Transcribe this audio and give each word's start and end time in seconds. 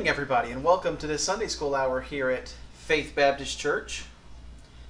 morning, 0.00 0.08
everybody, 0.08 0.50
and 0.50 0.64
welcome 0.64 0.96
to 0.96 1.06
this 1.06 1.22
Sunday 1.22 1.46
School 1.46 1.74
hour 1.74 2.00
here 2.00 2.30
at 2.30 2.54
Faith 2.72 3.12
Baptist 3.14 3.58
Church. 3.58 4.06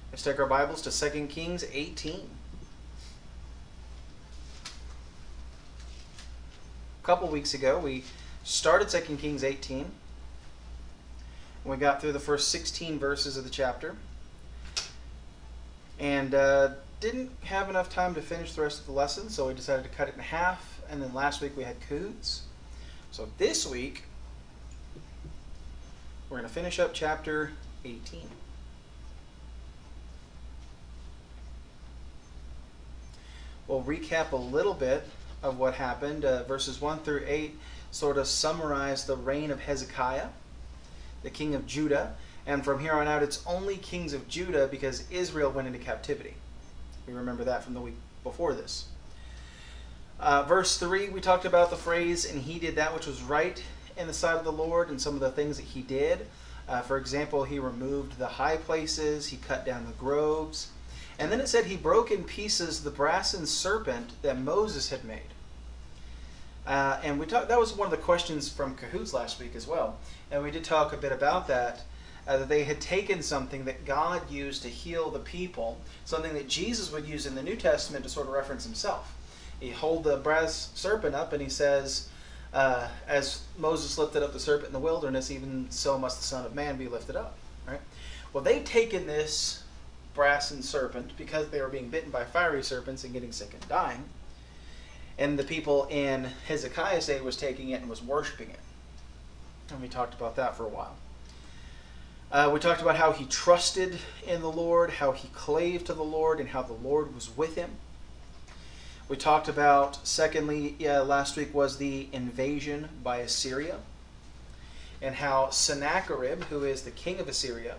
Let's 0.09 0.23
take 0.23 0.39
our 0.39 0.45
Bibles 0.45 0.81
to 0.83 1.11
2 1.11 1.27
Kings 1.27 1.65
18. 1.73 2.29
A 7.03 7.05
couple 7.05 7.27
weeks 7.27 7.53
ago, 7.53 7.77
we 7.77 8.05
started 8.45 8.87
2 8.87 9.17
Kings 9.17 9.43
18. 9.43 9.79
and 9.79 9.89
We 11.65 11.75
got 11.75 11.99
through 11.99 12.13
the 12.13 12.19
first 12.19 12.47
16 12.47 12.97
verses 12.97 13.35
of 13.35 13.43
the 13.43 13.49
chapter 13.49 13.97
and 15.99 16.33
uh, 16.33 16.69
didn't 17.01 17.31
have 17.43 17.69
enough 17.69 17.89
time 17.89 18.15
to 18.15 18.21
finish 18.21 18.53
the 18.53 18.61
rest 18.61 18.79
of 18.79 18.85
the 18.85 18.93
lesson, 18.93 19.27
so 19.27 19.49
we 19.49 19.55
decided 19.55 19.83
to 19.83 19.89
cut 19.89 20.07
it 20.07 20.13
in 20.13 20.21
half. 20.21 20.81
And 20.89 21.01
then 21.01 21.13
last 21.13 21.41
week 21.41 21.57
we 21.57 21.65
had 21.65 21.75
Coots. 21.89 22.43
So 23.11 23.27
this 23.37 23.67
week, 23.67 24.03
we're 26.31 26.37
going 26.37 26.47
to 26.47 26.53
finish 26.53 26.79
up 26.79 26.93
chapter 26.93 27.51
18. 27.83 28.21
We'll 33.67 33.83
recap 33.83 34.31
a 34.31 34.37
little 34.37 34.73
bit 34.73 35.03
of 35.43 35.59
what 35.59 35.73
happened. 35.73 36.23
Uh, 36.23 36.43
verses 36.43 36.79
1 36.79 36.99
through 36.99 37.25
8 37.27 37.59
sort 37.91 38.17
of 38.17 38.27
summarize 38.27 39.05
the 39.05 39.17
reign 39.17 39.51
of 39.51 39.59
Hezekiah, 39.59 40.29
the 41.21 41.29
king 41.29 41.53
of 41.53 41.67
Judah. 41.67 42.15
And 42.47 42.63
from 42.63 42.79
here 42.79 42.93
on 42.93 43.09
out, 43.09 43.23
it's 43.23 43.45
only 43.45 43.75
kings 43.75 44.13
of 44.13 44.29
Judah 44.29 44.69
because 44.71 45.03
Israel 45.11 45.51
went 45.51 45.67
into 45.67 45.79
captivity. 45.79 46.35
We 47.07 47.13
remember 47.13 47.43
that 47.43 47.65
from 47.65 47.73
the 47.73 47.81
week 47.81 47.97
before 48.23 48.53
this. 48.53 48.85
Uh, 50.17 50.43
verse 50.43 50.77
3, 50.77 51.09
we 51.09 51.19
talked 51.19 51.43
about 51.43 51.71
the 51.71 51.75
phrase, 51.75 52.31
and 52.31 52.41
he 52.41 52.57
did 52.57 52.77
that 52.77 52.93
which 52.93 53.05
was 53.05 53.21
right 53.21 53.61
in 53.97 54.07
the 54.07 54.13
sight 54.13 54.37
of 54.37 54.43
the 54.43 54.51
Lord 54.51 54.89
and 54.89 55.01
some 55.01 55.13
of 55.13 55.19
the 55.19 55.31
things 55.31 55.57
that 55.57 55.65
he 55.65 55.81
did. 55.81 56.27
Uh, 56.67 56.81
for 56.81 56.97
example, 56.97 57.43
he 57.43 57.59
removed 57.59 58.17
the 58.17 58.27
high 58.27 58.57
places, 58.57 59.27
he 59.27 59.37
cut 59.37 59.65
down 59.65 59.85
the 59.85 59.91
groves. 59.93 60.69
And 61.19 61.31
then 61.31 61.39
it 61.39 61.47
said 61.47 61.65
he 61.65 61.77
broke 61.77 62.11
in 62.11 62.23
pieces 62.23 62.83
the 62.83 62.89
brazen 62.89 63.45
serpent 63.45 64.11
that 64.21 64.39
Moses 64.39 64.89
had 64.89 65.03
made. 65.03 65.19
Uh, 66.65 66.99
and 67.03 67.19
we 67.19 67.25
talked. 67.25 67.47
That 67.47 67.59
was 67.59 67.73
one 67.73 67.87
of 67.87 67.91
the 67.91 67.97
questions 67.97 68.47
from 68.47 68.75
Cahoots 68.75 69.13
last 69.13 69.39
week 69.39 69.55
as 69.55 69.67
well, 69.67 69.97
and 70.29 70.43
we 70.43 70.51
did 70.51 70.63
talk 70.63 70.93
a 70.93 70.97
bit 70.97 71.11
about 71.11 71.47
that. 71.47 71.81
Uh, 72.27 72.37
that 72.37 72.49
they 72.49 72.63
had 72.63 72.79
taken 72.79 73.23
something 73.23 73.65
that 73.65 73.83
God 73.83 74.29
used 74.29 74.61
to 74.61 74.69
heal 74.69 75.09
the 75.09 75.19
people, 75.19 75.79
something 76.05 76.35
that 76.35 76.47
Jesus 76.47 76.91
would 76.91 77.07
use 77.07 77.25
in 77.25 77.33
the 77.33 77.41
New 77.41 77.55
Testament 77.55 78.03
to 78.03 78.11
sort 78.11 78.27
of 78.27 78.33
reference 78.33 78.63
himself. 78.63 79.15
He 79.59 79.71
hold 79.71 80.03
the 80.03 80.17
brass 80.17 80.69
serpent 80.75 81.15
up, 81.15 81.33
and 81.33 81.41
he 81.41 81.49
says, 81.49 82.09
uh, 82.53 82.87
"As 83.07 83.41
Moses 83.57 83.97
lifted 83.97 84.23
up 84.23 84.33
the 84.33 84.39
serpent 84.39 84.67
in 84.67 84.73
the 84.73 84.79
wilderness, 84.79 85.31
even 85.31 85.67
so 85.69 85.97
must 85.97 86.17
the 86.17 86.23
Son 86.23 86.45
of 86.45 86.55
Man 86.55 86.77
be 86.77 86.87
lifted 86.87 87.15
up." 87.15 87.37
Right? 87.67 87.81
Well, 88.33 88.43
they've 88.43 88.63
taken 88.63 89.07
this 89.07 89.63
brazen 90.13 90.61
serpent 90.61 91.11
because 91.17 91.49
they 91.49 91.61
were 91.61 91.69
being 91.69 91.89
bitten 91.89 92.11
by 92.11 92.25
fiery 92.25 92.63
serpents 92.63 93.03
and 93.03 93.13
getting 93.13 93.31
sick 93.31 93.53
and 93.53 93.67
dying 93.69 94.05
and 95.21 95.37
the 95.37 95.43
people 95.43 95.87
in 95.91 96.27
Hezekiah's 96.47 97.05
day 97.05 97.21
was 97.21 97.37
taking 97.37 97.69
it 97.69 97.81
and 97.81 97.89
was 97.89 98.01
worshiping 98.01 98.49
it. 98.49 98.59
And 99.69 99.79
we 99.79 99.87
talked 99.87 100.15
about 100.15 100.35
that 100.37 100.55
for 100.55 100.65
a 100.65 100.69
while. 100.69 100.95
Uh, 102.31 102.49
we 102.51 102.59
talked 102.59 102.81
about 102.81 102.95
how 102.95 103.11
he 103.11 103.25
trusted 103.25 103.99
in 104.25 104.41
the 104.41 104.51
Lord, 104.51 104.89
how 104.89 105.11
he 105.11 105.27
clave 105.29 105.83
to 105.85 105.93
the 105.93 106.03
Lord, 106.03 106.39
and 106.39 106.49
how 106.49 106.63
the 106.63 106.73
Lord 106.73 107.13
was 107.13 107.35
with 107.37 107.55
him. 107.55 107.69
We 109.11 109.17
talked 109.17 109.49
about, 109.49 110.07
secondly, 110.07 110.77
yeah, 110.79 111.01
last 111.01 111.35
week 111.35 111.53
was 111.53 111.75
the 111.75 112.07
invasion 112.13 112.87
by 113.03 113.17
Assyria, 113.17 113.75
and 115.01 115.15
how 115.15 115.49
Sennacherib, 115.49 116.43
who 116.45 116.63
is 116.63 116.83
the 116.83 116.91
king 116.91 117.19
of 117.19 117.27
Assyria, 117.27 117.75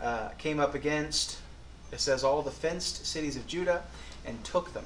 uh, 0.00 0.28
came 0.38 0.60
up 0.60 0.76
against, 0.76 1.38
it 1.90 1.98
says, 1.98 2.22
all 2.22 2.42
the 2.42 2.52
fenced 2.52 3.04
cities 3.04 3.34
of 3.34 3.48
Judah 3.48 3.82
and 4.24 4.44
took 4.44 4.72
them. 4.72 4.84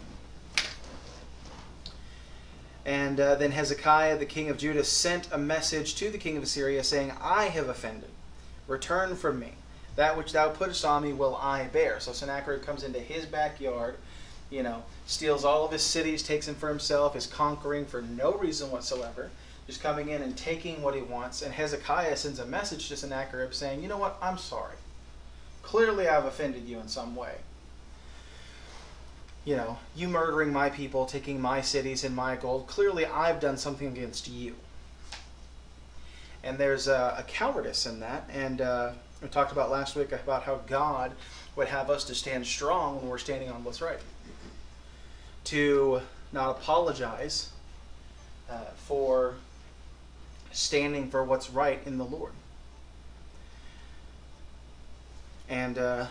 And 2.87 3.21
uh, 3.21 3.35
then 3.35 3.51
Hezekiah, 3.51 4.17
the 4.17 4.25
king 4.25 4.49
of 4.49 4.57
Judah, 4.57 4.83
sent 4.83 5.29
a 5.31 5.37
message 5.37 5.95
to 5.97 6.09
the 6.09 6.17
king 6.17 6.39
of 6.39 6.43
Assyria 6.43 6.83
saying, 6.83 7.13
I 7.21 7.49
have 7.49 7.69
offended. 7.69 8.09
Return 8.67 9.15
from 9.15 9.39
me. 9.39 9.53
That 9.97 10.17
which 10.17 10.33
thou 10.33 10.49
puttest 10.49 10.87
on 10.87 11.03
me 11.03 11.13
will 11.13 11.37
I 11.37 11.65
bear. 11.65 12.01
So 12.01 12.13
Sennacherib 12.13 12.63
comes 12.63 12.83
into 12.83 13.01
his 13.01 13.27
backyard, 13.27 13.97
you 14.51 14.63
know, 14.63 14.83
steals 15.07 15.45
all 15.45 15.65
of 15.65 15.73
his 15.73 15.83
cities, 15.83 16.23
takes 16.23 16.47
them 16.47 16.55
for 16.55 16.69
himself, 16.69 17.17
is 17.17 17.27
conquering 17.27 17.87
for 17.87 18.03
no 18.03 18.35
reason 18.35 18.71
whatsoever, 18.71 19.31
just 19.67 19.83
coming 19.83 20.09
in 20.09 20.23
and 20.23 20.37
taking 20.37 20.83
what 20.83 20.95
he 20.95 21.03
wants. 21.03 21.43
And 21.43 21.55
Hezekiah 21.55 22.17
sends 22.17 22.39
a 22.39 22.47
message 22.47 22.89
to 22.89 22.97
Sennacherib 22.97 23.55
saying, 23.55 23.83
You 23.83 23.89
know 23.89 23.99
what? 23.99 24.19
I'm 24.21 24.39
sorry. 24.39 24.77
Clearly 25.63 26.09
I've 26.09 26.25
offended 26.25 26.69
you 26.69 26.81
in 26.81 26.89
some 26.89 27.15
way 27.15 27.35
you 29.45 29.57
know, 29.57 29.79
you 29.97 30.09
murdering 30.09 30.53
my 30.53 30.69
people, 30.69 31.07
taking 31.07 31.41
my 31.41 31.61
cities 31.61 32.05
and 32.05 32.15
my 32.15 32.37
gold, 32.37 32.67
clearly 32.67 33.07
I've 33.07 33.41
done 33.41 33.57
something 33.57 33.89
against 33.89 34.29
you. 34.29 34.55
And 36.43 36.59
there's 36.59 36.89
a, 36.89 37.17
a 37.19 37.23
cowardice 37.23 37.87
in 37.87 38.01
that. 38.01 38.29
And 38.33 38.61
uh, 38.61 38.93
we 39.23 39.29
talked 39.29 39.53
about 39.53 39.71
last 39.71 39.97
week 39.97 40.13
about 40.13 40.43
how 40.43 40.61
God 40.67 41.13
would 41.57 41.69
have 41.69 41.91
us 41.91 42.05
to 42.05 42.15
stand 42.15 42.47
strong 42.47 42.97
when 43.01 43.09
we're 43.09 43.19
standing 43.19 43.51
on 43.51 43.65
what's 43.65 43.81
right. 43.81 43.99
To 45.51 46.01
not 46.33 46.51
apologize 46.51 47.51
uh, 48.49 48.59
for 48.77 49.35
standing 50.53 51.11
for 51.11 51.25
what's 51.25 51.51
right 51.51 51.81
in 51.87 51.99
the 51.99 52.05
Lord. 52.05 52.33
And 55.49 55.77
uh, 55.77 56.07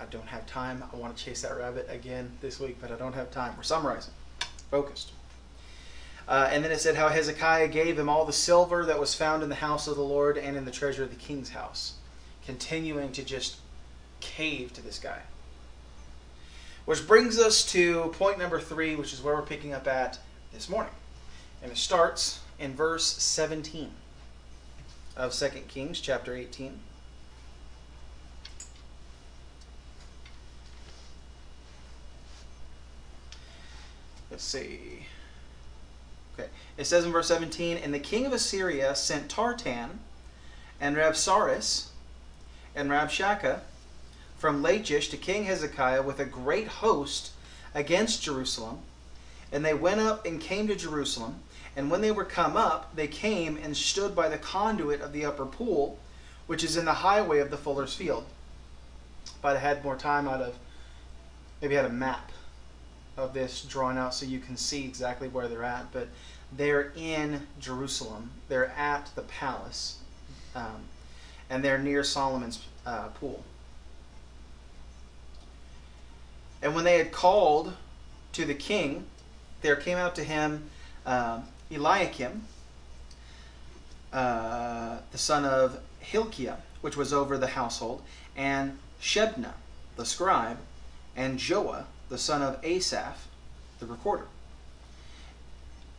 I 0.00 0.04
don't 0.10 0.26
have 0.26 0.46
time. 0.46 0.82
I 0.92 0.96
want 0.96 1.16
to 1.16 1.24
chase 1.24 1.42
that 1.42 1.56
rabbit 1.56 1.86
again 1.88 2.32
this 2.40 2.58
week, 2.58 2.78
but 2.80 2.90
I 2.90 2.96
don't 2.96 3.12
have 3.12 3.30
time. 3.30 3.56
We're 3.56 3.62
summarizing. 3.62 4.14
Focused. 4.72 5.12
Uh, 6.26 6.48
and 6.50 6.64
then 6.64 6.72
it 6.72 6.80
said 6.80 6.96
how 6.96 7.08
Hezekiah 7.08 7.68
gave 7.68 7.96
him 7.96 8.08
all 8.08 8.24
the 8.24 8.32
silver 8.32 8.84
that 8.86 8.98
was 8.98 9.14
found 9.14 9.44
in 9.44 9.48
the 9.48 9.54
house 9.54 9.86
of 9.86 9.94
the 9.94 10.02
Lord 10.02 10.38
and 10.38 10.56
in 10.56 10.64
the 10.64 10.72
treasure 10.72 11.04
of 11.04 11.10
the 11.10 11.16
king's 11.16 11.50
house. 11.50 11.94
Continuing 12.44 13.12
to 13.12 13.22
just 13.22 13.58
cave 14.18 14.72
to 14.72 14.82
this 14.82 14.98
guy. 14.98 15.20
Which 16.90 17.06
brings 17.06 17.38
us 17.38 17.64
to 17.66 18.12
point 18.18 18.36
number 18.36 18.58
three, 18.58 18.96
which 18.96 19.12
is 19.12 19.22
where 19.22 19.36
we're 19.36 19.42
picking 19.42 19.72
up 19.72 19.86
at 19.86 20.18
this 20.52 20.68
morning. 20.68 20.92
And 21.62 21.70
it 21.70 21.78
starts 21.78 22.40
in 22.58 22.74
verse 22.74 23.04
17 23.22 23.92
of 25.16 25.32
2 25.32 25.48
Kings 25.68 26.00
chapter 26.00 26.34
18. 26.34 26.80
Let's 34.32 34.42
see. 34.42 35.06
Okay. 36.36 36.48
It 36.76 36.86
says 36.86 37.04
in 37.04 37.12
verse 37.12 37.28
17, 37.28 37.76
And 37.76 37.94
the 37.94 38.00
king 38.00 38.26
of 38.26 38.32
Assyria 38.32 38.96
sent 38.96 39.30
Tartan 39.30 40.00
and 40.80 40.96
Rabsaris 40.96 41.90
and 42.74 42.90
Rabshakeh 42.90 43.60
from 44.40 44.62
Lachish 44.62 45.10
to 45.10 45.18
King 45.18 45.44
Hezekiah 45.44 46.00
with 46.00 46.18
a 46.18 46.24
great 46.24 46.66
host 46.66 47.32
against 47.74 48.22
Jerusalem. 48.22 48.78
And 49.52 49.62
they 49.62 49.74
went 49.74 50.00
up 50.00 50.24
and 50.24 50.40
came 50.40 50.66
to 50.68 50.74
Jerusalem. 50.74 51.40
And 51.76 51.90
when 51.90 52.00
they 52.00 52.10
were 52.10 52.24
come 52.24 52.56
up, 52.56 52.96
they 52.96 53.06
came 53.06 53.58
and 53.58 53.76
stood 53.76 54.16
by 54.16 54.30
the 54.30 54.38
conduit 54.38 55.02
of 55.02 55.12
the 55.12 55.26
upper 55.26 55.44
pool, 55.44 55.98
which 56.46 56.64
is 56.64 56.78
in 56.78 56.86
the 56.86 56.94
highway 56.94 57.40
of 57.40 57.50
the 57.50 57.58
fuller's 57.58 57.94
field. 57.94 58.24
If 59.26 59.44
I'd 59.44 59.58
had 59.58 59.84
more 59.84 59.94
time, 59.94 60.26
I'd 60.26 60.40
have 60.40 60.56
maybe 61.60 61.74
had 61.74 61.84
a 61.84 61.90
map 61.90 62.32
of 63.18 63.34
this 63.34 63.62
drawn 63.62 63.98
out 63.98 64.14
so 64.14 64.24
you 64.24 64.38
can 64.38 64.56
see 64.56 64.86
exactly 64.86 65.28
where 65.28 65.48
they're 65.48 65.64
at. 65.64 65.92
But 65.92 66.08
they're 66.56 66.92
in 66.96 67.46
Jerusalem. 67.58 68.30
They're 68.48 68.70
at 68.70 69.10
the 69.14 69.22
palace, 69.22 69.98
um, 70.54 70.84
and 71.50 71.62
they're 71.62 71.78
near 71.78 72.02
Solomon's 72.02 72.64
uh, 72.86 73.08
pool. 73.08 73.44
And 76.62 76.74
when 76.74 76.84
they 76.84 76.98
had 76.98 77.12
called 77.12 77.74
to 78.32 78.44
the 78.44 78.54
king, 78.54 79.06
there 79.62 79.76
came 79.76 79.98
out 79.98 80.14
to 80.16 80.24
him 80.24 80.70
uh, 81.06 81.40
Eliakim, 81.70 82.44
uh, 84.12 84.98
the 85.12 85.18
son 85.18 85.44
of 85.44 85.78
Hilkiah, 86.00 86.56
which 86.80 86.96
was 86.96 87.12
over 87.12 87.38
the 87.38 87.48
household, 87.48 88.02
and 88.36 88.78
Shebna, 89.00 89.52
the 89.96 90.04
scribe, 90.04 90.58
and 91.16 91.38
Joah, 91.38 91.84
the 92.08 92.18
son 92.18 92.42
of 92.42 92.58
Asaph, 92.64 93.28
the 93.78 93.86
recorder. 93.86 94.26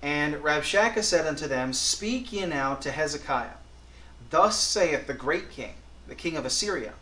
And 0.01 0.35
Rabshakeh 0.35 1.03
said 1.03 1.27
unto 1.27 1.47
them, 1.47 1.73
Speak 1.73 2.33
ye 2.33 2.45
now 2.45 2.75
to 2.75 2.91
Hezekiah. 2.91 3.57
Thus 4.29 4.59
saith 4.59 5.07
the 5.07 5.13
great 5.13 5.51
king, 5.51 5.73
the 6.07 6.15
king 6.15 6.35
of 6.37 6.45
Assyria, 6.45 6.93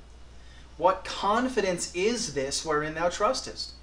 What 0.79 1.03
confidence 1.03 1.93
is 1.93 2.35
this 2.35 2.63
wherein 2.63 2.95
thou 2.95 3.09
trustest? 3.09 3.73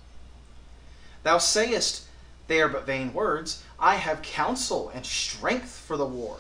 Thou 1.24 1.36
sayest, 1.36 2.04
They 2.46 2.58
are 2.62 2.70
but 2.70 2.86
vain 2.86 3.12
words. 3.12 3.62
I 3.78 3.96
have 3.96 4.22
counsel 4.22 4.90
and 4.94 5.04
strength 5.04 5.68
for 5.86 5.98
the 5.98 6.06
war. 6.06 6.38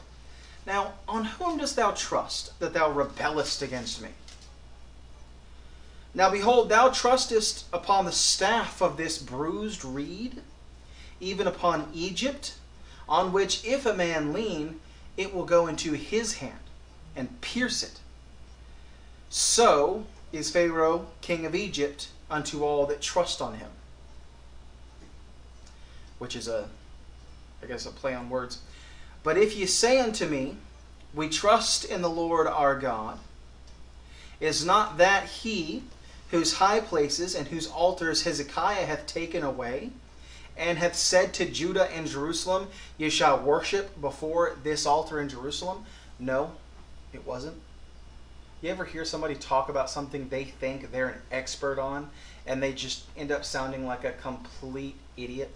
Now, 0.66 0.94
on 1.06 1.26
whom 1.26 1.58
dost 1.58 1.76
thou 1.76 1.90
trust 1.90 2.58
that 2.58 2.72
thou 2.72 2.90
rebellest 2.90 3.60
against 3.60 4.00
me? 4.00 4.08
Now 6.14 6.30
behold, 6.30 6.70
thou 6.70 6.88
trustest 6.88 7.66
upon 7.70 8.06
the 8.06 8.10
staff 8.10 8.80
of 8.80 8.96
this 8.96 9.18
bruised 9.18 9.84
reed, 9.84 10.40
even 11.20 11.46
upon 11.46 11.90
Egypt, 11.92 12.54
on 13.06 13.30
which 13.30 13.62
if 13.62 13.84
a 13.84 13.92
man 13.92 14.32
lean, 14.32 14.80
it 15.18 15.34
will 15.34 15.44
go 15.44 15.66
into 15.66 15.92
his 15.92 16.36
hand 16.36 16.60
and 17.14 17.42
pierce 17.42 17.82
it. 17.82 18.00
So 19.28 20.06
is 20.36 20.50
Pharaoh, 20.50 21.06
king 21.20 21.46
of 21.46 21.54
Egypt, 21.54 22.08
unto 22.30 22.64
all 22.64 22.86
that 22.86 23.00
trust 23.00 23.40
on 23.40 23.54
him. 23.54 23.70
Which 26.18 26.34
is 26.34 26.48
a, 26.48 26.68
I 27.62 27.66
guess, 27.66 27.86
a 27.86 27.90
play 27.90 28.14
on 28.14 28.30
words. 28.30 28.60
But 29.22 29.36
if 29.36 29.56
ye 29.56 29.66
say 29.66 29.98
unto 29.98 30.26
me, 30.26 30.56
We 31.14 31.28
trust 31.28 31.84
in 31.84 32.02
the 32.02 32.10
Lord 32.10 32.46
our 32.46 32.78
God, 32.78 33.18
is 34.40 34.64
not 34.64 34.98
that 34.98 35.24
he 35.24 35.82
whose 36.30 36.54
high 36.54 36.80
places 36.80 37.34
and 37.34 37.48
whose 37.48 37.68
altars 37.68 38.22
Hezekiah 38.22 38.86
hath 38.86 39.06
taken 39.06 39.42
away, 39.42 39.90
and 40.56 40.78
hath 40.78 40.96
said 40.96 41.34
to 41.34 41.44
Judah 41.44 41.90
and 41.92 42.06
Jerusalem, 42.06 42.68
Ye 42.98 43.10
shall 43.10 43.38
worship 43.38 44.00
before 44.00 44.56
this 44.62 44.86
altar 44.86 45.20
in 45.20 45.28
Jerusalem? 45.28 45.84
No, 46.18 46.52
it 47.12 47.26
wasn't. 47.26 47.56
You 48.66 48.72
ever 48.72 48.84
hear 48.84 49.04
somebody 49.04 49.36
talk 49.36 49.68
about 49.68 49.88
something 49.88 50.28
they 50.28 50.42
think 50.42 50.90
they're 50.90 51.10
an 51.10 51.20
expert 51.30 51.78
on, 51.78 52.10
and 52.48 52.60
they 52.60 52.72
just 52.72 53.04
end 53.16 53.30
up 53.30 53.44
sounding 53.44 53.86
like 53.86 54.02
a 54.02 54.10
complete 54.10 54.96
idiot? 55.16 55.52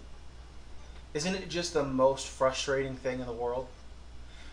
Isn't 1.13 1.35
it 1.35 1.49
just 1.49 1.73
the 1.73 1.83
most 1.83 2.29
frustrating 2.29 2.95
thing 2.95 3.19
in 3.19 3.25
the 3.25 3.33
world? 3.33 3.67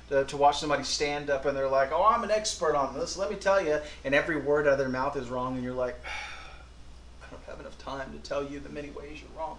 To, 0.09 0.25
to 0.25 0.37
watch 0.37 0.59
somebody 0.59 0.83
stand 0.83 1.31
up 1.31 1.47
and 1.47 1.57
they're 1.57 1.69
like, 1.69 1.93
oh, 1.93 2.05
I'm 2.05 2.25
an 2.25 2.33
expert 2.33 2.75
on 2.75 2.99
this, 2.99 3.17
let 3.17 3.31
me 3.31 3.37
tell 3.37 3.65
you, 3.65 3.79
and 4.05 4.13
every 4.13 4.37
word 4.37 4.67
out 4.67 4.73
of 4.73 4.79
their 4.81 4.89
mouth 4.89 5.17
is 5.17 5.29
wrong, 5.29 5.55
and 5.55 5.63
you're 5.63 5.73
like, 5.73 5.95
I 7.23 7.31
don't 7.31 7.45
have 7.45 7.61
enough 7.61 7.79
time 7.79 8.11
to 8.11 8.29
tell 8.29 8.43
you 8.43 8.59
the 8.59 8.71
many 8.71 8.91
ways 8.91 9.21
you're 9.21 9.39
wrong. 9.39 9.59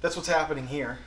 That's 0.00 0.14
what's 0.14 0.28
happening 0.28 0.68
here. 0.68 0.98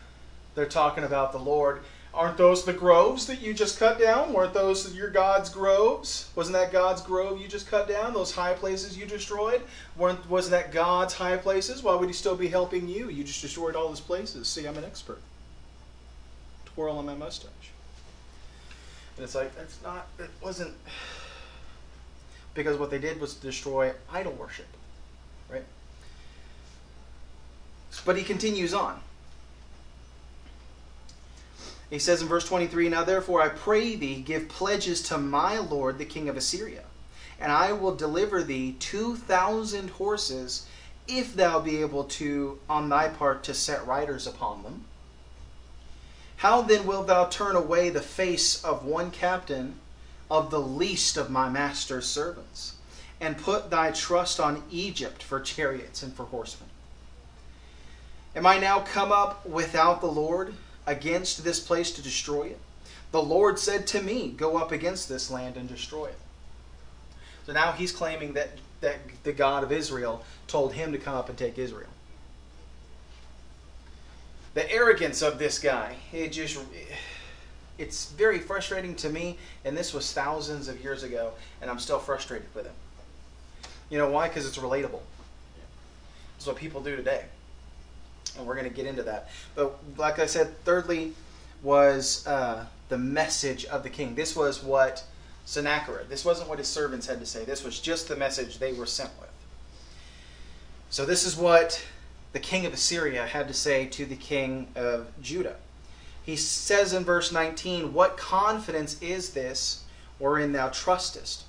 They're 0.54 0.66
talking 0.66 1.06
about 1.06 1.32
the 1.32 1.40
Lord. 1.40 1.80
Aren't 2.16 2.38
those 2.38 2.64
the 2.64 2.72
groves 2.72 3.28
that 3.28 3.42
you 3.42 3.54
just 3.54 3.78
cut 3.78 4.00
down? 4.00 4.32
Weren't 4.32 4.54
those 4.54 4.96
your 4.96 5.10
God's 5.10 5.50
groves? 5.50 6.30
Wasn't 6.34 6.54
that 6.54 6.72
God's 6.72 7.02
grove 7.02 7.42
you 7.42 7.50
just 7.50 7.68
cut 7.68 7.90
down? 7.90 8.14
Those 8.14 8.34
high 8.34 8.54
places 8.54 8.98
you 8.98 9.06
destroyed? 9.06 9.62
Weren't, 9.98 10.30
wasn't 10.30 10.52
that 10.52 10.72
God's 10.72 11.14
high 11.14 11.36
places? 11.36 11.84
Why 11.84 11.94
would 11.94 12.08
he 12.08 12.14
still 12.14 12.38
be 12.38 12.48
helping 12.48 12.88
you? 12.88 13.10
You 13.10 13.26
just 13.26 13.42
destroyed 13.42 13.76
all 13.76 13.90
his 13.90 14.00
places. 14.00 14.48
See, 14.48 14.66
I'm 14.66 14.78
an 14.78 14.86
expert. 14.86 15.20
Twirl 16.68 16.98
on 16.98 17.06
my 17.06 17.16
mustache. 17.16 17.52
And 19.18 19.26
it's 19.26 19.36
like, 19.36 19.54
that's 19.58 19.84
not, 19.84 20.08
it 20.18 20.30
wasn't, 20.42 20.74
because 22.54 22.78
what 22.78 22.92
they 22.92 23.00
did 23.00 23.20
was 23.20 23.34
destroy 23.34 23.92
idol 24.10 24.34
worship, 24.34 24.68
right? 25.52 25.66
But 28.06 28.18
he 28.18 28.24
continues 28.24 28.74
on. 28.74 29.02
He 31.90 32.00
says 32.00 32.22
in 32.22 32.28
verse 32.28 32.46
23 32.46 32.90
Now 32.90 33.04
therefore 33.04 33.42
I 33.42 33.50
pray 33.50 33.96
thee, 33.96 34.22
give 34.22 34.50
pledges 34.50 35.02
to 35.04 35.18
my 35.18 35.58
lord 35.58 35.98
the 35.98 36.06
king 36.06 36.28
of 36.28 36.38
Assyria, 36.38 36.84
and 37.40 37.52
I 37.52 37.74
will 37.74 37.96
deliver 37.96 38.44
thee 38.44 38.76
2,000 38.80 39.92
horses, 39.92 40.66
if 41.08 41.36
thou 41.36 41.60
be 41.60 41.82
able 41.82 42.06
to, 42.06 42.60
on 42.68 42.90
thy 42.90 43.10
part, 43.10 43.44
to 43.44 43.54
set 43.54 43.86
riders 43.86 44.26
upon 44.26 44.64
them. 44.64 44.86
How 46.38 46.62
then 46.62 46.86
wilt 46.86 47.08
thou 47.08 47.26
turn 47.26 47.56
away 47.56 47.90
the 47.90 48.02
face 48.02 48.64
of 48.64 48.84
one 48.84 49.12
captain 49.12 49.80
of 50.30 50.50
the 50.50 50.60
least 50.60 51.18
of 51.18 51.30
my 51.30 51.50
master's 51.50 52.08
servants, 52.08 52.74
and 53.22 53.38
put 53.38 53.70
thy 53.70 53.92
trust 53.92 54.40
on 54.40 54.64
Egypt 54.72 55.22
for 55.22 55.40
chariots 55.40 56.02
and 56.02 56.14
for 56.14 56.26
horsemen? 56.26 56.70
Am 58.36 58.46
I 58.46 58.58
now 58.58 58.80
come 58.82 59.12
up 59.12 59.46
without 59.46 60.02
the 60.02 60.08
Lord 60.08 60.56
against 60.88 61.44
this 61.44 61.60
place 61.60 61.92
to 61.92 62.02
destroy 62.02 62.48
it? 62.48 62.60
The 63.12 63.22
Lord 63.22 63.60
said 63.60 63.88
to 63.88 64.02
me, 64.02 64.30
Go 64.30 64.58
up 64.58 64.72
against 64.72 65.08
this 65.08 65.32
land 65.32 65.58
and 65.58 65.70
destroy 65.70 66.08
it. 66.08 66.20
So 67.46 67.54
now 67.54 67.72
he's 67.72 67.92
claiming 67.92 68.34
that, 68.34 68.50
that 68.82 68.98
the 69.24 69.34
God 69.34 69.64
of 69.64 69.72
Israel 69.72 70.24
told 70.48 70.74
him 70.74 70.92
to 70.92 70.98
come 70.98 71.16
up 71.16 71.30
and 71.30 71.38
take 71.38 71.58
Israel. 71.58 71.90
The 74.54 74.70
arrogance 74.72 75.22
of 75.22 75.38
this 75.38 75.60
guy, 75.60 75.96
it 76.14 76.30
just 76.30 76.60
it's 77.78 78.12
very 78.12 78.40
frustrating 78.40 78.96
to 78.96 79.10
me, 79.10 79.38
and 79.66 79.76
this 79.78 79.94
was 79.94 80.14
thousands 80.14 80.70
of 80.70 80.82
years 80.82 81.04
ago, 81.04 81.34
and 81.62 81.70
I'm 81.70 81.80
still 81.80 82.00
frustrated 82.00 82.48
with 82.56 82.66
him. 82.66 82.74
You 83.90 83.98
know 83.98 84.10
why? 84.10 84.30
Because 84.30 84.48
it's 84.48 84.58
relatable. 84.58 85.02
It's 86.38 86.48
what 86.48 86.56
people 86.56 86.82
do 86.82 86.96
today 86.96 87.26
and 88.38 88.46
we're 88.46 88.56
going 88.56 88.70
to 88.70 88.74
get 88.74 88.86
into 88.86 89.04
that. 89.04 89.30
But 89.56 89.78
like 89.98 90.20
I 90.20 90.26
said, 90.26 90.58
thirdly 90.66 91.14
was 91.64 92.26
uh, 92.28 92.66
the 92.90 92.98
message 92.98 93.66
of 93.66 93.84
the 93.84 93.90
king. 93.90 94.16
This 94.16 94.36
was 94.36 94.64
what 94.64 95.04
Sennacherib. 95.46 96.10
This 96.10 96.26
wasn't 96.26 96.50
what 96.50 96.60
his 96.60 96.68
servants 96.68 97.08
had 97.08 97.20
to 97.20 97.26
say. 97.26 97.46
This 97.46 97.64
was 97.64 97.80
just 97.80 98.08
the 98.08 98.16
message 98.16 98.60
they 98.60 98.74
were 98.74 98.86
sent 98.86 99.12
with. 99.20 99.30
So 100.90 101.06
this 101.06 101.26
is 101.26 101.36
what 101.36 101.84
the 102.34 102.40
king 102.40 102.66
of 102.66 102.74
Assyria 102.74 103.26
had 103.26 103.48
to 103.48 103.54
say 103.54 103.86
to 103.88 104.06
the 104.06 104.16
king 104.16 104.68
of 104.76 105.08
Judah. 105.22 105.56
He 106.24 106.36
says 106.36 106.94
in 106.94 107.04
verse 107.04 107.32
19, 107.32 107.94
What 107.94 108.18
confidence 108.18 109.02
is 109.02 109.32
this 109.32 109.84
wherein 110.18 110.52
thou 110.52 110.70
trustest? 110.70 111.44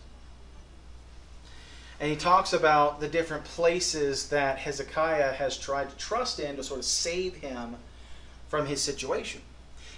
And 1.98 2.10
he 2.10 2.16
talks 2.16 2.52
about 2.52 3.00
the 3.00 3.08
different 3.08 3.44
places 3.44 4.28
that 4.28 4.58
Hezekiah 4.58 5.32
has 5.32 5.56
tried 5.56 5.88
to 5.90 5.96
trust 5.96 6.38
in 6.40 6.56
to 6.56 6.62
sort 6.62 6.80
of 6.80 6.84
save 6.84 7.36
him 7.36 7.76
from 8.48 8.66
his 8.66 8.82
situation. 8.82 9.40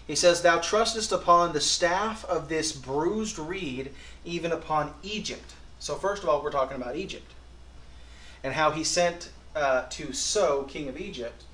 He 0.06 0.14
says, 0.14 0.40
Thou 0.40 0.58
trustest 0.58 1.12
upon 1.12 1.52
the 1.52 1.60
staff 1.60 2.24
of 2.24 2.48
this 2.48 2.72
bruised 2.72 3.38
reed, 3.38 3.90
even 4.24 4.52
upon 4.52 4.94
Egypt. 5.02 5.52
So, 5.80 5.96
first 5.96 6.22
of 6.22 6.28
all, 6.28 6.42
we're 6.42 6.50
talking 6.50 6.76
about 6.76 6.96
Egypt 6.96 7.30
and 8.42 8.54
how 8.54 8.70
he 8.70 8.84
sent 8.84 9.30
uh, 9.54 9.82
to 9.90 10.12
So, 10.12 10.62
king 10.64 10.88
of 10.88 10.98
Egypt, 10.98 11.44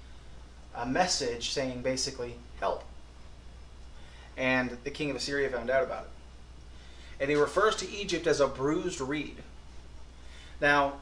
a 0.75 0.87
message 0.87 1.50
saying 1.50 1.82
basically, 1.82 2.35
help. 2.61 2.85
And 4.37 4.76
the 4.85 4.91
king 4.91 5.11
of 5.11 5.17
Assyria 5.17 5.49
found 5.49 5.70
out 5.70 5.82
about 5.82 6.05
it. 6.05 6.11
And 7.20 7.31
he 7.31 7.36
refers 7.36 7.77
to 7.77 7.91
Egypt 7.91 8.27
as 8.27 8.41
a 8.41 8.46
bruised 8.46 9.01
reed. 9.01 9.36
Now, 10.61 10.94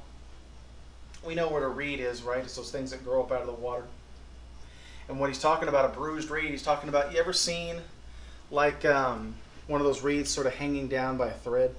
we 1.24 1.34
know 1.34 1.48
what 1.48 1.62
a 1.62 1.68
reed 1.68 2.00
is, 2.00 2.22
right? 2.22 2.42
It's 2.42 2.56
those 2.56 2.70
things 2.70 2.90
that 2.90 3.04
grow 3.04 3.22
up 3.22 3.32
out 3.32 3.40
of 3.40 3.46
the 3.46 3.52
water. 3.52 3.84
And 5.08 5.20
when 5.20 5.30
he's 5.30 5.40
talking 5.40 5.68
about 5.68 5.84
a 5.84 5.88
bruised 5.88 6.30
reed, 6.30 6.50
he's 6.50 6.62
talking 6.62 6.88
about, 6.88 7.12
you 7.12 7.18
ever 7.18 7.32
seen 7.32 7.76
like 8.50 8.84
um, 8.84 9.34
one 9.66 9.80
of 9.80 9.86
those 9.86 10.02
reeds 10.02 10.30
sort 10.30 10.46
of 10.46 10.54
hanging 10.54 10.88
down 10.88 11.16
by 11.16 11.28
a 11.28 11.34
thread? 11.34 11.74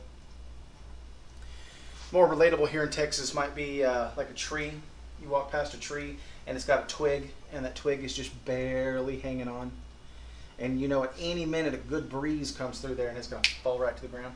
More 2.12 2.28
relatable 2.28 2.70
here 2.70 2.84
in 2.84 2.92
Texas 2.92 3.34
might 3.34 3.56
be 3.56 3.84
uh, 3.84 4.10
like 4.16 4.30
a 4.30 4.34
tree. 4.34 4.72
You 5.22 5.30
walk 5.30 5.52
past 5.52 5.74
a 5.74 5.80
tree 5.80 6.18
and 6.46 6.56
it's 6.56 6.66
got 6.66 6.84
a 6.84 6.88
twig, 6.88 7.32
and 7.54 7.64
that 7.64 7.76
twig 7.76 8.04
is 8.04 8.14
just 8.14 8.46
barely 8.46 9.20
hanging 9.20 9.48
on. 9.48 9.72
And 10.60 10.80
you 10.80 10.88
know, 10.88 11.04
at 11.04 11.14
any 11.20 11.46
minute, 11.46 11.74
a 11.74 11.78
good 11.78 12.10
breeze 12.10 12.52
comes 12.52 12.80
through 12.80 12.96
there 12.96 13.10
and 13.10 13.18
it's 13.18 13.28
going 13.28 13.42
to 13.42 13.50
fall 13.56 13.80
right 13.80 13.96
to 13.96 14.02
the 14.02 14.10
ground. 14.10 14.36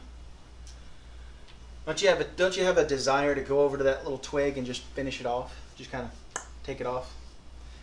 Don't 1.88 2.02
you 2.02 2.10
have 2.10 2.20
a 2.20 2.26
Don't 2.26 2.58
you 2.58 2.66
have 2.66 2.78
a 2.78 2.86
desire 2.86 3.34
to 3.34 3.40
go 3.40 3.62
over 3.62 3.78
to 3.78 3.84
that 3.86 4.04
little 4.04 4.18
twig 4.18 4.58
and 4.58 4.68
just 4.68 4.82
finish 4.82 5.22
it 5.22 5.26
off? 5.26 5.56
Just 5.78 5.90
kind 5.90 6.04
of 6.04 6.44
take 6.64 6.82
it 6.82 6.86
off. 6.86 7.14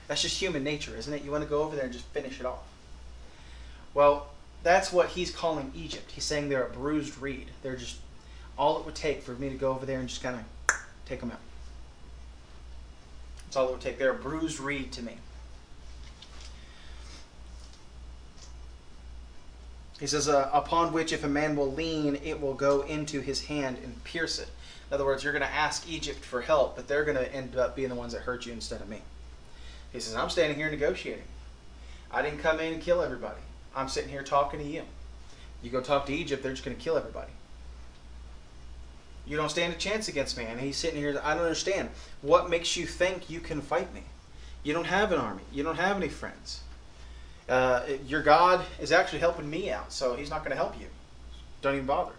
That's 0.07 0.21
just 0.21 0.39
human 0.39 0.63
nature, 0.63 0.95
isn't 0.95 1.13
it? 1.13 1.25
You 1.25 1.31
want 1.31 1.43
to 1.43 1.49
go 1.49 1.63
over 1.63 1.75
there 1.75 1.87
and 1.87 1.93
just 1.93 2.05
finish 2.09 2.39
it 2.39 2.45
off. 2.45 2.63
Well, 3.95 4.27
that's 4.63 4.93
what 4.93 5.09
he's 5.09 5.31
calling 5.31 5.73
Egypt. 5.75 6.11
He's 6.11 6.25
saying 6.25 6.51
they're 6.51 6.67
a 6.67 6.71
bruised 6.71 7.17
reed. 7.17 7.47
They're 7.63 7.77
just 7.77 7.97
all 8.59 8.79
it 8.79 8.85
would 8.85 8.95
take 8.95 9.23
for 9.23 9.33
me 9.33 9.49
to 9.49 9.55
go 9.55 9.71
over 9.71 9.87
there 9.87 10.01
and 10.01 10.09
just 10.09 10.23
kind 10.23 10.39
of 10.39 10.77
take 11.07 11.21
them 11.21 11.31
out. 11.31 11.41
That's 13.47 13.57
all 13.57 13.69
it 13.69 13.73
would 13.73 13.81
take. 13.81 13.99
They're 13.99 14.13
a 14.13 14.15
bruised 14.15 14.61
reed 14.61 14.93
to 14.93 15.03
me. 15.03 15.17
He 20.01 20.07
says, 20.07 20.29
uh, 20.29 20.51
upon 20.53 20.93
which 20.93 21.13
if 21.13 21.23
a 21.23 21.29
man 21.29 21.55
will 21.55 21.73
lean, 21.73 22.19
it 22.25 22.41
will 22.41 22.55
go 22.55 22.83
into 22.83 23.21
his 23.21 23.47
hand 23.47 23.79
and 23.83 24.03
pierce 24.05 24.39
it. 24.39 24.49
In 24.91 24.95
other 24.95 25.05
words, 25.05 25.23
you're 25.23 25.33
going 25.33 25.43
to 25.43 25.49
ask 25.49 25.89
Egypt 25.89 26.25
for 26.25 26.41
help, 26.41 26.77
but 26.77 26.89
they're 26.89 27.05
going 27.05 27.17
to 27.17 27.33
end 27.33 27.57
up 27.57 27.77
being 27.77 27.89
the 27.89 27.95
ones 27.95 28.13
that 28.13 28.23
hurt 28.23 28.45
you 28.45 28.53
instead 28.53 28.81
of 28.81 28.89
me. 28.89 29.03
He 29.93 30.01
says, 30.01 30.15
I'm 30.15 30.31
standing 30.31 30.59
here 30.59 30.71
negotiating. 30.71 31.25
I 32.11 32.23
didn't 32.23 32.41
come 32.41 32.61
in 32.61 32.75
and 32.75 32.83
kill 32.83 33.03
everybody. 33.03 33.41
I'm 33.75 33.89
sitting 33.89 34.11
here 34.11 34.23
talking 34.23 34.61
to 34.61 34.67
you. 34.67 34.83
You 35.63 35.71
go 35.71 35.81
talk 35.81 36.07
to 36.07 36.13
Egypt, 36.13 36.43
they're 36.43 36.53
just 36.53 36.65
going 36.65 36.77
to 36.77 36.83
kill 36.83 36.97
everybody. 36.97 37.33
You 39.27 39.37
don't 39.37 39.49
stand 39.49 39.73
a 39.73 39.77
chance 39.77 40.09
against 40.09 40.37
me. 40.37 40.45
And 40.45 40.61
he's 40.61 40.77
sitting 40.77 40.99
here, 40.99 41.19
I 41.25 41.35
don't 41.35 41.45
understand. 41.45 41.89
What 42.21 42.51
makes 42.51 42.77
you 42.77 42.87
think 42.87 43.31
you 43.31 43.41
can 43.41 43.63
fight 43.63 43.95
me? 43.95 44.03
You 44.63 44.75
don't 44.75 44.87
have 44.87 45.13
an 45.13 45.19
army. 45.19 45.43
You 45.53 45.63
don't 45.63 45.77
have 45.77 45.97
any 45.97 46.09
friends. 46.09 46.61
Uh, 47.49 47.83
your 48.07 48.23
God 48.23 48.65
is 48.81 48.93
actually 48.93 49.19
helping 49.19 49.49
me 49.49 49.71
out, 49.71 49.93
so 49.93 50.15
he's 50.17 50.31
not 50.31 50.41
going 50.41 50.51
to 50.51 50.57
help 50.57 50.79
you. 50.81 50.87
Don't 51.63 51.75
even 51.75 51.87
bother. 51.87 52.13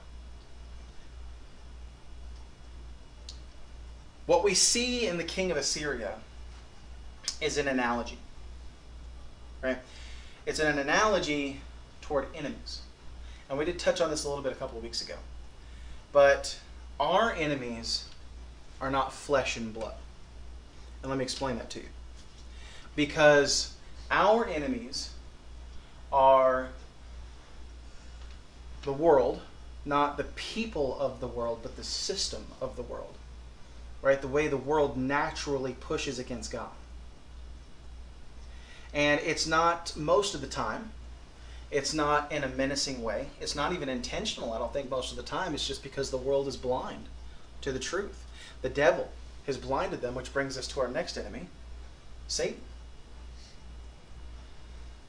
What 4.26 4.44
we 4.44 4.54
see 4.54 5.08
in 5.08 5.18
the 5.18 5.24
king 5.24 5.52
of 5.52 5.58
Assyria 5.58 6.16
is 7.42 7.58
an 7.58 7.68
analogy. 7.68 8.18
Right? 9.62 9.78
It's 10.46 10.60
an 10.60 10.78
analogy 10.78 11.62
toward 12.02 12.28
enemies. 12.36 12.82
And 13.50 13.58
we 13.58 13.66
did 13.66 13.78
touch 13.78 14.02
on 14.02 14.10
this 14.10 14.26
a 14.26 14.30
little 14.30 14.44
bit 14.44 14.52
a 14.52 14.56
couple 14.56 14.78
of 14.78 14.84
weeks 14.84 15.02
ago. 15.02 15.16
But 16.12 16.60
our 17.00 17.34
enemies 17.34 18.06
are 18.82 18.90
not 18.90 19.14
flesh 19.14 19.58
and 19.58 19.74
blood. 19.74 19.96
And 21.02 21.10
let 21.10 21.18
me 21.18 21.24
explain 21.24 21.58
that 21.58 21.70
to 21.72 21.80
you. 21.80 21.88
Because 22.96 23.74
our 24.10 24.48
enemies 24.48 25.12
are 26.16 26.70
the 28.84 28.94
world, 28.94 29.42
not 29.84 30.16
the 30.16 30.24
people 30.24 30.98
of 30.98 31.20
the 31.20 31.28
world, 31.28 31.60
but 31.62 31.76
the 31.76 31.84
system 31.84 32.46
of 32.62 32.78
the 32.78 32.82
world. 32.82 33.16
Right? 34.02 34.22
The 34.22 34.30
way 34.30 34.48
the 34.48 34.56
world 34.56 34.96
naturally 34.96 35.74
pushes 35.74 36.18
against 36.18 36.52
God. 36.52 36.70
And 38.94 39.20
it's 39.22 39.46
not 39.46 39.94
most 39.98 40.36
of 40.36 40.42
the 40.42 40.48
time. 40.48 40.92
It's 41.70 41.94
not 41.94 42.32
in 42.32 42.46
a 42.46 42.48
menacing 42.48 43.04
way. 43.04 43.28
It's 43.42 43.56
not 43.56 43.74
even 43.74 43.90
intentional, 43.90 44.54
I 44.54 44.60
don't 44.60 44.72
think, 44.72 44.90
most 44.90 45.12
of 45.12 45.18
the 45.18 45.24
time. 45.24 45.54
It's 45.54 45.68
just 45.68 45.84
because 45.84 46.12
the 46.12 46.18
world 46.18 46.48
is 46.48 46.56
blind 46.56 47.08
to 47.60 47.74
the 47.74 47.80
truth. 47.80 48.24
The 48.62 48.70
devil 48.70 49.12
has 49.48 49.58
blinded 49.58 50.00
them, 50.00 50.16
which 50.16 50.32
brings 50.32 50.58
us 50.58 50.68
to 50.70 50.80
our 50.80 50.88
next 50.88 51.18
enemy, 51.18 51.48
Satan. 52.30 52.62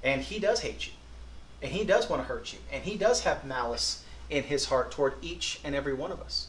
And 0.03 0.23
he 0.23 0.39
does 0.39 0.61
hate 0.61 0.87
you. 0.87 0.93
And 1.63 1.73
he 1.73 1.85
does 1.85 2.09
want 2.09 2.23
to 2.23 2.29
hurt 2.29 2.53
you. 2.53 2.59
And 2.73 2.85
he 2.85 2.97
does 2.97 3.23
have 3.23 3.45
malice 3.45 4.05
in 4.29 4.45
his 4.45 4.67
heart 4.67 4.91
toward 4.91 5.15
each 5.23 5.61
and 5.65 5.75
every 5.75 5.95
one 5.95 6.13
of 6.13 6.21
us. 6.21 6.49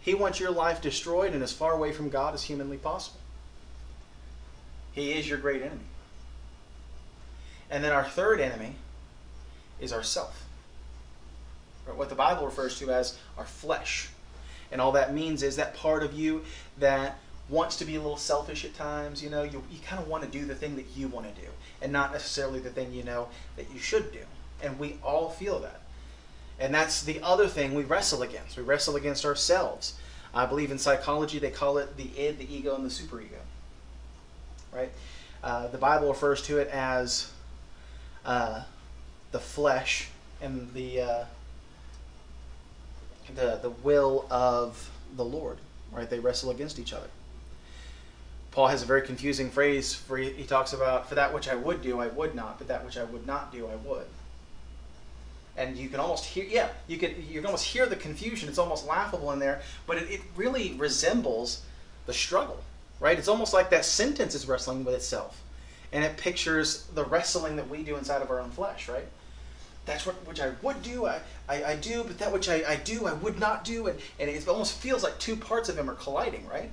He 0.00 0.14
wants 0.14 0.40
your 0.40 0.50
life 0.50 0.80
destroyed 0.80 1.32
and 1.32 1.42
as 1.42 1.52
far 1.52 1.72
away 1.72 1.92
from 1.92 2.08
God 2.08 2.34
as 2.34 2.44
humanly 2.44 2.76
possible. 2.76 3.20
He 4.92 5.12
is 5.12 5.28
your 5.28 5.38
great 5.38 5.62
enemy. 5.62 5.80
And 7.70 7.82
then 7.82 7.92
our 7.92 8.04
third 8.04 8.40
enemy 8.40 8.74
is 9.80 9.92
ourself. 9.92 10.44
What 11.94 12.08
the 12.08 12.14
Bible 12.14 12.44
refers 12.44 12.78
to 12.78 12.90
as 12.90 13.18
our 13.38 13.44
flesh. 13.44 14.10
And 14.70 14.80
all 14.80 14.92
that 14.92 15.14
means 15.14 15.42
is 15.42 15.56
that 15.56 15.74
part 15.74 16.02
of 16.02 16.12
you 16.12 16.42
that 16.78 17.18
wants 17.48 17.76
to 17.76 17.84
be 17.84 17.96
a 17.96 18.00
little 18.00 18.16
selfish 18.16 18.64
at 18.64 18.74
times, 18.74 19.22
you 19.22 19.28
know, 19.28 19.42
you, 19.42 19.62
you 19.70 19.78
kind 19.84 20.00
of 20.00 20.08
want 20.08 20.24
to 20.24 20.28
do 20.30 20.44
the 20.44 20.54
thing 20.54 20.76
that 20.76 20.86
you 20.96 21.08
want 21.08 21.34
to 21.34 21.40
do 21.40 21.48
and 21.80 21.92
not 21.92 22.12
necessarily 22.12 22.60
the 22.60 22.70
thing 22.70 22.92
you 22.92 23.02
know 23.02 23.28
that 23.56 23.66
you 23.72 23.78
should 23.78 24.12
do. 24.12 24.20
And 24.62 24.78
we 24.78 24.98
all 25.02 25.28
feel 25.28 25.58
that. 25.60 25.80
And 26.58 26.72
that's 26.72 27.02
the 27.02 27.20
other 27.22 27.48
thing 27.48 27.74
we 27.74 27.82
wrestle 27.82 28.22
against. 28.22 28.56
We 28.56 28.62
wrestle 28.62 28.96
against 28.96 29.24
ourselves. 29.24 29.94
I 30.32 30.46
believe 30.46 30.70
in 30.70 30.78
psychology 30.78 31.38
they 31.38 31.50
call 31.50 31.78
it 31.78 31.96
the 31.96 32.08
id, 32.16 32.38
the 32.38 32.54
ego, 32.54 32.74
and 32.74 32.84
the 32.84 32.88
superego. 32.88 33.40
Right? 34.72 34.90
Uh, 35.42 35.66
the 35.66 35.78
Bible 35.78 36.08
refers 36.08 36.40
to 36.42 36.58
it 36.58 36.68
as 36.68 37.30
uh, 38.24 38.62
the 39.32 39.40
flesh 39.40 40.08
and 40.40 40.72
the 40.72 41.00
uh, 41.00 41.24
the 43.34 43.58
the 43.60 43.70
will 43.82 44.26
of 44.30 44.90
the 45.16 45.24
Lord. 45.24 45.58
Right? 45.90 46.08
They 46.08 46.20
wrestle 46.20 46.50
against 46.50 46.78
each 46.78 46.92
other. 46.92 47.08
Paul 48.52 48.68
has 48.68 48.82
a 48.82 48.86
very 48.86 49.02
confusing 49.02 49.50
phrase 49.50 49.94
for 49.94 50.18
he 50.18 50.44
talks 50.44 50.74
about 50.74 51.08
for 51.08 51.14
that 51.14 51.34
which 51.34 51.48
I 51.48 51.54
would 51.54 51.82
do 51.82 52.00
I 52.00 52.08
would 52.08 52.34
not, 52.34 52.58
but 52.58 52.68
that 52.68 52.84
which 52.84 52.98
I 52.98 53.04
would 53.04 53.26
not 53.26 53.50
do 53.50 53.66
I 53.66 53.76
would. 53.76 54.06
And 55.56 55.76
you 55.76 55.88
can 55.88 56.00
almost 56.00 56.26
hear 56.26 56.44
yeah, 56.44 56.68
you 56.86 56.98
can 56.98 57.14
you 57.28 57.40
can 57.40 57.46
almost 57.46 57.64
hear 57.64 57.86
the 57.86 57.96
confusion. 57.96 58.48
It's 58.48 58.58
almost 58.58 58.86
laughable 58.86 59.32
in 59.32 59.38
there, 59.38 59.62
but 59.86 59.96
it, 59.96 60.10
it 60.10 60.20
really 60.36 60.74
resembles 60.74 61.62
the 62.04 62.12
struggle, 62.12 62.62
right? 63.00 63.18
It's 63.18 63.28
almost 63.28 63.54
like 63.54 63.70
that 63.70 63.86
sentence 63.86 64.34
is 64.34 64.46
wrestling 64.46 64.84
with 64.84 64.94
itself. 64.94 65.42
And 65.90 66.04
it 66.04 66.16
pictures 66.16 66.84
the 66.94 67.04
wrestling 67.04 67.56
that 67.56 67.68
we 67.68 67.82
do 67.82 67.96
inside 67.96 68.22
of 68.22 68.30
our 68.30 68.40
own 68.40 68.50
flesh, 68.50 68.88
right? 68.88 69.06
That's 69.86 70.04
what 70.06 70.14
which 70.26 70.40
I 70.40 70.52
would 70.60 70.82
do, 70.82 71.06
I, 71.06 71.20
I, 71.48 71.64
I 71.64 71.76
do, 71.76 72.04
but 72.04 72.18
that 72.18 72.32
which 72.32 72.48
I, 72.48 72.62
I 72.68 72.76
do, 72.76 73.06
I 73.06 73.14
would 73.14 73.40
not 73.40 73.64
do. 73.64 73.88
And, 73.88 73.98
and 74.20 74.30
it 74.30 74.46
almost 74.46 74.78
feels 74.78 75.02
like 75.02 75.18
two 75.18 75.36
parts 75.36 75.68
of 75.68 75.76
him 75.76 75.88
are 75.90 75.94
colliding, 75.94 76.46
right? 76.46 76.70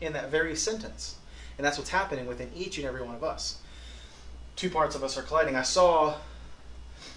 In 0.00 0.12
that 0.12 0.30
very 0.30 0.56
sentence. 0.56 1.16
And 1.58 1.66
that's 1.66 1.78
what's 1.78 1.90
happening 1.90 2.26
within 2.26 2.50
each 2.54 2.78
and 2.78 2.86
every 2.86 3.02
one 3.02 3.14
of 3.14 3.24
us. 3.24 3.58
Two 4.56 4.70
parts 4.70 4.94
of 4.94 5.02
us 5.02 5.16
are 5.16 5.22
colliding. 5.22 5.56
I 5.56 5.62
saw 5.62 6.16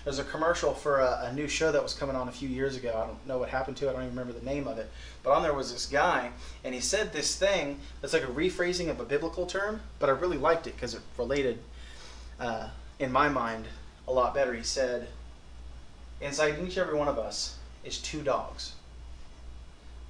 there's 0.04 0.20
a 0.20 0.24
commercial 0.24 0.74
for 0.74 1.00
a, 1.00 1.28
a, 1.30 1.34
new 1.34 1.48
show 1.48 1.72
that 1.72 1.84
was 1.84 1.94
coming 1.94 2.16
on 2.16 2.28
a 2.28 2.32
few 2.32 2.48
years 2.48 2.76
ago. 2.76 2.90
I 2.96 3.08
don't 3.08 3.28
know 3.28 3.38
what 3.38 3.50
happened 3.50 3.78
to 3.78 3.88
it. 3.88 3.90
I 3.90 3.94
don't 3.94 4.04
even 4.04 4.16
remember 4.16 4.38
the 4.38 4.46
name 4.46 4.68
of 4.68 4.78
it. 4.78 4.90
But 5.24 5.32
on 5.32 5.44
there 5.44 5.54
was 5.54 5.72
this 5.72 5.86
guy, 5.86 6.32
and 6.64 6.74
he 6.74 6.82
said 6.82 7.12
this 7.12 7.36
thing 7.36 7.80
that's 8.02 8.14
like 8.14 8.24
a 8.24 8.28
rephrasing 8.28 8.90
of 8.90 9.00
a 9.00 9.06
biblical 9.06 9.46
term, 9.46 9.82
but 10.00 10.10
I 10.10 10.14
really 10.14 10.38
liked 10.38 10.68
it 10.68 10.76
because 10.76 10.94
it 10.94 11.02
related, 11.18 11.60
uh, 12.40 12.70
in 13.00 13.12
my 13.12 13.30
mind, 13.30 13.66
a 14.08 14.12
lot 14.12 14.34
better. 14.34 14.54
He 14.54 14.64
said, 14.64 15.08
Inside 16.22 16.60
each 16.60 16.76
and 16.76 16.80
every 16.80 16.98
one 16.98 17.08
of 17.08 17.18
us 17.18 17.58
is 17.84 17.98
two 17.98 18.22
dogs. 18.22 18.74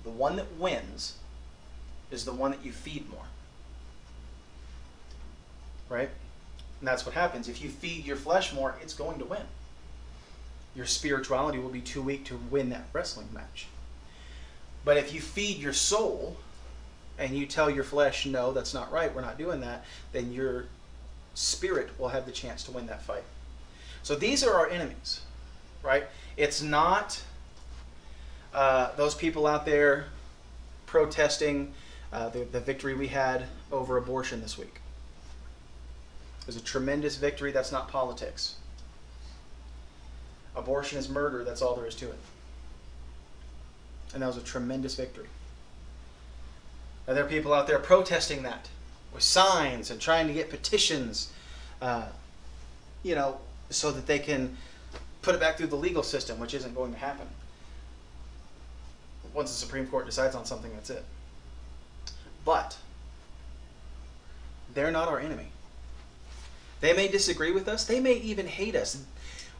The 0.03 0.09
one 0.09 0.37
that 0.37 0.55
wins 0.57 1.18
is 2.11 2.25
the 2.25 2.33
one 2.33 2.51
that 2.51 2.65
you 2.65 2.71
feed 2.71 3.09
more. 3.09 3.25
Right? 5.89 6.09
And 6.79 6.87
that's 6.87 7.05
what 7.05 7.15
happens. 7.15 7.47
If 7.47 7.61
you 7.61 7.69
feed 7.69 8.05
your 8.05 8.15
flesh 8.15 8.53
more, 8.53 8.75
it's 8.81 8.93
going 8.93 9.19
to 9.19 9.25
win. 9.25 9.41
Your 10.75 10.85
spirituality 10.85 11.59
will 11.59 11.69
be 11.69 11.81
too 11.81 12.01
weak 12.01 12.25
to 12.25 12.39
win 12.49 12.69
that 12.69 12.85
wrestling 12.93 13.27
match. 13.33 13.67
But 14.85 14.97
if 14.97 15.13
you 15.13 15.19
feed 15.19 15.57
your 15.57 15.73
soul 15.73 16.37
and 17.17 17.35
you 17.35 17.45
tell 17.45 17.69
your 17.69 17.83
flesh, 17.83 18.25
no, 18.25 18.53
that's 18.53 18.73
not 18.73 18.91
right, 18.91 19.13
we're 19.13 19.21
not 19.21 19.37
doing 19.37 19.59
that, 19.61 19.83
then 20.13 20.31
your 20.31 20.65
spirit 21.33 21.89
will 21.99 22.09
have 22.09 22.25
the 22.25 22.31
chance 22.31 22.63
to 22.63 22.71
win 22.71 22.87
that 22.87 23.01
fight. 23.01 23.23
So 24.03 24.15
these 24.15 24.43
are 24.43 24.53
our 24.53 24.69
enemies, 24.69 25.21
right? 25.83 26.05
It's 26.37 26.61
not 26.61 27.21
uh, 28.53 28.95
those 28.95 29.15
people 29.15 29.45
out 29.45 29.65
there 29.65 30.05
protesting 30.85 31.73
uh, 32.11 32.29
the, 32.29 32.43
the 32.45 32.59
victory 32.59 32.93
we 32.93 33.07
had 33.07 33.45
over 33.71 33.97
abortion 33.97 34.41
this 34.41 34.57
week. 34.57 34.81
It 36.41 36.47
was 36.47 36.55
a 36.55 36.61
tremendous 36.61 37.17
victory. 37.17 37.51
That's 37.51 37.71
not 37.71 37.87
politics. 37.89 38.55
Abortion 40.55 40.97
is 40.97 41.09
murder. 41.09 41.43
That's 41.43 41.61
all 41.61 41.75
there 41.75 41.85
is 41.85 41.95
to 41.95 42.07
it. 42.07 42.19
And 44.13 44.23
that 44.23 44.27
was 44.27 44.37
a 44.37 44.41
tremendous 44.41 44.95
victory. 44.95 45.27
Now, 47.07 47.13
there 47.13 47.23
are 47.23 47.29
people 47.29 47.53
out 47.53 47.67
there 47.67 47.79
protesting 47.79 48.43
that 48.43 48.69
with 49.13 49.23
signs 49.23 49.91
and 49.91 49.99
trying 49.99 50.27
to 50.27 50.33
get 50.33 50.49
petitions, 50.49 51.31
uh, 51.81 52.07
you 53.03 53.15
know, 53.15 53.39
so 53.69 53.91
that 53.91 54.07
they 54.07 54.19
can 54.19 54.55
put 55.21 55.35
it 55.35 55.41
back 55.41 55.57
through 55.57 55.67
the 55.67 55.75
legal 55.75 56.03
system, 56.03 56.39
which 56.39 56.53
isn't 56.53 56.73
going 56.75 56.91
to 56.93 56.97
happen. 56.97 57.27
Once 59.33 59.51
the 59.51 59.57
Supreme 59.57 59.85
Court 59.87 60.05
decides 60.05 60.35
on 60.35 60.45
something, 60.45 60.71
that's 60.73 60.89
it. 60.89 61.03
But 62.45 62.77
they're 64.73 64.91
not 64.91 65.07
our 65.07 65.19
enemy. 65.19 65.47
They 66.81 66.93
may 66.93 67.07
disagree 67.07 67.51
with 67.51 67.67
us, 67.67 67.85
they 67.85 67.99
may 67.99 68.13
even 68.13 68.47
hate 68.47 68.75
us. 68.75 69.03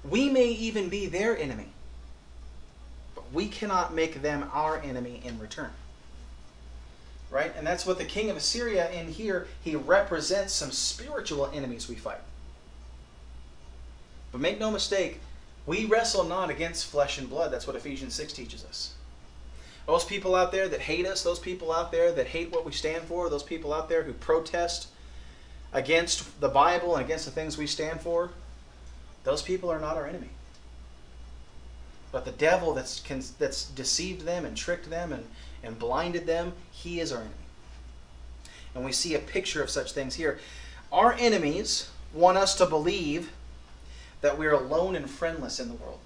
We 0.04 0.30
may 0.30 0.48
even 0.48 0.90
be 0.90 1.08
their 1.08 1.38
enemy. 1.38 1.68
But 3.16 3.32
we 3.34 3.48
cannot 3.48 3.94
make 3.94 4.22
them 4.22 4.50
our 4.54 4.80
enemy 4.80 5.22
in 5.26 5.40
return. 5.40 5.72
Right? 7.30 7.54
And 7.56 7.68
that's 7.68 7.86
what 7.86 7.98
the 7.98 8.06
king 8.06 8.30
of 8.30 8.38
Assyria 8.38 8.90
in 8.92 9.08
here, 9.08 9.48
he 9.62 9.76
represents 9.76 10.54
some 10.54 10.72
spiritual 10.72 11.48
enemies 11.54 11.90
we 11.90 11.96
fight. 11.96 12.22
But 14.32 14.42
make 14.42 14.60
no 14.60 14.72
mistake, 14.72 15.20
we 15.66 15.86
wrestle 15.86 16.24
not 16.24 16.50
against 16.50 16.86
flesh 16.86 17.18
and 17.20 17.30
blood. 17.30 17.52
That's 17.52 17.68
what 17.68 17.76
Ephesians 17.76 18.16
6 18.16 18.34
teaches 18.34 18.64
us. 18.66 18.94
Those 19.90 20.06
people 20.06 20.36
out 20.36 20.52
there 20.52 20.70
that 20.70 20.82
hate 20.82 21.08
us, 21.08 21.24
those 21.24 21.40
people 21.40 21.74
out 21.74 21.92
there 21.92 22.12
that 22.12 22.28
hate 22.28 22.52
what 22.52 22.64
we 22.64 22.72
stand 22.72 23.06
for, 23.06 23.28
those 23.28 23.42
people 23.42 23.74
out 23.74 23.90
there 23.90 24.04
who 24.04 24.14
protest 24.14 24.90
against 25.74 26.40
the 26.40 26.48
Bible 26.48 26.96
and 26.96 27.04
against 27.04 27.26
the 27.26 27.32
things 27.32 27.58
we 27.58 27.66
stand 27.66 28.00
for, 28.00 28.30
those 29.24 29.42
people 29.42 29.72
are 29.72 29.80
not 29.80 29.98
our 29.98 30.06
enemy. 30.06 30.30
But 32.12 32.24
the 32.24 32.32
devil 32.32 32.76
that's, 32.76 33.00
that's 33.40 33.66
deceived 33.66 34.28
them 34.28 34.46
and 34.46 34.56
tricked 34.56 34.92
them 34.92 35.12
and, 35.12 35.26
and 35.64 35.80
blinded 35.80 36.28
them, 36.28 36.54
he 36.70 37.00
is 37.00 37.12
our 37.12 37.22
enemy. 37.22 37.34
And 38.76 38.86
we 38.86 38.92
see 38.92 39.16
a 39.16 39.20
picture 39.20 39.64
of 39.64 39.72
such 39.72 39.94
things 39.94 40.14
here. 40.14 40.38
Our 40.92 41.14
enemies 41.14 41.90
want 42.14 42.38
us 42.38 42.54
to 42.60 42.68
believe 42.68 43.32
that 44.22 44.38
we're 44.38 44.54
alone 44.54 44.96
and 44.96 45.10
friendless 45.10 45.60
in 45.60 45.68
the 45.68 45.74
world. 45.74 45.98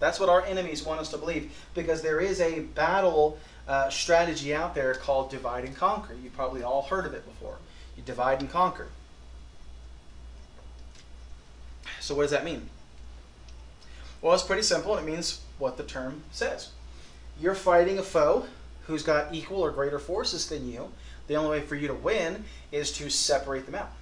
That's 0.00 0.20
what 0.20 0.28
our 0.28 0.44
enemies 0.44 0.84
want 0.84 1.00
us 1.00 1.10
to 1.10 1.18
believe 1.18 1.52
because 1.74 2.02
there 2.02 2.20
is 2.20 2.40
a 2.40 2.60
battle 2.60 3.38
uh, 3.66 3.88
strategy 3.90 4.54
out 4.54 4.74
there 4.74 4.94
called 4.94 5.30
divide 5.30 5.64
and 5.64 5.76
conquer. 5.76 6.14
You've 6.14 6.34
probably 6.34 6.62
all 6.62 6.82
heard 6.82 7.06
of 7.06 7.14
it 7.14 7.24
before. 7.24 7.56
You 7.96 8.02
divide 8.02 8.40
and 8.40 8.50
conquer. 8.50 8.88
So, 12.00 12.14
what 12.14 12.22
does 12.22 12.32
that 12.32 12.44
mean? 12.44 12.68
Well, 14.20 14.34
it's 14.34 14.42
pretty 14.42 14.62
simple, 14.62 14.96
it 14.96 15.04
means 15.04 15.40
what 15.58 15.76
the 15.76 15.82
term 15.82 16.22
says. 16.32 16.70
You're 17.40 17.54
fighting 17.54 17.98
a 17.98 18.02
foe 18.02 18.46
who's 18.86 19.02
got 19.02 19.34
equal 19.34 19.60
or 19.62 19.70
greater 19.70 19.98
forces 19.98 20.48
than 20.48 20.70
you. 20.70 20.90
The 21.26 21.36
only 21.36 21.50
way 21.50 21.60
for 21.60 21.74
you 21.74 21.88
to 21.88 21.94
win 21.94 22.44
is 22.70 22.92
to 22.92 23.10
separate 23.10 23.66
them 23.66 23.74
out. 23.74 23.92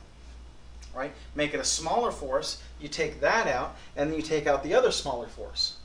Right? 0.95 1.13
Make 1.35 1.55
it 1.55 1.61
a 1.61 1.65
smaller 1.65 2.13
force, 2.13 2.61
you 2.81 2.89
take 2.89 3.21
that 3.21 3.47
out, 3.47 3.77
and 3.97 4.11
then 4.11 4.17
you 4.17 4.23
take 4.23 4.47
out 4.47 4.63
the 4.63 4.75
other 4.75 4.91
smaller 4.91 5.27
force. 5.27 5.77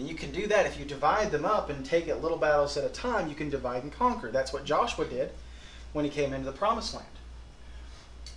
And 0.00 0.08
you 0.08 0.14
can 0.14 0.32
do 0.32 0.46
that 0.46 0.64
if 0.64 0.78
you 0.78 0.86
divide 0.86 1.30
them 1.30 1.44
up 1.44 1.68
and 1.68 1.84
take 1.84 2.08
it 2.08 2.22
little 2.22 2.38
battles 2.38 2.74
at 2.78 2.84
a 2.84 2.88
time, 2.88 3.28
you 3.28 3.34
can 3.34 3.50
divide 3.50 3.82
and 3.82 3.92
conquer. 3.92 4.30
That's 4.30 4.50
what 4.50 4.64
Joshua 4.64 5.04
did 5.04 5.30
when 5.92 6.06
he 6.06 6.10
came 6.10 6.32
into 6.32 6.46
the 6.46 6.56
promised 6.56 6.94
land. 6.94 7.06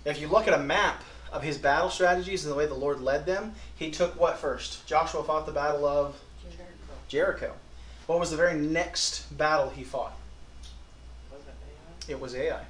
If 0.04 0.20
you 0.20 0.28
look 0.28 0.46
at 0.46 0.52
a 0.52 0.62
map 0.62 1.02
of 1.32 1.42
his 1.42 1.56
battle 1.56 1.88
strategies 1.88 2.44
and 2.44 2.52
the 2.52 2.54
way 2.54 2.66
the 2.66 2.74
Lord 2.74 3.00
led 3.00 3.24
them, 3.24 3.54
he 3.76 3.90
took 3.90 4.20
what 4.20 4.36
first? 4.36 4.86
Joshua 4.86 5.24
fought 5.24 5.46
the 5.46 5.52
battle 5.52 5.86
of 5.86 6.20
Jericho. 7.08 7.54
What 8.08 8.20
was 8.20 8.30
the 8.30 8.36
very 8.36 8.60
next 8.60 9.34
battle 9.38 9.70
he 9.70 9.84
fought? 9.84 10.14
It 12.06 12.20
was 12.20 12.34
Ai. 12.34 12.60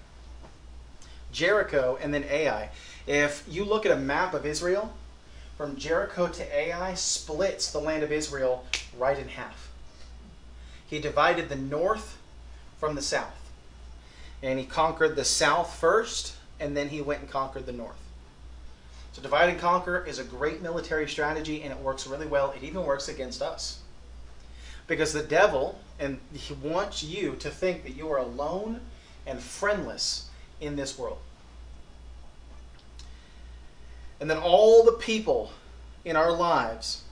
Jericho 1.32 1.98
and 2.00 2.14
then 2.14 2.22
Ai. 2.30 2.70
If 3.08 3.44
you 3.48 3.64
look 3.64 3.86
at 3.86 3.90
a 3.90 3.96
map 3.96 4.34
of 4.34 4.46
Israel, 4.46 4.92
from 5.56 5.76
Jericho 5.76 6.26
to 6.28 6.56
Ai 6.56 6.94
splits 6.94 7.70
the 7.70 7.78
land 7.78 8.02
of 8.02 8.12
Israel 8.12 8.66
right 8.98 9.18
in 9.18 9.28
half. 9.28 9.70
He 10.86 10.98
divided 10.98 11.48
the 11.48 11.56
north 11.56 12.18
from 12.78 12.94
the 12.94 13.02
south. 13.02 13.40
And 14.42 14.58
he 14.58 14.64
conquered 14.66 15.16
the 15.16 15.24
south 15.24 15.74
first, 15.74 16.34
and 16.60 16.76
then 16.76 16.88
he 16.88 17.00
went 17.00 17.20
and 17.20 17.30
conquered 17.30 17.66
the 17.66 17.72
north. 17.72 17.96
So 19.12 19.22
divide 19.22 19.48
and 19.48 19.58
conquer 19.58 20.04
is 20.04 20.18
a 20.18 20.24
great 20.24 20.60
military 20.60 21.08
strategy, 21.08 21.62
and 21.62 21.72
it 21.72 21.78
works 21.78 22.06
really 22.06 22.26
well. 22.26 22.50
It 22.50 22.62
even 22.64 22.84
works 22.84 23.08
against 23.08 23.40
us. 23.40 23.80
Because 24.86 25.12
the 25.12 25.22
devil, 25.22 25.78
and 25.98 26.18
he 26.32 26.52
wants 26.54 27.02
you 27.02 27.36
to 27.36 27.48
think 27.48 27.84
that 27.84 27.96
you 27.96 28.10
are 28.10 28.18
alone 28.18 28.80
and 29.26 29.40
friendless 29.40 30.28
in 30.60 30.76
this 30.76 30.98
world. 30.98 31.18
And 34.24 34.30
then 34.30 34.38
all 34.38 34.82
the 34.84 34.92
people 34.92 35.52
in 36.02 36.16
our 36.16 36.32
lives 36.32 37.02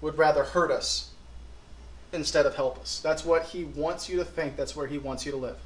would 0.00 0.16
rather 0.16 0.42
hurt 0.42 0.70
us 0.70 1.10
instead 2.14 2.46
of 2.46 2.56
help 2.56 2.78
us. 2.78 2.98
That's 3.00 3.26
what 3.26 3.42
he 3.42 3.64
wants 3.64 4.08
you 4.08 4.16
to 4.16 4.24
think. 4.24 4.56
That's 4.56 4.74
where 4.74 4.86
he 4.86 4.96
wants 4.96 5.26
you 5.26 5.32
to 5.32 5.36
live. 5.36 5.58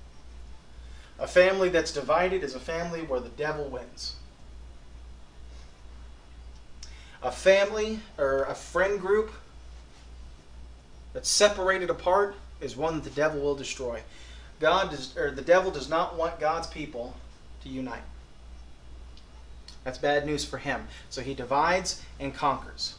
A 1.20 1.28
family 1.28 1.68
that's 1.68 1.92
divided 1.92 2.42
is 2.42 2.56
a 2.56 2.58
family 2.58 3.02
where 3.02 3.20
the 3.20 3.28
devil 3.28 3.68
wins. 3.68 4.16
A 7.22 7.30
family 7.30 8.00
or 8.18 8.42
a 8.42 8.54
friend 8.56 9.00
group 9.00 9.30
that's 11.12 11.28
separated 11.28 11.90
apart 11.90 12.34
is 12.60 12.76
one 12.76 12.96
that 12.96 13.04
the 13.04 13.10
devil 13.10 13.40
will 13.40 13.54
destroy. 13.54 14.00
God 14.58 14.90
does, 14.90 15.16
or 15.16 15.30
the 15.30 15.40
devil 15.40 15.70
does 15.70 15.88
not 15.88 16.18
want 16.18 16.40
God's 16.40 16.66
people 16.66 17.14
to 17.62 17.68
unite. 17.68 18.02
That's 19.84 19.98
bad 19.98 20.26
news 20.26 20.44
for 20.44 20.58
him. 20.58 20.86
So 21.08 21.22
he 21.22 21.34
divides 21.34 22.02
and 22.18 22.34
conquers. 22.34 22.96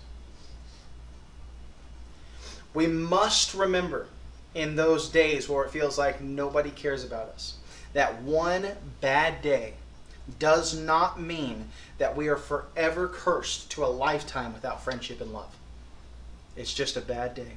We 2.73 2.87
must 2.87 3.53
remember 3.53 4.07
in 4.55 4.75
those 4.75 5.09
days 5.09 5.47
where 5.47 5.65
it 5.65 5.71
feels 5.71 5.97
like 5.97 6.21
nobody 6.21 6.71
cares 6.71 7.03
about 7.03 7.29
us 7.29 7.55
that 7.93 8.21
one 8.21 8.67
bad 9.01 9.41
day 9.41 9.73
does 10.39 10.77
not 10.77 11.19
mean 11.19 11.67
that 11.97 12.15
we 12.15 12.27
are 12.27 12.37
forever 12.37 13.07
cursed 13.07 13.69
to 13.71 13.83
a 13.83 13.87
lifetime 13.87 14.53
without 14.53 14.83
friendship 14.83 15.19
and 15.21 15.33
love. 15.33 15.55
It's 16.55 16.73
just 16.73 16.97
a 16.97 17.01
bad 17.01 17.35
day. 17.35 17.53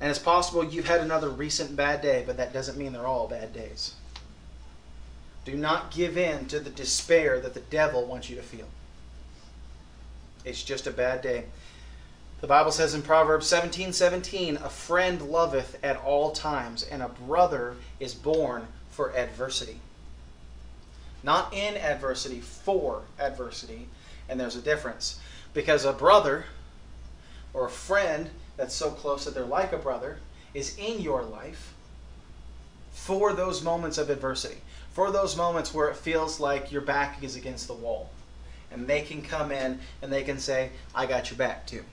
And 0.00 0.10
it's 0.10 0.18
possible 0.18 0.64
you've 0.64 0.88
had 0.88 1.00
another 1.00 1.28
recent 1.28 1.76
bad 1.76 2.02
day, 2.02 2.22
but 2.26 2.36
that 2.36 2.52
doesn't 2.52 2.78
mean 2.78 2.92
they're 2.92 3.06
all 3.06 3.28
bad 3.28 3.52
days. 3.52 3.94
Do 5.46 5.54
not 5.56 5.92
give 5.92 6.18
in 6.18 6.46
to 6.46 6.58
the 6.58 6.70
despair 6.70 7.40
that 7.40 7.54
the 7.54 7.60
devil 7.60 8.04
wants 8.04 8.28
you 8.28 8.34
to 8.36 8.42
feel. 8.42 8.66
It's 10.44 10.62
just 10.62 10.88
a 10.88 10.90
bad 10.90 11.22
day. 11.22 11.44
The 12.40 12.48
Bible 12.48 12.72
says 12.72 12.94
in 12.94 13.02
Proverbs 13.02 13.46
17 13.46 13.92
17, 13.92 14.56
a 14.56 14.68
friend 14.68 15.22
loveth 15.22 15.82
at 15.82 15.96
all 15.96 16.32
times, 16.32 16.82
and 16.82 17.00
a 17.00 17.08
brother 17.08 17.76
is 17.98 18.12
born 18.12 18.66
for 18.90 19.16
adversity. 19.16 19.78
Not 21.22 21.54
in 21.54 21.76
adversity, 21.76 22.40
for 22.40 23.02
adversity. 23.18 23.86
And 24.28 24.38
there's 24.38 24.56
a 24.56 24.60
difference. 24.60 25.20
Because 25.54 25.84
a 25.84 25.92
brother 25.92 26.46
or 27.54 27.66
a 27.66 27.70
friend 27.70 28.30
that's 28.56 28.74
so 28.74 28.90
close 28.90 29.24
that 29.24 29.34
they're 29.34 29.44
like 29.44 29.72
a 29.72 29.78
brother 29.78 30.18
is 30.54 30.76
in 30.76 31.00
your 31.00 31.22
life 31.22 31.72
for 32.92 33.32
those 33.32 33.62
moments 33.62 33.98
of 33.98 34.10
adversity, 34.10 34.56
for 34.96 35.10
those 35.10 35.36
moments 35.36 35.74
where 35.74 35.90
it 35.90 35.94
feels 35.94 36.40
like 36.40 36.72
your 36.72 36.80
back 36.80 37.22
is 37.22 37.36
against 37.36 37.66
the 37.66 37.74
wall. 37.74 38.08
And 38.72 38.86
they 38.86 39.02
can 39.02 39.20
come 39.20 39.52
in 39.52 39.78
and 40.00 40.10
they 40.10 40.22
can 40.22 40.38
say, 40.38 40.70
I 40.94 41.04
got 41.04 41.28
your 41.30 41.36
back 41.36 41.66
too. 41.66 41.84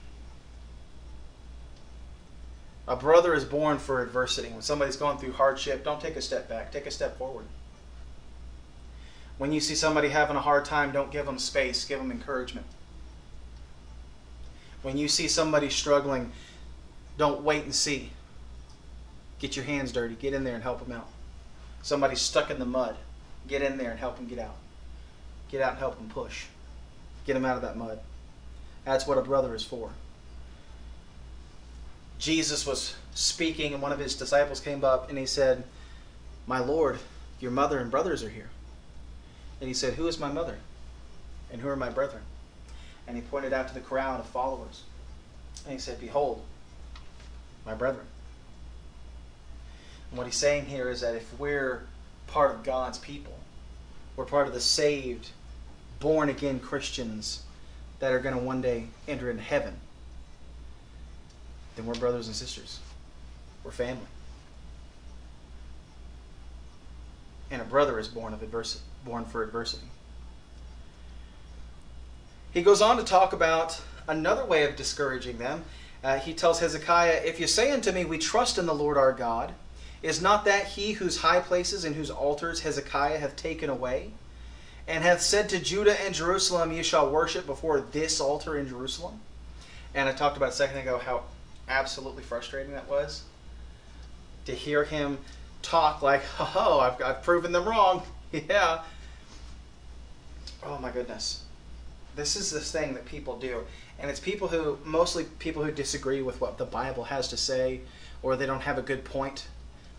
A 2.88 2.96
brother 2.96 3.34
is 3.34 3.44
born 3.44 3.76
for 3.76 4.02
adversity. 4.02 4.48
When 4.48 4.62
somebody's 4.62 4.96
going 4.96 5.18
through 5.18 5.32
hardship, 5.32 5.84
don't 5.84 6.00
take 6.00 6.16
a 6.16 6.22
step 6.22 6.48
back, 6.48 6.72
take 6.72 6.86
a 6.86 6.90
step 6.90 7.18
forward. 7.18 7.44
When 9.36 9.52
you 9.52 9.60
see 9.60 9.74
somebody 9.74 10.08
having 10.08 10.36
a 10.36 10.40
hard 10.40 10.64
time, 10.64 10.90
don't 10.90 11.12
give 11.12 11.26
them 11.26 11.38
space, 11.38 11.84
give 11.84 11.98
them 11.98 12.10
encouragement. 12.10 12.66
When 14.80 14.96
you 14.96 15.08
see 15.08 15.28
somebody 15.28 15.68
struggling, 15.68 16.32
don't 17.18 17.42
wait 17.42 17.64
and 17.64 17.74
see. 17.74 18.12
Get 19.40 19.56
your 19.56 19.66
hands 19.66 19.92
dirty, 19.92 20.14
get 20.14 20.32
in 20.32 20.44
there 20.44 20.54
and 20.54 20.62
help 20.62 20.82
them 20.82 20.96
out. 20.96 21.08
Somebody's 21.84 22.22
stuck 22.22 22.50
in 22.50 22.58
the 22.58 22.64
mud, 22.64 22.96
get 23.46 23.60
in 23.60 23.76
there 23.76 23.90
and 23.90 24.00
help 24.00 24.16
them 24.16 24.26
get 24.26 24.38
out. 24.38 24.56
Get 25.50 25.60
out 25.60 25.72
and 25.72 25.78
help 25.78 25.98
them 25.98 26.08
push. 26.08 26.46
Get 27.26 27.34
them 27.34 27.44
out 27.44 27.56
of 27.56 27.62
that 27.62 27.76
mud. 27.76 28.00
That's 28.86 29.06
what 29.06 29.18
a 29.18 29.20
brother 29.20 29.54
is 29.54 29.62
for. 29.62 29.90
Jesus 32.18 32.66
was 32.66 32.96
speaking, 33.14 33.74
and 33.74 33.82
one 33.82 33.92
of 33.92 33.98
his 33.98 34.14
disciples 34.14 34.60
came 34.60 34.82
up 34.82 35.10
and 35.10 35.18
he 35.18 35.26
said, 35.26 35.62
My 36.46 36.58
Lord, 36.58 36.98
your 37.38 37.50
mother 37.50 37.78
and 37.78 37.90
brothers 37.90 38.24
are 38.24 38.30
here. 38.30 38.48
And 39.60 39.68
he 39.68 39.74
said, 39.74 39.92
Who 39.92 40.06
is 40.06 40.18
my 40.18 40.32
mother? 40.32 40.56
And 41.52 41.60
who 41.60 41.68
are 41.68 41.76
my 41.76 41.90
brethren? 41.90 42.22
And 43.06 43.14
he 43.14 43.22
pointed 43.22 43.52
out 43.52 43.68
to 43.68 43.74
the 43.74 43.80
crowd 43.80 44.20
of 44.20 44.26
followers. 44.26 44.84
And 45.64 45.74
he 45.74 45.78
said, 45.78 46.00
Behold, 46.00 46.42
my 47.66 47.74
brethren. 47.74 48.06
And 50.14 50.18
what 50.20 50.28
he's 50.28 50.36
saying 50.36 50.66
here 50.66 50.90
is 50.90 51.00
that 51.00 51.16
if 51.16 51.36
we're 51.40 51.82
part 52.28 52.54
of 52.54 52.62
God's 52.62 52.98
people, 52.98 53.36
we're 54.14 54.24
part 54.24 54.46
of 54.46 54.54
the 54.54 54.60
saved, 54.60 55.30
born 55.98 56.28
again 56.28 56.60
Christians 56.60 57.42
that 57.98 58.12
are 58.12 58.20
going 58.20 58.36
to 58.36 58.40
one 58.40 58.62
day 58.62 58.86
enter 59.08 59.28
into 59.28 59.42
heaven, 59.42 59.74
then 61.74 61.84
we're 61.84 61.96
brothers 61.96 62.28
and 62.28 62.36
sisters. 62.36 62.78
We're 63.64 63.72
family. 63.72 64.06
And 67.50 67.60
a 67.60 67.64
brother 67.64 67.98
is 67.98 68.06
born 68.06 68.32
of 68.34 68.40
adversity, 68.40 68.84
born 69.04 69.24
for 69.24 69.42
adversity. 69.42 69.88
He 72.52 72.62
goes 72.62 72.80
on 72.80 72.98
to 72.98 73.02
talk 73.02 73.32
about 73.32 73.82
another 74.06 74.44
way 74.44 74.62
of 74.62 74.76
discouraging 74.76 75.38
them. 75.38 75.64
Uh, 76.04 76.20
he 76.20 76.34
tells 76.34 76.60
Hezekiah, 76.60 77.22
If 77.24 77.40
you 77.40 77.48
say 77.48 77.72
unto 77.72 77.90
me, 77.90 78.04
We 78.04 78.18
trust 78.18 78.58
in 78.58 78.66
the 78.66 78.74
Lord 78.76 78.96
our 78.96 79.12
God, 79.12 79.54
is 80.04 80.20
not 80.20 80.44
that 80.44 80.66
he 80.66 80.92
whose 80.92 81.16
high 81.16 81.40
places 81.40 81.86
and 81.86 81.96
whose 81.96 82.10
altars 82.10 82.60
Hezekiah 82.60 83.16
hath 83.16 83.36
taken 83.36 83.70
away? 83.70 84.10
And 84.86 85.02
hath 85.02 85.22
said 85.22 85.48
to 85.48 85.58
Judah 85.58 85.98
and 86.02 86.14
Jerusalem, 86.14 86.72
Ye 86.72 86.82
shall 86.82 87.08
worship 87.08 87.46
before 87.46 87.80
this 87.80 88.20
altar 88.20 88.58
in 88.58 88.68
Jerusalem? 88.68 89.20
And 89.94 90.06
I 90.06 90.12
talked 90.12 90.36
about 90.36 90.50
a 90.50 90.52
second 90.52 90.76
ago 90.76 90.98
how 90.98 91.22
absolutely 91.70 92.22
frustrating 92.22 92.72
that 92.74 92.86
was 92.86 93.22
to 94.44 94.52
hear 94.52 94.84
him 94.84 95.16
talk 95.62 96.02
like, 96.02 96.20
oh, 96.38 96.80
I've, 96.80 97.02
I've 97.02 97.22
proven 97.22 97.52
them 97.52 97.66
wrong. 97.66 98.02
yeah. 98.32 98.82
Oh 100.62 100.76
my 100.80 100.90
goodness. 100.90 101.44
This 102.14 102.36
is 102.36 102.50
this 102.50 102.70
thing 102.70 102.92
that 102.92 103.06
people 103.06 103.38
do. 103.38 103.64
And 103.98 104.10
it's 104.10 104.20
people 104.20 104.48
who, 104.48 104.78
mostly 104.84 105.24
people 105.38 105.64
who 105.64 105.72
disagree 105.72 106.20
with 106.20 106.42
what 106.42 106.58
the 106.58 106.66
Bible 106.66 107.04
has 107.04 107.28
to 107.28 107.38
say, 107.38 107.80
or 108.22 108.36
they 108.36 108.44
don't 108.44 108.60
have 108.60 108.76
a 108.76 108.82
good 108.82 109.02
point 109.02 109.46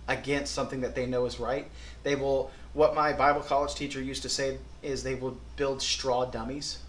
against 0.07 0.53
something 0.53 0.81
that 0.81 0.95
they 0.95 1.05
know 1.05 1.25
is 1.25 1.39
right. 1.39 1.67
They 2.03 2.15
will, 2.15 2.51
what 2.73 2.95
my 2.95 3.13
Bible 3.13 3.41
college 3.41 3.75
teacher 3.75 4.01
used 4.01 4.21
to 4.23 4.29
say 4.29 4.57
is 4.83 5.03
they 5.03 5.15
will 5.15 5.37
build 5.57 5.81
straw 5.81 6.25
dummies 6.25 6.79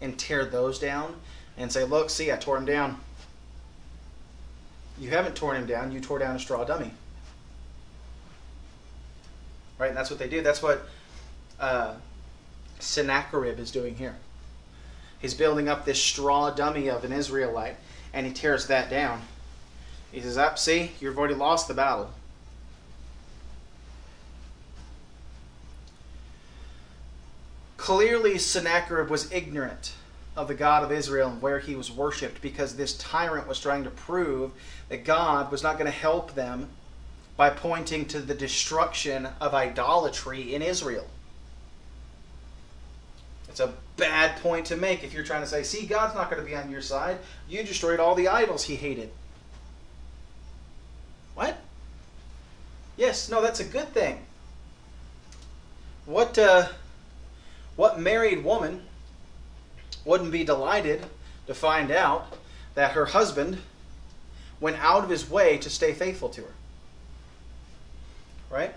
and 0.00 0.18
tear 0.18 0.44
those 0.44 0.78
down 0.78 1.14
and 1.56 1.70
say, 1.70 1.84
look, 1.84 2.10
see, 2.10 2.30
I 2.32 2.36
tore 2.36 2.56
them 2.56 2.66
down. 2.66 3.00
You 4.98 5.10
haven't 5.10 5.34
torn 5.34 5.56
him 5.56 5.66
down, 5.66 5.92
you 5.92 6.00
tore 6.00 6.18
down 6.18 6.36
a 6.36 6.38
straw 6.38 6.64
dummy. 6.64 6.90
Right? 9.78 9.88
And 9.88 9.96
that's 9.96 10.10
what 10.10 10.18
they 10.18 10.28
do. 10.28 10.42
That's 10.42 10.62
what 10.62 10.86
uh, 11.58 11.94
Sennacherib 12.80 13.58
is 13.58 13.70
doing 13.70 13.94
here. 13.94 14.16
He's 15.20 15.34
building 15.34 15.68
up 15.68 15.84
this 15.84 16.02
straw 16.02 16.50
dummy 16.50 16.88
of 16.88 17.04
an 17.04 17.12
Israelite, 17.12 17.76
and 18.12 18.26
he 18.26 18.32
tears 18.32 18.66
that 18.66 18.90
down. 18.90 19.22
He 20.12 20.20
says, 20.20 20.36
Up, 20.36 20.58
see, 20.58 20.92
you've 21.00 21.18
already 21.18 21.34
lost 21.34 21.68
the 21.68 21.74
battle. 21.74 22.10
Clearly, 27.76 28.38
Sennacherib 28.38 29.08
was 29.08 29.32
ignorant 29.32 29.94
of 30.36 30.48
the 30.48 30.54
God 30.54 30.84
of 30.84 30.92
Israel 30.92 31.30
and 31.30 31.42
where 31.42 31.58
he 31.58 31.74
was 31.74 31.90
worshipped 31.90 32.40
because 32.40 32.76
this 32.76 32.96
tyrant 32.96 33.48
was 33.48 33.60
trying 33.60 33.84
to 33.84 33.90
prove 33.90 34.52
that 34.88 35.04
God 35.04 35.50
was 35.50 35.62
not 35.62 35.74
going 35.74 35.90
to 35.90 35.96
help 35.96 36.34
them 36.34 36.68
by 37.36 37.50
pointing 37.50 38.06
to 38.06 38.20
the 38.20 38.34
destruction 38.34 39.28
of 39.40 39.54
idolatry 39.54 40.54
in 40.54 40.62
Israel. 40.62 41.06
It's 43.48 43.60
a 43.60 43.72
bad 43.96 44.40
point 44.40 44.66
to 44.66 44.76
make 44.76 45.02
if 45.02 45.12
you're 45.12 45.24
trying 45.24 45.42
to 45.42 45.46
say, 45.46 45.62
see, 45.62 45.86
God's 45.86 46.14
not 46.14 46.30
going 46.30 46.42
to 46.42 46.48
be 46.48 46.54
on 46.54 46.70
your 46.70 46.82
side. 46.82 47.18
You 47.48 47.62
destroyed 47.62 47.98
all 47.98 48.14
the 48.14 48.28
idols 48.28 48.64
he 48.64 48.76
hated. 48.76 49.10
What? 51.40 51.56
Yes, 52.98 53.30
no, 53.30 53.40
that's 53.40 53.60
a 53.60 53.64
good 53.64 53.94
thing. 53.94 54.18
What, 56.04 56.38
uh, 56.38 56.68
what 57.76 57.98
married 57.98 58.44
woman 58.44 58.82
wouldn't 60.04 60.32
be 60.32 60.44
delighted 60.44 61.06
to 61.46 61.54
find 61.54 61.90
out 61.90 62.36
that 62.74 62.92
her 62.92 63.06
husband 63.06 63.56
went 64.60 64.76
out 64.84 65.02
of 65.02 65.08
his 65.08 65.30
way 65.30 65.56
to 65.56 65.70
stay 65.70 65.94
faithful 65.94 66.28
to 66.28 66.42
her? 66.42 66.52
Right? 68.50 68.74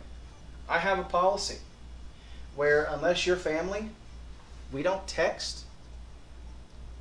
I 0.70 0.78
have 0.78 1.00
a 1.00 1.04
policy 1.04 1.58
where, 2.56 2.86
unless 2.86 3.28
you're 3.28 3.36
family, 3.36 3.90
we 4.72 4.84
don't 4.84 5.06
text. 5.06 5.66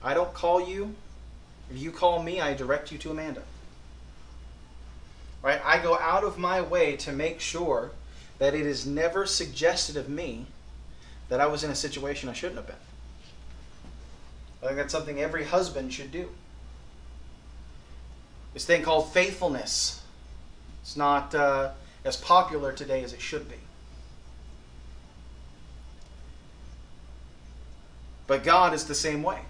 I 0.03 0.12
don't 0.12 0.35
call 0.35 0.61
you. 0.61 0.96
If 1.70 1.79
you 1.79 1.92
call 1.92 2.20
me, 2.20 2.40
I 2.40 2.53
direct 2.53 2.90
you 2.90 2.98
to 2.98 3.12
Amanda. 3.12 3.44
Right? 5.42 5.61
I 5.64 5.83
go 5.83 5.98
out 5.98 6.22
of 6.22 6.38
my 6.38 6.61
way 6.61 6.96
to 6.98 7.12
make 7.12 7.40
sure 7.40 7.90
that 8.38 8.55
it 8.55 8.64
is 8.64 8.87
never 8.87 9.26
suggested 9.26 9.96
of 9.96 10.09
me 10.09 10.46
that 11.28 11.40
I 11.40 11.46
was 11.46 11.64
in 11.64 11.70
a 11.70 11.74
situation 11.74 12.28
I 12.28 12.33
shouldn't 12.33 12.59
have 12.59 12.66
been. 12.66 12.76
I 14.62 14.66
think 14.66 14.76
that's 14.76 14.92
something 14.92 15.20
every 15.20 15.44
husband 15.44 15.92
should 15.92 16.12
do. 16.12 16.28
This 18.55 18.64
thing 18.64 18.83
called 18.83 19.12
faithfulness. 19.12 20.02
It's 20.83 20.96
not 20.96 21.35
uh, 21.35 21.70
as 22.05 22.16
popular 22.16 22.72
today 22.72 23.02
as 23.02 23.12
it 23.12 23.20
should 23.20 23.48
be. 23.48 23.57
But 28.28 28.44
God 28.44 28.72
is 28.72 28.85
the 28.85 28.94
same 28.94 29.22
way. 29.22 29.40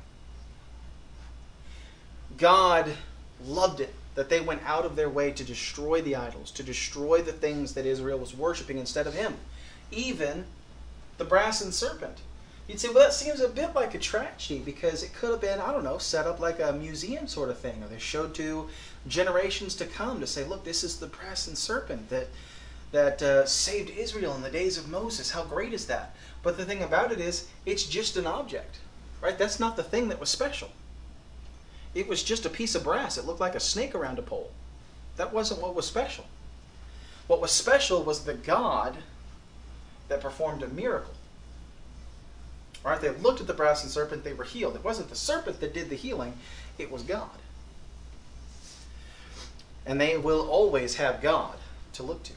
God 2.38 2.90
loved 3.44 3.81
it 3.81 3.94
that 4.14 4.29
they 4.29 4.40
went 4.40 4.62
out 4.64 4.85
of 4.85 4.96
their 4.96 5.09
way 5.09 5.31
to 5.33 5.44
destroy 5.44 6.03
the 6.03 6.16
idols, 6.16 6.51
to 6.53 6.62
destroy 6.62 7.22
the 7.22 7.33
things 7.33 7.75
that 7.75 7.87
Israel 7.87 8.18
was 8.18 8.37
worshiping 8.37 8.79
instead 8.79 9.07
of 9.07 9.14
Him. 9.14 9.37
Even 9.90 10.44
the 11.18 11.25
brazen 11.25 11.72
serpent. 11.72 12.18
You'd 12.68 12.79
say, 12.79 12.88
well, 12.88 13.03
that 13.03 13.12
seems 13.12 13.40
a 13.40 13.48
bit 13.48 13.75
like 13.75 13.94
a 13.94 13.98
tragedy 13.98 14.61
because 14.61 15.03
it 15.03 15.14
could 15.14 15.31
have 15.31 15.40
been, 15.40 15.61
I 15.61 15.72
don't 15.72 15.85
know, 15.85 15.98
set 15.98 16.27
up 16.27 16.40
like 16.40 16.61
a 16.61 16.72
museum 16.72 17.27
sort 17.27 17.51
of 17.51 17.59
thing, 17.59 17.83
or 17.83 17.88
they 17.88 17.98
showed 17.98 18.35
to 18.37 18.68
generations 19.09 19.75
to 19.77 19.85
come 19.85 20.20
to 20.20 20.27
say, 20.27 20.44
look, 20.44 20.64
this 20.64 20.85
is 20.85 20.98
the 20.98 21.07
brazen 21.07 21.57
serpent 21.57 22.09
that 22.11 22.29
that 22.92 23.22
uh, 23.22 23.46
saved 23.46 23.90
Israel 23.90 24.35
in 24.35 24.42
the 24.42 24.51
days 24.51 24.77
of 24.77 24.88
Moses. 24.88 25.31
How 25.31 25.44
great 25.44 25.72
is 25.72 25.87
that? 25.87 26.14
But 26.42 26.59
the 26.59 26.66
thing 26.66 26.83
about 26.83 27.11
it 27.11 27.20
is, 27.20 27.48
it's 27.64 27.85
just 27.85 28.18
an 28.18 28.27
object, 28.27 28.77
right? 29.22 29.38
That's 29.38 29.59
not 29.59 29.77
the 29.77 29.83
thing 29.83 30.09
that 30.09 30.20
was 30.20 30.29
special. 30.29 30.68
It 31.94 32.09
was 32.09 32.22
just 32.22 32.46
a 32.46 32.50
piece 32.50 32.74
of 32.74 32.85
brass. 32.85 33.18
It 33.18 33.26
looked 33.26 33.40
like 33.40 33.55
a 33.55 33.61
snake 33.61 33.94
around 33.94 34.18
a 34.18 34.22
pole. 34.22 34.50
That 35.16 35.33
wasn't 35.33 35.61
what 35.61 35.74
was 35.74 35.87
special. 35.87 36.24
What 37.26 37.40
was 37.40 37.50
special 37.50 38.02
was 38.02 38.24
the 38.24 38.35
God 38.35 38.96
that 40.09 40.20
performed 40.20 40.62
a 40.62 40.68
miracle. 40.68 41.14
Right? 42.85 43.00
They 43.00 43.11
looked 43.11 43.40
at 43.40 43.46
the 43.46 43.55
brazen 43.55 43.88
serpent, 43.88 44.24
they 44.24 44.33
were 44.33 44.44
healed. 44.44 44.74
It 44.74 44.85
wasn't 44.85 45.09
the 45.09 45.16
serpent 45.16 45.61
that 45.61 45.72
did 45.72 45.88
the 45.88 45.96
healing, 45.96 46.35
it 46.78 46.90
was 46.90 47.02
God. 47.02 47.31
And 49.87 50.00
they 50.00 50.16
will 50.16 50.48
always 50.48 50.96
have 50.96 51.22
God 51.22 51.57
to 51.94 52.02
look 52.02 52.22
to. 52.24 52.33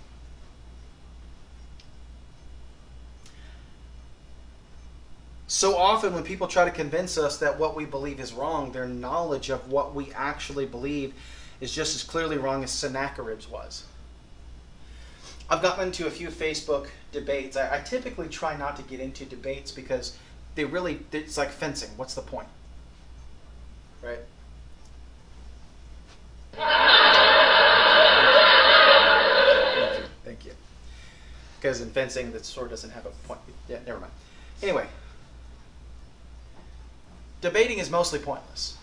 So 5.55 5.77
often, 5.77 6.13
when 6.13 6.23
people 6.23 6.47
try 6.47 6.65
to 6.65 6.69
convince 6.69 7.17
us 7.17 7.37
that 7.37 7.57
what 7.57 7.77
we 7.77 7.85
believe 7.85 8.19
is 8.19 8.33
wrong, 8.33 8.73
their 8.73 8.85
knowledge 8.85 9.49
of 9.49 9.71
what 9.71 9.95
we 9.95 10.11
actually 10.11 10.65
believe 10.65 11.13
is 11.61 11.73
just 11.73 11.95
as 11.95 12.03
clearly 12.03 12.37
wrong 12.37 12.61
as 12.65 12.71
Sennacherib's 12.71 13.49
was. 13.49 13.85
I've 15.49 15.61
gotten 15.61 15.87
into 15.87 16.07
a 16.07 16.11
few 16.11 16.27
Facebook 16.27 16.87
debates. 17.13 17.55
I, 17.55 17.77
I, 17.77 17.79
typically 17.79 18.27
try 18.27 18.57
not 18.57 18.75
to 18.75 18.83
get 18.83 18.99
into 18.99 19.23
debates 19.23 19.71
because 19.71 20.17
they 20.55 20.65
really, 20.65 20.99
it's 21.13 21.37
like 21.37 21.51
fencing. 21.51 21.91
What's 21.95 22.15
the 22.15 22.21
point? 22.21 22.49
Right? 24.03 24.19
Thank 30.25 30.43
you. 30.43 30.51
Because 31.61 31.79
in 31.79 31.91
fencing, 31.91 32.33
the 32.33 32.43
sword 32.43 32.71
doesn't 32.71 32.91
have 32.91 33.05
a 33.05 33.11
point. 33.25 33.39
Yeah, 33.69 33.79
never 33.87 34.01
mind. 34.01 34.11
Anyway, 34.61 34.85
debating 37.41 37.79
is 37.79 37.89
mostly 37.89 38.19
pointless. 38.19 38.77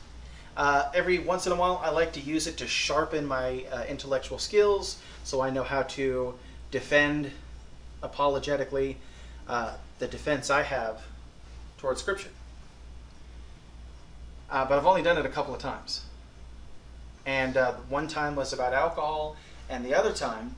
Uh, 0.57 0.91
every 0.95 1.19
once 1.19 1.47
in 1.47 1.53
a 1.53 1.57
while, 1.57 1.81
I 1.83 1.91
like 1.91 2.13
to 2.13 2.21
use 2.21 2.47
it 2.47 2.59
to 2.59 2.67
sharpen 2.67 3.27
my 3.27 3.65
uh, 3.73 3.85
intellectual 3.89 4.39
skills 4.39 5.01
so 5.25 5.41
I 5.41 5.51
know 5.51 5.63
how 5.63 5.83
to 5.83 6.35
defend 6.71 7.31
apologetically 8.03 8.99
uh, 9.49 9.75
the 9.99 10.07
defense 10.07 10.51
I 10.51 10.63
have 10.63 11.03
towards 11.79 12.01
Scripture. 12.01 12.31
Uh, 14.51 14.67
but 14.67 14.79
I've 14.79 14.87
only 14.87 15.03
done 15.03 15.17
it 15.17 15.25
a 15.25 15.31
couple 15.31 15.55
of 15.55 15.61
times. 15.61 16.05
And 17.25 17.57
uh, 17.57 17.73
one 17.89 18.09
time 18.09 18.37
was 18.37 18.53
about 18.53 18.75
alcohol, 18.75 19.37
and 19.71 19.85
the 19.85 19.95
other 19.95 20.13
time 20.13 20.55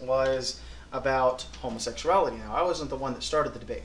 was 0.00 0.60
about 0.92 1.44
homosexuality. 1.60 2.38
Now, 2.38 2.54
I 2.54 2.62
wasn't 2.62 2.90
the 2.90 2.96
one 2.96 3.12
that 3.14 3.22
started 3.22 3.52
the 3.52 3.58
debate. 3.58 3.82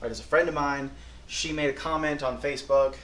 Right, 0.00 0.10
as 0.10 0.20
a 0.20 0.24
friend 0.24 0.48
of 0.48 0.54
mine, 0.54 0.90
she 1.26 1.52
made 1.52 1.70
a 1.70 1.72
comment 1.72 2.22
on 2.22 2.40
Facebook 2.40 2.96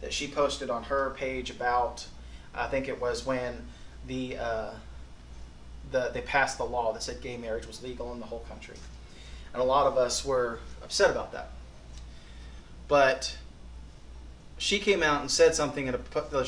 that 0.00 0.12
she 0.12 0.26
posted 0.28 0.70
on 0.70 0.84
her 0.84 1.10
page 1.10 1.50
about, 1.50 2.06
I 2.54 2.66
think 2.66 2.88
it 2.88 3.00
was 3.00 3.26
when 3.26 3.66
the, 4.06 4.38
uh, 4.38 4.70
the 5.90 6.10
they 6.14 6.22
passed 6.22 6.58
the 6.58 6.64
law 6.64 6.92
that 6.92 7.02
said 7.02 7.20
gay 7.20 7.36
marriage 7.36 7.66
was 7.66 7.82
legal 7.82 8.12
in 8.12 8.20
the 8.20 8.26
whole 8.26 8.44
country, 8.48 8.76
and 9.52 9.60
a 9.60 9.64
lot 9.64 9.86
of 9.86 9.96
us 9.96 10.24
were 10.24 10.60
upset 10.82 11.10
about 11.10 11.32
that. 11.32 11.50
But 12.88 13.36
she 14.58 14.78
came 14.78 15.02
out 15.02 15.20
and 15.20 15.30
said 15.30 15.54
something 15.54 15.86
in 15.86 15.94
a 15.94 16.00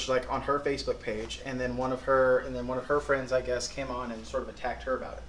like 0.08 0.30
on 0.30 0.42
her 0.42 0.60
Facebook 0.60 1.00
page, 1.00 1.40
and 1.44 1.60
then 1.60 1.76
one 1.76 1.92
of 1.92 2.02
her 2.02 2.38
and 2.40 2.54
then 2.54 2.66
one 2.66 2.78
of 2.78 2.86
her 2.86 3.00
friends, 3.00 3.32
I 3.32 3.40
guess, 3.40 3.68
came 3.68 3.90
on 3.90 4.12
and 4.12 4.24
sort 4.26 4.44
of 4.44 4.48
attacked 4.48 4.84
her 4.84 4.96
about 4.96 5.14
it. 5.14 5.22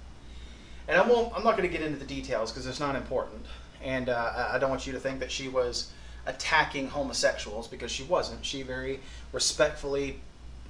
And 0.86 1.00
I 1.00 1.06
won't. 1.06 1.34
I'm 1.34 1.42
not 1.42 1.56
going 1.56 1.68
to 1.68 1.76
get 1.76 1.84
into 1.84 1.98
the 1.98 2.06
details 2.06 2.52
because 2.52 2.66
it's 2.66 2.80
not 2.80 2.94
important 2.94 3.46
and 3.84 4.08
uh, 4.08 4.48
I 4.50 4.58
don't 4.58 4.70
want 4.70 4.86
you 4.86 4.92
to 4.94 4.98
think 5.00 5.20
that 5.20 5.30
she 5.30 5.48
was 5.48 5.90
attacking 6.26 6.88
homosexuals 6.88 7.68
because 7.68 7.90
she 7.90 8.02
wasn't. 8.04 8.44
She 8.44 8.62
very 8.62 9.00
respectfully 9.32 10.20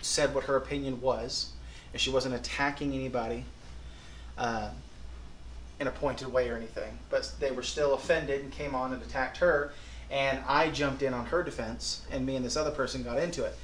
said 0.03 0.35
what 0.35 0.45
her 0.45 0.57
opinion 0.57 1.01
was, 1.01 1.53
and 1.93 2.01
she 2.01 2.11
wasn't 2.11 2.35
attacking 2.35 2.93
anybody 2.93 3.45
uh, 4.37 4.71
in 5.79 5.87
a 5.87 5.93
pointed 5.93 6.33
way 6.33 6.49
or 6.51 6.57
anything. 6.57 6.99
But 7.09 7.33
they 7.39 7.53
were 7.53 7.63
still 7.63 7.95
offended 7.95 8.43
and 8.43 8.51
came 8.51 8.75
on 8.75 8.93
and 8.93 9.01
attacked 9.01 9.37
her, 9.39 9.73
and 10.11 10.41
I 10.49 10.71
jumped 10.71 11.03
in 11.03 11.15
on 11.15 11.27
her 11.27 11.45
defense, 11.45 12.05
and 12.11 12.27
me 12.27 12.35
and 12.35 12.45
this 12.45 12.57
other 12.57 12.73
person 12.73 13.05
got 13.05 13.19
into 13.19 13.45
it. 13.45 13.57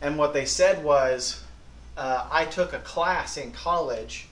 And 0.00 0.16
what 0.16 0.32
they 0.32 0.46
said 0.46 0.82
was, 0.82 1.44
uh, 1.96 2.26
I 2.30 2.46
took 2.46 2.72
a 2.72 2.78
class 2.78 3.36
in 3.36 3.52
college 3.52 4.28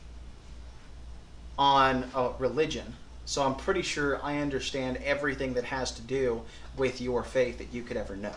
on 1.58 2.04
uh, 2.14 2.30
religion 2.38 2.94
so 3.26 3.42
I'm 3.42 3.56
pretty 3.56 3.82
sure 3.82 4.24
I 4.24 4.38
understand 4.38 4.98
everything 5.04 5.54
that 5.54 5.64
has 5.64 5.90
to 5.92 6.02
do 6.02 6.42
with 6.76 7.00
your 7.00 7.24
faith 7.24 7.58
that 7.58 7.72
you 7.72 7.82
could 7.82 7.96
ever 7.96 8.14
know. 8.14 8.32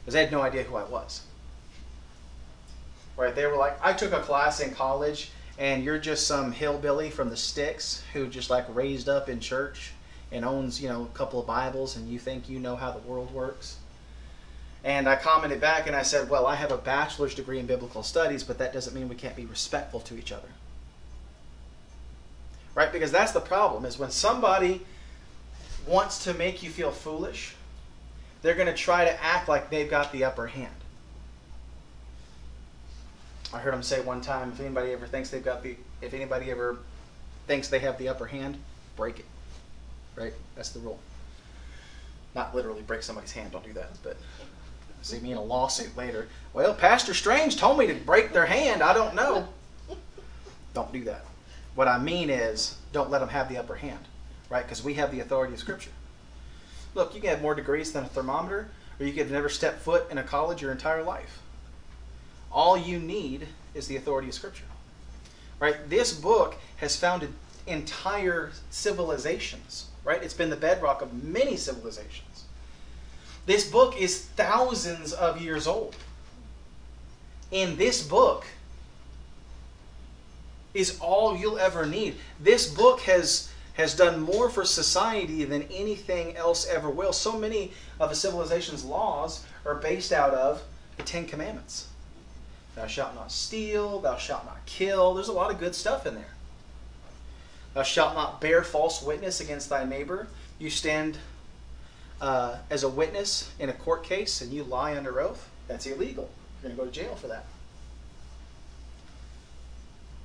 Because 0.00 0.14
they 0.14 0.22
had 0.22 0.30
no 0.30 0.42
idea 0.42 0.62
who 0.62 0.76
I 0.76 0.84
was. 0.84 1.22
Right? 3.16 3.34
They 3.34 3.46
were 3.46 3.56
like, 3.56 3.76
I 3.84 3.92
took 3.92 4.12
a 4.12 4.20
class 4.20 4.60
in 4.60 4.72
college 4.72 5.32
and 5.58 5.82
you're 5.82 5.98
just 5.98 6.28
some 6.28 6.52
hillbilly 6.52 7.10
from 7.10 7.30
the 7.30 7.36
sticks 7.36 8.04
who 8.12 8.28
just 8.28 8.48
like 8.48 8.72
raised 8.72 9.08
up 9.08 9.28
in 9.28 9.40
church 9.40 9.90
and 10.30 10.44
owns, 10.44 10.80
you 10.80 10.88
know, 10.88 11.02
a 11.02 11.16
couple 11.16 11.40
of 11.40 11.46
Bibles 11.46 11.96
and 11.96 12.08
you 12.08 12.20
think 12.20 12.48
you 12.48 12.60
know 12.60 12.76
how 12.76 12.92
the 12.92 13.00
world 13.00 13.34
works. 13.34 13.78
And 14.84 15.08
I 15.08 15.16
commented 15.16 15.60
back 15.60 15.88
and 15.88 15.96
I 15.96 16.02
said, 16.02 16.30
Well, 16.30 16.46
I 16.46 16.54
have 16.54 16.70
a 16.70 16.78
bachelor's 16.78 17.34
degree 17.34 17.58
in 17.58 17.66
biblical 17.66 18.04
studies, 18.04 18.44
but 18.44 18.58
that 18.58 18.72
doesn't 18.72 18.94
mean 18.94 19.08
we 19.08 19.16
can't 19.16 19.34
be 19.34 19.46
respectful 19.46 19.98
to 20.00 20.16
each 20.16 20.30
other 20.30 20.48
right? 22.76 22.92
Because 22.92 23.10
that's 23.10 23.32
the 23.32 23.40
problem 23.40 23.84
is 23.84 23.98
when 23.98 24.12
somebody 24.12 24.82
wants 25.88 26.22
to 26.24 26.34
make 26.34 26.62
you 26.62 26.70
feel 26.70 26.92
foolish 26.92 27.56
they're 28.46 28.54
going 28.54 28.68
to 28.68 28.74
try 28.74 29.04
to 29.04 29.24
act 29.24 29.48
like 29.48 29.70
they've 29.70 29.90
got 29.90 30.12
the 30.12 30.22
upper 30.22 30.46
hand. 30.46 30.72
I 33.52 33.58
heard 33.58 33.74
him 33.74 33.82
say 33.82 34.00
one 34.00 34.20
time, 34.20 34.52
if 34.52 34.60
anybody 34.60 34.92
ever 34.92 35.08
thinks 35.08 35.30
they've 35.30 35.44
got 35.44 35.64
the, 35.64 35.74
if 36.00 36.14
anybody 36.14 36.52
ever 36.52 36.78
thinks 37.48 37.66
they 37.66 37.80
have 37.80 37.98
the 37.98 38.08
upper 38.08 38.26
hand, 38.26 38.56
break 38.94 39.18
it. 39.18 39.24
Right? 40.14 40.32
That's 40.54 40.68
the 40.68 40.78
rule. 40.78 41.00
Not 42.36 42.54
literally 42.54 42.82
break 42.82 43.02
somebody's 43.02 43.32
hand. 43.32 43.50
Don't 43.50 43.64
do 43.64 43.72
that. 43.72 43.90
But 44.04 44.16
see 45.02 45.18
me 45.18 45.32
in 45.32 45.38
a 45.38 45.42
lawsuit 45.42 45.96
later. 45.96 46.28
Well, 46.52 46.72
Pastor 46.72 47.14
Strange 47.14 47.56
told 47.56 47.78
me 47.78 47.88
to 47.88 47.94
break 47.94 48.32
their 48.32 48.46
hand. 48.46 48.80
I 48.80 48.94
don't 48.94 49.16
know. 49.16 49.48
Don't 50.72 50.92
do 50.92 51.02
that. 51.02 51.24
What 51.76 51.88
I 51.88 51.98
mean 51.98 52.30
is, 52.30 52.76
don't 52.92 53.10
let 53.10 53.20
them 53.20 53.28
have 53.28 53.48
the 53.48 53.58
upper 53.58 53.76
hand, 53.76 54.00
right? 54.50 54.64
Because 54.64 54.82
we 54.82 54.94
have 54.94 55.12
the 55.12 55.20
authority 55.20 55.52
of 55.52 55.60
Scripture. 55.60 55.90
Look, 56.94 57.14
you 57.14 57.20
can 57.20 57.28
have 57.28 57.42
more 57.42 57.54
degrees 57.54 57.92
than 57.92 58.02
a 58.02 58.08
thermometer, 58.08 58.70
or 58.98 59.06
you 59.06 59.12
could 59.12 59.30
never 59.30 59.50
stepped 59.50 59.82
foot 59.82 60.10
in 60.10 60.16
a 60.16 60.22
college 60.22 60.62
your 60.62 60.72
entire 60.72 61.02
life. 61.02 61.42
All 62.50 62.78
you 62.78 62.98
need 62.98 63.48
is 63.74 63.86
the 63.86 63.96
authority 63.96 64.28
of 64.28 64.34
Scripture. 64.34 64.64
Right? 65.60 65.88
This 65.90 66.18
book 66.18 66.56
has 66.78 66.96
founded 66.96 67.32
entire 67.66 68.52
civilizations. 68.70 69.88
Right? 70.02 70.22
It's 70.22 70.34
been 70.34 70.50
the 70.50 70.56
bedrock 70.56 71.02
of 71.02 71.22
many 71.22 71.58
civilizations. 71.58 72.44
This 73.44 73.70
book 73.70 74.00
is 74.00 74.24
thousands 74.24 75.12
of 75.12 75.42
years 75.42 75.66
old. 75.66 75.94
In 77.50 77.76
this 77.76 78.06
book 78.06 78.46
is 80.76 80.98
all 81.00 81.36
you'll 81.36 81.58
ever 81.58 81.86
need. 81.86 82.16
This 82.38 82.72
book 82.72 83.00
has 83.00 83.50
has 83.74 83.94
done 83.94 84.20
more 84.20 84.48
for 84.48 84.64
society 84.64 85.44
than 85.44 85.62
anything 85.64 86.34
else 86.34 86.66
ever 86.66 86.88
will. 86.88 87.12
So 87.12 87.38
many 87.38 87.72
of 88.00 88.10
a 88.10 88.14
civilization's 88.14 88.84
laws 88.86 89.44
are 89.66 89.74
based 89.74 90.12
out 90.12 90.32
of 90.32 90.62
the 90.96 91.02
Ten 91.02 91.26
Commandments. 91.26 91.88
Thou 92.74 92.86
shalt 92.86 93.14
not 93.14 93.30
steal, 93.30 94.00
thou 94.00 94.16
shalt 94.16 94.46
not 94.46 94.64
kill. 94.64 95.12
There's 95.12 95.28
a 95.28 95.32
lot 95.32 95.50
of 95.50 95.58
good 95.58 95.74
stuff 95.74 96.06
in 96.06 96.14
there. 96.14 96.32
Thou 97.74 97.82
shalt 97.82 98.14
not 98.14 98.40
bear 98.40 98.62
false 98.62 99.02
witness 99.02 99.40
against 99.40 99.68
thy 99.68 99.84
neighbor. 99.84 100.28
You 100.58 100.70
stand 100.70 101.18
uh, 102.18 102.56
as 102.70 102.82
a 102.82 102.88
witness 102.88 103.50
in 103.58 103.68
a 103.68 103.74
court 103.74 104.04
case 104.04 104.40
and 104.40 104.52
you 104.52 104.64
lie 104.64 104.96
under 104.96 105.20
oath. 105.20 105.50
That's 105.68 105.84
illegal. 105.84 106.30
You're 106.62 106.72
going 106.72 106.76
to 106.76 106.82
go 106.82 106.90
to 106.90 107.06
jail 107.06 107.14
for 107.16 107.28
that. 107.28 107.44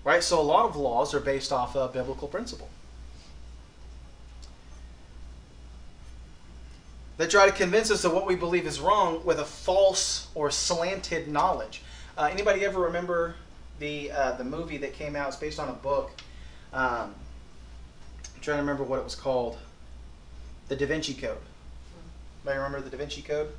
Right? 0.03 0.23
So 0.23 0.39
a 0.39 0.41
lot 0.41 0.65
of 0.65 0.75
laws 0.75 1.13
are 1.13 1.19
based 1.19 1.51
off 1.51 1.75
a 1.75 1.87
biblical 1.87 2.27
principle. 2.27 2.69
They 7.17 7.27
try 7.27 7.45
to 7.45 7.51
convince 7.51 7.91
us 7.91 8.03
of 8.03 8.13
what 8.13 8.25
we 8.25 8.35
believe 8.35 8.65
is 8.65 8.79
wrong 8.79 9.23
with 9.23 9.39
a 9.39 9.45
false 9.45 10.27
or 10.33 10.49
slanted 10.49 11.27
knowledge. 11.27 11.83
Uh, 12.17 12.29
anybody 12.31 12.65
ever 12.65 12.81
remember 12.81 13.35
the 13.79 14.11
uh, 14.11 14.31
the 14.37 14.43
movie 14.43 14.77
that 14.77 14.93
came 14.93 15.15
out? 15.15 15.27
It's 15.27 15.37
based 15.37 15.59
on 15.59 15.69
a 15.69 15.73
book. 15.73 16.11
Um, 16.73 17.13
I'm 18.33 18.41
trying 18.41 18.57
to 18.57 18.61
remember 18.61 18.83
what 18.83 18.97
it 18.97 19.03
was 19.03 19.13
called. 19.13 19.59
The 20.67 20.75
Da 20.75 20.87
Vinci 20.87 21.13
Code. 21.13 21.37
Anybody 22.43 22.57
remember 22.57 22.81
the 22.81 22.89
Da 22.89 22.97
Vinci 22.97 23.21
Code? 23.21 23.51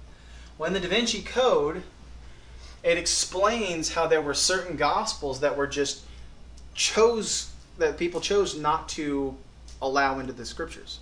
When 0.56 0.72
the 0.72 0.80
Da 0.80 0.88
Vinci 0.88 1.22
Code, 1.22 1.84
it 2.82 2.98
explains 2.98 3.92
how 3.92 4.08
there 4.08 4.20
were 4.20 4.34
certain 4.34 4.76
gospels 4.76 5.38
that 5.38 5.56
were 5.56 5.68
just 5.68 6.02
chose 6.74 7.50
that 7.78 7.98
people 7.98 8.20
chose 8.20 8.58
not 8.58 8.88
to 8.90 9.36
allow 9.80 10.18
into 10.18 10.32
the 10.32 10.46
scriptures. 10.46 11.00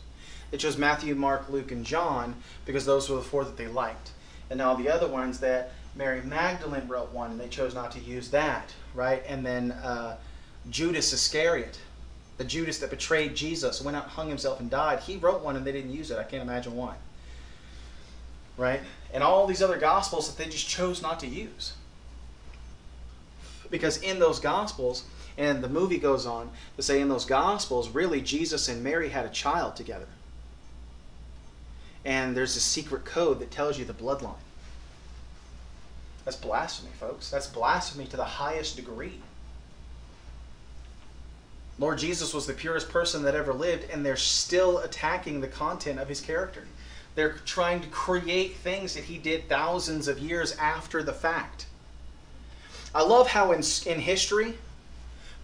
It 0.52 0.58
chose 0.58 0.76
Matthew, 0.76 1.14
Mark, 1.14 1.48
Luke, 1.48 1.70
and 1.70 1.84
John 1.84 2.34
because 2.64 2.84
those 2.84 3.08
were 3.08 3.16
the 3.16 3.22
four 3.22 3.44
that 3.44 3.56
they 3.56 3.68
liked. 3.68 4.10
And 4.50 4.60
all 4.60 4.76
the 4.76 4.88
other 4.88 5.06
ones 5.06 5.38
that 5.40 5.72
Mary 5.94 6.22
Magdalene 6.22 6.88
wrote 6.88 7.12
one, 7.12 7.32
and 7.32 7.40
they 7.40 7.48
chose 7.48 7.74
not 7.74 7.92
to 7.92 8.00
use 8.00 8.30
that, 8.30 8.72
right? 8.94 9.22
And 9.28 9.44
then 9.44 9.72
uh, 9.72 10.16
Judas 10.70 11.12
Iscariot, 11.12 11.78
the 12.38 12.44
Judas 12.44 12.78
that 12.78 12.90
betrayed 12.90 13.34
Jesus, 13.36 13.80
went 13.82 13.96
out, 13.96 14.06
hung 14.06 14.28
himself, 14.28 14.60
and 14.60 14.70
died. 14.70 15.00
He 15.00 15.16
wrote 15.16 15.42
one, 15.42 15.56
and 15.56 15.64
they 15.64 15.72
didn't 15.72 15.92
use 15.92 16.10
it. 16.10 16.18
I 16.18 16.24
can't 16.24 16.42
imagine 16.42 16.74
why. 16.74 16.96
Right? 18.56 18.80
And 19.12 19.22
all 19.22 19.46
these 19.46 19.62
other 19.62 19.78
gospels 19.78 20.28
that 20.28 20.42
they 20.42 20.50
just 20.50 20.68
chose 20.68 21.02
not 21.02 21.20
to 21.20 21.26
use. 21.26 21.74
Because 23.70 24.02
in 24.02 24.18
those 24.18 24.40
gospels, 24.40 25.04
and 25.40 25.64
the 25.64 25.68
movie 25.68 25.98
goes 25.98 26.26
on 26.26 26.50
to 26.76 26.82
say 26.82 27.00
in 27.00 27.08
those 27.08 27.24
gospels, 27.24 27.88
really 27.88 28.20
Jesus 28.20 28.68
and 28.68 28.84
Mary 28.84 29.08
had 29.08 29.24
a 29.24 29.30
child 29.30 29.74
together 29.74 30.06
and 32.04 32.36
there's 32.36 32.56
a 32.56 32.60
secret 32.60 33.04
code 33.04 33.40
that 33.40 33.50
tells 33.50 33.78
you 33.78 33.84
the 33.84 33.92
bloodline. 33.92 34.34
That's 36.24 36.36
blasphemy, 36.36 36.92
folks. 36.98 37.30
That's 37.30 37.46
blasphemy 37.46 38.06
to 38.06 38.16
the 38.16 38.24
highest 38.24 38.76
degree. 38.76 39.20
Lord 41.78 41.98
Jesus 41.98 42.34
was 42.34 42.46
the 42.46 42.52
purest 42.52 42.90
person 42.90 43.22
that 43.22 43.34
ever 43.34 43.54
lived, 43.54 43.90
and 43.90 44.04
they're 44.04 44.16
still 44.16 44.78
attacking 44.78 45.40
the 45.40 45.48
content 45.48 45.98
of 45.98 46.08
his 46.08 46.20
character. 46.20 46.64
They're 47.14 47.36
trying 47.44 47.80
to 47.80 47.88
create 47.88 48.56
things 48.56 48.94
that 48.94 49.04
he 49.04 49.18
did 49.18 49.48
thousands 49.48 50.06
of 50.06 50.18
years 50.18 50.54
after 50.56 51.02
the 51.02 51.12
fact. 51.12 51.66
I 52.94 53.02
love 53.02 53.28
how 53.28 53.52
in, 53.52 53.62
in 53.86 54.00
history, 54.00 54.58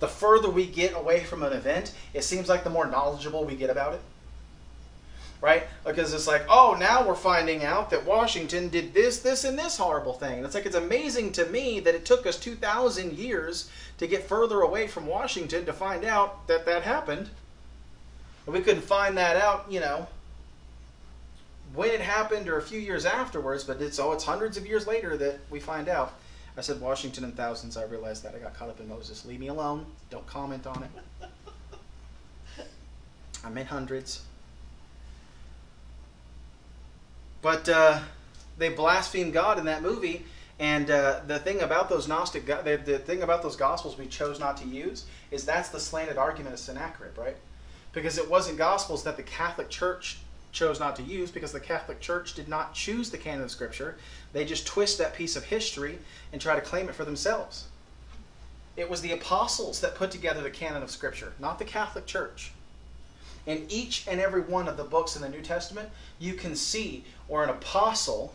the 0.01 0.09
further 0.09 0.51
we 0.51 0.67
get 0.67 0.95
away 0.95 1.25
from 1.25 1.43
an 1.43 1.53
event, 1.53 1.93
it 2.13 2.23
seems 2.23 2.49
like 2.49 2.65
the 2.65 2.71
more 2.71 2.87
knowledgeable 2.87 3.45
we 3.45 3.57
get 3.57 3.71
about 3.71 3.95
it 3.95 4.01
right? 5.41 5.65
Because 5.85 6.13
it's 6.13 6.27
like, 6.27 6.45
oh, 6.49 6.77
now 6.79 7.07
we're 7.07 7.15
finding 7.15 7.65
out 7.65 7.91
that 7.91 8.05
Washington 8.05 8.69
did 8.69 8.95
this, 8.95 9.21
this, 9.21 9.45
and 9.45 9.59
this 9.59 9.77
horrible 9.77 10.13
thing. 10.13 10.39
And 10.39 10.47
it's 10.47 10.55
like, 10.55 10.67
it's 10.67 10.77
amazing 10.77 11.33
to 11.33 11.47
me 11.47 11.81
that 11.81 11.95
it 11.95 12.05
took 12.05 12.27
us 12.27 12.39
2,000 12.39 13.13
years 13.13 13.71
to 13.99 14.07
get 14.07 14.25
further 14.25 14.63
away 14.63 14.87
from 14.87 15.07
Washington 15.07 15.65
to 15.67 15.73
find 15.73 16.05
out 16.05 16.47
that 16.49 16.67
that 16.67 16.83
happened. 16.83 17.31
And 18.47 18.55
we 18.55 18.61
couldn't 18.61 18.83
find 18.83 19.17
that 19.19 19.37
out, 19.37 19.67
you 19.71 19.81
know, 19.81 20.09
when 21.75 21.91
it 21.91 22.01
happened 22.01 22.49
or 22.49 22.59
a 22.59 22.63
few 22.63 22.81
years 22.81 23.05
afterwards, 23.05 23.65
but 23.65 23.83
it's, 23.83 23.99
oh, 23.99 24.13
it's 24.13 24.25
hundreds 24.25 24.57
of 24.57 24.67
years 24.67 24.87
later 24.87 25.17
that 25.17 25.39
we 25.51 25.61
find 25.61 25.89
out. 25.89 26.15
I 26.57 26.62
said 26.62 26.81
Washington 26.81 27.25
in 27.25 27.33
thousands. 27.33 27.77
I 27.77 27.85
realized 27.85 28.23
that. 28.25 28.35
I 28.35 28.38
got 28.38 28.55
caught 28.55 28.71
up 28.71 28.81
in 28.81 28.88
Moses. 28.88 29.27
Leave 29.27 29.40
me 29.40 29.49
alone. 29.49 29.85
Don't 30.09 30.27
comment 30.27 30.66
on 30.66 30.85
it. 30.85 31.29
I 33.45 33.51
meant 33.51 33.69
hundreds. 33.69 34.23
But 37.42 37.69
uh, 37.69 38.01
they 38.57 38.71
blaspheme 38.71 39.31
God 39.33 39.59
in 39.59 39.66
that 39.66 39.83
movie. 39.83 40.25
And 40.59 40.90
uh, 40.90 41.21
the 41.27 41.38
thing 41.38 41.61
about 41.61 41.90
those 41.90 42.09
Gnostic, 42.09 42.47
the, 42.47 42.81
the 42.83 42.99
thing 42.99 43.23
about 43.23 43.42
those 43.42 43.57
Gospels 43.57 43.99
we 43.99 44.07
chose 44.07 44.40
not 44.40 44.57
to 44.59 44.66
use 44.66 45.05
is 45.31 45.45
that's 45.45 45.69
the 45.69 45.79
slanted 45.79 46.16
argument 46.16 46.55
of 46.55 46.61
Sennacherib, 46.61 47.19
right? 47.19 47.37
Because 47.92 48.16
it 48.16 48.31
wasn't 48.31 48.57
Gospels 48.57 49.05
that 49.05 49.19
the 49.19 49.23
Catholic 49.23 49.69
Church 49.69 50.19
chose 50.57 50.81
not 50.81 50.97
to 50.97 51.03
use 51.03 51.31
because 51.31 51.53
the 51.53 51.61
Catholic 51.61 52.01
Church 52.01 52.35
did 52.35 52.49
not 52.49 52.73
choose 52.73 53.11
the 53.11 53.19
canon 53.19 53.45
of 53.45 53.51
Scripture. 53.51 53.97
They 54.33 54.45
just 54.45 54.66
twist 54.66 54.97
that 54.99 55.14
piece 55.14 55.37
of 55.37 55.45
history 55.45 55.99
and 56.33 56.40
try 56.40 56.55
to 56.55 56.62
claim 56.62 56.88
it 56.88 56.95
for 56.95 57.05
themselves. 57.05 57.66
It 58.75 58.88
was 58.88 59.03
the 59.03 59.12
apostles 59.12 59.81
that 59.81 59.95
put 59.95 60.11
together 60.11 60.42
the 60.42 60.51
canon 60.51 60.83
of 60.83 60.90
Scripture, 60.90 61.35
not 61.38 61.59
the 61.59 61.64
Catholic 61.64 62.07
Church. 62.07 62.53
In 63.47 63.66
each 63.69 64.07
and 64.09 64.19
every 64.19 64.40
one 64.40 64.66
of 64.66 64.77
the 64.77 64.85
books 64.85 65.14
in 65.14 65.23
the 65.23 65.29
New 65.29 65.42
Testament, 65.42 65.90
you 66.19 66.35
can 66.35 66.57
see 66.57 67.05
where 67.29 67.45
an 67.45 67.51
apostle 67.51 68.35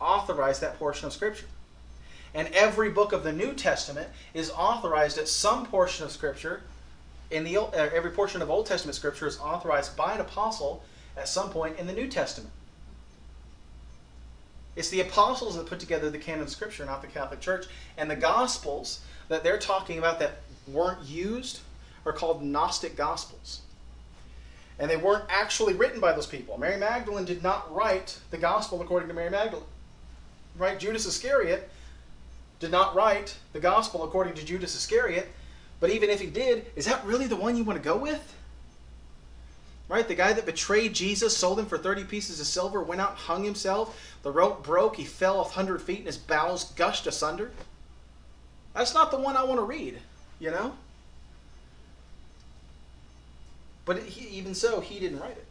authorized 0.00 0.60
that 0.60 0.78
portion 0.78 1.06
of 1.06 1.12
Scripture. 1.12 1.46
And 2.34 2.48
every 2.54 2.90
book 2.90 3.12
of 3.12 3.24
the 3.24 3.32
New 3.32 3.52
Testament 3.52 4.08
is 4.32 4.50
authorized 4.50 5.18
at 5.18 5.28
some 5.28 5.66
portion 5.66 6.04
of 6.04 6.12
Scripture. 6.12 6.62
In 7.30 7.42
the 7.42 7.56
uh, 7.56 7.70
every 7.72 8.12
portion 8.12 8.42
of 8.42 8.50
Old 8.50 8.66
Testament 8.66 8.94
Scripture 8.94 9.26
is 9.26 9.40
authorized 9.40 9.96
by 9.96 10.14
an 10.14 10.20
apostle 10.20 10.84
at 11.16 11.28
some 11.28 11.50
point 11.50 11.78
in 11.78 11.86
the 11.86 11.92
New 11.92 12.08
Testament. 12.08 12.52
It's 14.74 14.90
the 14.90 15.00
apostles 15.00 15.56
that 15.56 15.66
put 15.66 15.80
together 15.80 16.10
the 16.10 16.18
canon 16.18 16.42
of 16.42 16.50
Scripture, 16.50 16.84
not 16.84 17.00
the 17.00 17.08
Catholic 17.08 17.40
Church. 17.40 17.66
And 17.96 18.10
the 18.10 18.16
Gospels 18.16 19.00
that 19.28 19.42
they're 19.42 19.58
talking 19.58 19.98
about 19.98 20.18
that 20.18 20.42
weren't 20.68 21.02
used 21.02 21.60
are 22.04 22.12
called 22.12 22.42
Gnostic 22.42 22.96
Gospels. 22.96 23.62
And 24.78 24.90
they 24.90 24.96
weren't 24.96 25.24
actually 25.30 25.72
written 25.72 26.00
by 26.00 26.12
those 26.12 26.26
people. 26.26 26.58
Mary 26.58 26.76
Magdalene 26.78 27.24
did 27.24 27.42
not 27.42 27.74
write 27.74 28.18
the 28.30 28.36
gospel 28.36 28.82
according 28.82 29.08
to 29.08 29.14
Mary 29.14 29.30
Magdalene. 29.30 29.64
Right? 30.58 30.78
Judas 30.78 31.06
Iscariot 31.06 31.70
did 32.60 32.70
not 32.70 32.94
write 32.94 33.36
the 33.54 33.60
gospel 33.60 34.04
according 34.04 34.34
to 34.34 34.44
Judas 34.44 34.74
Iscariot. 34.74 35.28
But 35.80 35.90
even 35.90 36.10
if 36.10 36.20
he 36.20 36.26
did, 36.26 36.66
is 36.76 36.84
that 36.86 37.04
really 37.04 37.26
the 37.26 37.36
one 37.36 37.56
you 37.56 37.64
want 37.64 37.78
to 37.78 37.84
go 37.84 37.96
with? 37.96 38.34
Right? 39.88 40.06
The 40.06 40.16
guy 40.16 40.32
that 40.32 40.46
betrayed 40.46 40.94
Jesus, 40.94 41.36
sold 41.36 41.60
him 41.60 41.66
for 41.66 41.78
30 41.78 42.04
pieces 42.04 42.40
of 42.40 42.46
silver, 42.46 42.82
went 42.82 43.00
out, 43.00 43.14
hung 43.14 43.44
himself. 43.44 44.16
The 44.22 44.32
rope 44.32 44.64
broke. 44.64 44.96
He 44.96 45.04
fell 45.04 45.38
off 45.38 45.56
100 45.56 45.80
feet 45.80 45.98
and 45.98 46.06
his 46.06 46.18
bowels 46.18 46.72
gushed 46.72 47.06
asunder. 47.06 47.52
That's 48.74 48.94
not 48.94 49.10
the 49.10 49.18
one 49.18 49.36
I 49.36 49.44
want 49.44 49.60
to 49.60 49.64
read, 49.64 49.98
you 50.40 50.50
know? 50.50 50.74
But 53.84 54.02
he, 54.02 54.36
even 54.36 54.54
so, 54.54 54.80
he 54.80 54.98
didn't 54.98 55.20
write 55.20 55.36
it. 55.36 55.46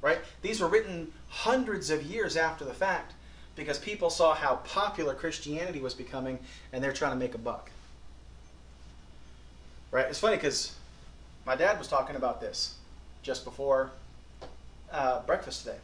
right? 0.00 0.18
These 0.40 0.60
were 0.60 0.68
written 0.68 1.12
hundreds 1.28 1.90
of 1.90 2.02
years 2.02 2.36
after 2.36 2.64
the 2.64 2.72
fact 2.72 3.12
because 3.54 3.78
people 3.78 4.08
saw 4.08 4.34
how 4.34 4.56
popular 4.56 5.12
Christianity 5.14 5.80
was 5.80 5.92
becoming 5.92 6.38
and 6.72 6.82
they're 6.82 6.94
trying 6.94 7.12
to 7.12 7.18
make 7.18 7.34
a 7.34 7.38
buck. 7.38 7.70
Right? 9.90 10.06
It's 10.06 10.18
funny 10.18 10.36
because 10.36 10.74
my 11.44 11.54
dad 11.54 11.78
was 11.78 11.86
talking 11.86 12.16
about 12.16 12.40
this 12.40 12.76
just 13.22 13.44
before 13.44 13.90
uh, 14.92 15.20
breakfast 15.22 15.64
today. 15.64 15.78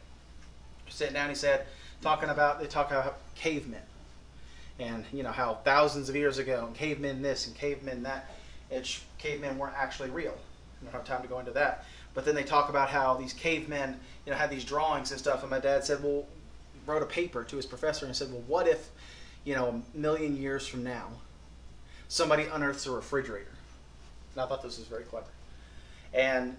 Sitting 0.89 1.13
down, 1.13 1.29
he 1.29 1.35
said, 1.35 1.65
talking 2.01 2.29
about, 2.29 2.59
they 2.59 2.67
talk 2.67 2.91
about 2.91 3.19
cavemen 3.35 3.81
and, 4.79 5.05
you 5.11 5.23
know, 5.23 5.31
how 5.31 5.55
thousands 5.63 6.09
of 6.09 6.15
years 6.15 6.37
ago, 6.37 6.65
and 6.65 6.75
cavemen 6.75 7.21
this 7.21 7.47
and 7.47 7.55
cavemen 7.55 8.03
that, 8.03 8.29
it's, 8.69 9.03
cavemen 9.17 9.57
weren't 9.57 9.75
actually 9.77 10.09
real. 10.09 10.37
I 10.81 10.83
don't 10.83 10.93
have 10.93 11.05
time 11.05 11.21
to 11.21 11.27
go 11.27 11.39
into 11.39 11.51
that. 11.51 11.85
But 12.13 12.25
then 12.25 12.35
they 12.35 12.43
talk 12.43 12.69
about 12.69 12.89
how 12.89 13.15
these 13.15 13.33
cavemen, 13.33 13.99
you 14.25 14.31
know, 14.31 14.37
had 14.37 14.49
these 14.49 14.65
drawings 14.65 15.11
and 15.11 15.19
stuff. 15.19 15.41
And 15.41 15.49
my 15.49 15.59
dad 15.59 15.83
said, 15.83 16.03
well, 16.03 16.25
wrote 16.85 17.01
a 17.01 17.05
paper 17.05 17.43
to 17.43 17.55
his 17.55 17.65
professor 17.65 18.05
and 18.05 18.15
said, 18.15 18.31
well, 18.31 18.43
what 18.47 18.67
if, 18.67 18.89
you 19.43 19.55
know, 19.55 19.83
a 19.95 19.97
million 19.97 20.35
years 20.35 20.67
from 20.67 20.83
now, 20.83 21.07
somebody 22.07 22.43
unearths 22.43 22.85
a 22.87 22.91
refrigerator? 22.91 23.51
And 24.33 24.41
I 24.41 24.47
thought 24.47 24.61
this 24.63 24.77
was 24.77 24.87
very 24.87 25.03
clever. 25.03 25.27
And 26.13 26.55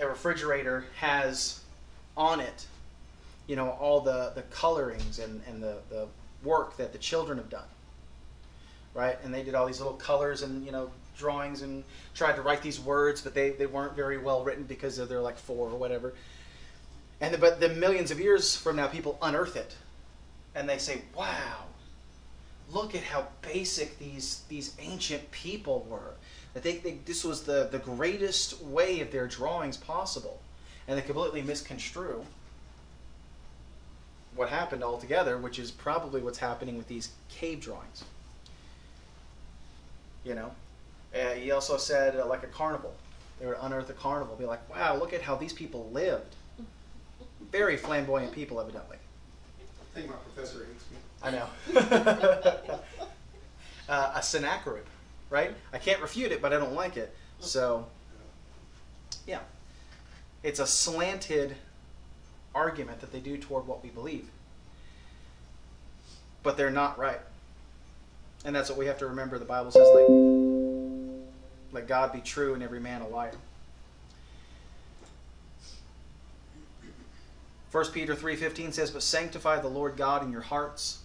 a 0.00 0.08
refrigerator 0.08 0.84
has 0.96 1.60
on 2.16 2.40
it, 2.40 2.66
you 3.46 3.56
know, 3.56 3.70
all 3.70 4.00
the, 4.00 4.32
the 4.34 4.42
colorings 4.42 5.18
and, 5.18 5.42
and 5.46 5.62
the, 5.62 5.78
the 5.88 6.06
work 6.42 6.76
that 6.76 6.92
the 6.92 6.98
children 6.98 7.38
have 7.38 7.50
done. 7.50 7.68
Right? 8.94 9.16
And 9.22 9.32
they 9.32 9.42
did 9.42 9.54
all 9.54 9.66
these 9.66 9.78
little 9.78 9.94
colors 9.94 10.42
and, 10.42 10.64
you 10.64 10.72
know, 10.72 10.90
drawings 11.16 11.62
and 11.62 11.84
tried 12.14 12.34
to 12.36 12.42
write 12.42 12.62
these 12.62 12.80
words, 12.80 13.20
but 13.20 13.34
they, 13.34 13.50
they 13.50 13.66
weren't 13.66 13.94
very 13.94 14.18
well 14.18 14.42
written 14.42 14.64
because 14.64 14.96
they're 14.96 15.20
like 15.20 15.38
four 15.38 15.68
or 15.68 15.76
whatever. 15.76 16.14
And 17.20 17.34
the, 17.34 17.38
but 17.38 17.60
the 17.60 17.68
millions 17.68 18.10
of 18.10 18.18
years 18.18 18.56
from 18.56 18.76
now, 18.76 18.86
people 18.88 19.18
unearth 19.20 19.54
it, 19.54 19.76
and 20.54 20.68
they 20.68 20.78
say, 20.78 21.02
"Wow, 21.14 21.66
look 22.72 22.94
at 22.94 23.02
how 23.02 23.28
basic 23.42 23.98
these 23.98 24.42
these 24.48 24.74
ancient 24.80 25.30
people 25.30 25.86
were. 25.88 26.14
That 26.54 26.62
they, 26.62 26.78
they 26.78 26.98
this 27.04 27.24
was 27.24 27.44
the 27.44 27.68
the 27.70 27.78
greatest 27.78 28.62
way 28.62 29.00
of 29.00 29.12
their 29.12 29.26
drawings 29.26 29.76
possible, 29.76 30.40
and 30.88 30.98
they 30.98 31.02
completely 31.02 31.42
misconstrue 31.42 32.24
what 34.34 34.48
happened 34.48 34.82
altogether, 34.82 35.38
which 35.38 35.58
is 35.58 35.70
probably 35.70 36.20
what's 36.20 36.38
happening 36.38 36.76
with 36.76 36.88
these 36.88 37.10
cave 37.28 37.60
drawings. 37.60 38.04
You 40.24 40.34
know, 40.34 40.50
uh, 41.14 41.34
he 41.34 41.50
also 41.50 41.76
said 41.76 42.16
uh, 42.16 42.26
like 42.26 42.42
a 42.42 42.48
carnival. 42.48 42.94
They 43.38 43.46
would 43.46 43.56
unearth 43.60 43.88
a 43.88 43.94
carnival, 43.94 44.36
be 44.36 44.44
like, 44.44 44.68
"Wow, 44.68 44.96
look 44.96 45.12
at 45.12 45.22
how 45.22 45.36
these 45.36 45.52
people 45.52 45.88
lived." 45.92 46.34
Very 47.50 47.76
flamboyant 47.76 48.32
people, 48.32 48.60
evidently. 48.60 48.98
I 49.60 49.94
think 49.94 50.08
my 50.08 50.16
professor 50.16 50.66
hates 50.66 50.84
me. 50.90 50.98
I 51.22 51.30
know. 51.30 51.48
uh, 53.88 54.12
a 54.14 54.22
Sennacherib, 54.22 54.84
right? 55.30 55.54
I 55.72 55.78
can't 55.78 56.02
refute 56.02 56.32
it, 56.32 56.42
but 56.42 56.52
I 56.52 56.58
don't 56.58 56.74
like 56.74 56.96
it. 56.96 57.14
So, 57.38 57.86
yeah. 59.26 59.40
It's 60.42 60.58
a 60.58 60.66
slanted 60.66 61.56
argument 62.54 63.00
that 63.00 63.12
they 63.12 63.20
do 63.20 63.38
toward 63.38 63.66
what 63.66 63.82
we 63.82 63.90
believe. 63.90 64.28
But 66.42 66.56
they're 66.56 66.70
not 66.70 66.98
right. 66.98 67.20
And 68.44 68.56
that's 68.56 68.68
what 68.68 68.78
we 68.78 68.86
have 68.86 68.98
to 68.98 69.06
remember. 69.06 69.38
The 69.38 69.44
Bible 69.44 69.70
says, 69.70 69.86
like, 69.94 70.06
let 71.72 71.86
God 71.86 72.12
be 72.12 72.20
true 72.20 72.54
and 72.54 72.62
every 72.62 72.80
man 72.80 73.02
a 73.02 73.08
liar. 73.08 73.34
1 77.70 77.92
Peter 77.92 78.16
3:15 78.16 78.72
says, 78.72 78.90
"But 78.90 79.02
sanctify 79.02 79.60
the 79.60 79.68
Lord 79.68 79.96
God 79.96 80.24
in 80.24 80.32
your 80.32 80.40
hearts, 80.40 81.00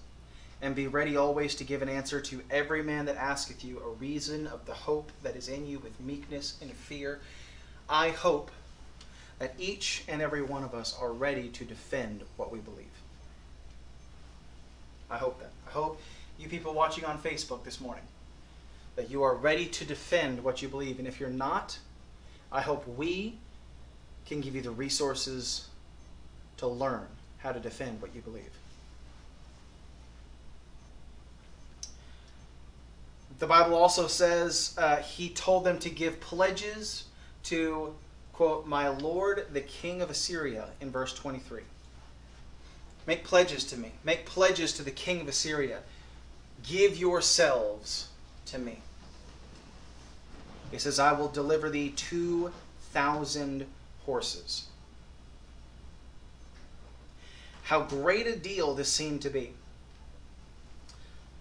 and 0.62 0.76
be 0.76 0.88
ready 0.88 1.18
always 1.18 1.56
to 1.56 1.64
give 1.64 1.82
an 1.82 1.90
answer 1.90 2.22
to 2.22 2.42
every 2.50 2.82
man 2.82 3.06
that 3.06 3.18
asketh 3.18 3.64
you 3.64 3.80
a 3.80 3.90
reason 3.90 4.48
of 4.48 4.66
the 4.66 4.74
hope 4.74 5.12
that 5.24 5.36
is 5.36 5.48
in 5.48 5.68
you 5.68 5.80
with 5.80 6.00
meekness 6.00 6.58
and 6.62 6.72
fear." 6.72 7.22
I 7.88 8.10
hope 8.10 8.52
that 9.40 9.54
each 9.58 10.04
and 10.08 10.22
every 10.22 10.42
one 10.42 10.64
of 10.64 10.74
us 10.74 10.98
are 10.98 11.12
ready 11.12 11.50
to 11.50 11.66
defend 11.66 12.24
what 12.38 12.52
we 12.52 12.60
believe. 12.60 12.86
I 15.10 15.18
hope 15.18 15.40
that. 15.40 15.52
I 15.68 15.72
hope 15.72 16.02
you 16.38 16.48
people 16.50 16.74
watching 16.74 17.06
on 17.06 17.22
Facebook 17.22 17.64
this 17.64 17.80
morning 17.80 18.04
that 18.96 19.10
you 19.10 19.24
are 19.24 19.36
ready 19.36 19.68
to 19.68 19.86
defend 19.86 20.44
what 20.44 20.62
you 20.62 20.68
believe. 20.68 21.00
And 21.00 21.08
if 21.08 21.20
you're 21.20 21.30
not, 21.30 21.80
I 22.52 22.62
hope 22.62 22.88
we 22.88 23.38
can 24.26 24.42
give 24.42 24.56
you 24.56 24.62
the 24.62 24.72
resources 24.72 25.68
to 26.58 26.68
learn 26.68 27.08
how 27.40 27.52
to 27.52 27.60
defend 27.60 28.02
what 28.02 28.16
you 28.16 28.22
believe. 28.22 28.52
The 33.40 33.48
Bible 33.48 33.76
also 33.76 34.08
says 34.08 34.74
uh, 34.78 34.98
he 34.98 35.30
told 35.30 35.66
them 35.66 35.78
to 35.80 35.90
give 35.90 36.20
pledges 36.22 37.06
to, 37.44 37.94
quote, 38.34 38.66
my 38.66 38.88
Lord, 38.88 39.48
the 39.52 39.62
king 39.62 40.02
of 40.02 40.10
Assyria, 40.10 40.70
in 40.80 40.90
verse 40.90 41.14
23. 41.14 41.62
Make 43.08 43.24
pledges 43.24 43.66
to 43.66 43.78
me. 43.78 43.92
Make 44.04 44.26
pledges 44.26 44.74
to 44.74 44.84
the 44.84 44.92
king 44.92 45.22
of 45.22 45.28
Assyria. 45.28 45.80
Give 46.64 46.98
yourselves 46.98 48.08
to 48.48 48.58
me. 48.58 48.80
He 50.72 50.80
says, 50.80 50.98
I 50.98 51.12
will 51.14 51.28
deliver 51.28 51.70
thee 51.70 51.92
2,000 51.96 53.66
horses. 54.06 54.66
How 57.64 57.82
great 57.82 58.28
a 58.28 58.36
deal 58.36 58.74
this 58.74 58.92
seemed 58.92 59.22
to 59.24 59.30
be. 59.30 59.54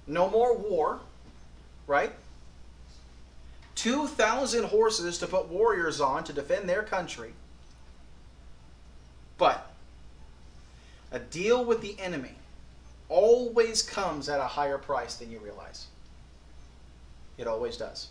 No 0.07 0.29
more 0.29 0.57
war, 0.57 1.01
right? 1.87 2.13
2,000 3.75 4.65
horses 4.65 5.19
to 5.19 5.27
put 5.27 5.49
warriors 5.49 6.01
on 6.01 6.25
to 6.25 6.33
defend 6.33 6.69
their 6.69 6.83
country. 6.83 7.33
But 9.37 9.71
a 11.11 11.19
deal 11.19 11.65
with 11.65 11.81
the 11.81 11.97
enemy 12.01 12.37
always 13.09 13.83
comes 13.83 14.29
at 14.29 14.41
a 14.41 14.45
higher 14.45 14.79
price 14.79 15.17
than 15.17 15.31
you 15.31 15.39
realize. 15.39 15.87
It 17.37 17.47
always 17.47 17.77
does. 17.77 18.09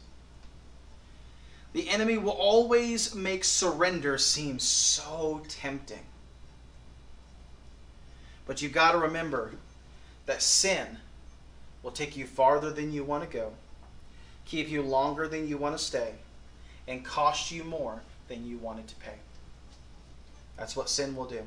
The 1.73 1.89
enemy 1.89 2.17
will 2.17 2.31
always 2.31 3.15
make 3.15 3.43
surrender 3.43 4.17
seem 4.17 4.59
so 4.59 5.41
tempting. 5.47 6.05
But 8.45 8.62
you've 8.62 8.73
got 8.73 8.91
to 8.91 8.99
remember 8.99 9.53
that 10.25 10.41
sin 10.41 10.97
will 11.81 11.91
take 11.91 12.15
you 12.15 12.27
farther 12.27 12.69
than 12.69 12.91
you 12.91 13.03
want 13.03 13.23
to 13.23 13.38
go, 13.38 13.53
keep 14.45 14.69
you 14.69 14.82
longer 14.82 15.27
than 15.27 15.47
you 15.47 15.58
want 15.58 15.77
to 15.77 15.84
stay, 15.84 16.13
and 16.88 17.03
cost 17.03 17.51
you 17.51 17.63
more 17.63 18.01
than 18.27 18.45
you 18.45 18.58
wanted 18.58 18.88
to 18.88 18.95
pay. 18.95 19.15
That's 20.58 20.75
what 20.75 20.89
sin 20.89 21.15
will 21.15 21.25
do. 21.25 21.41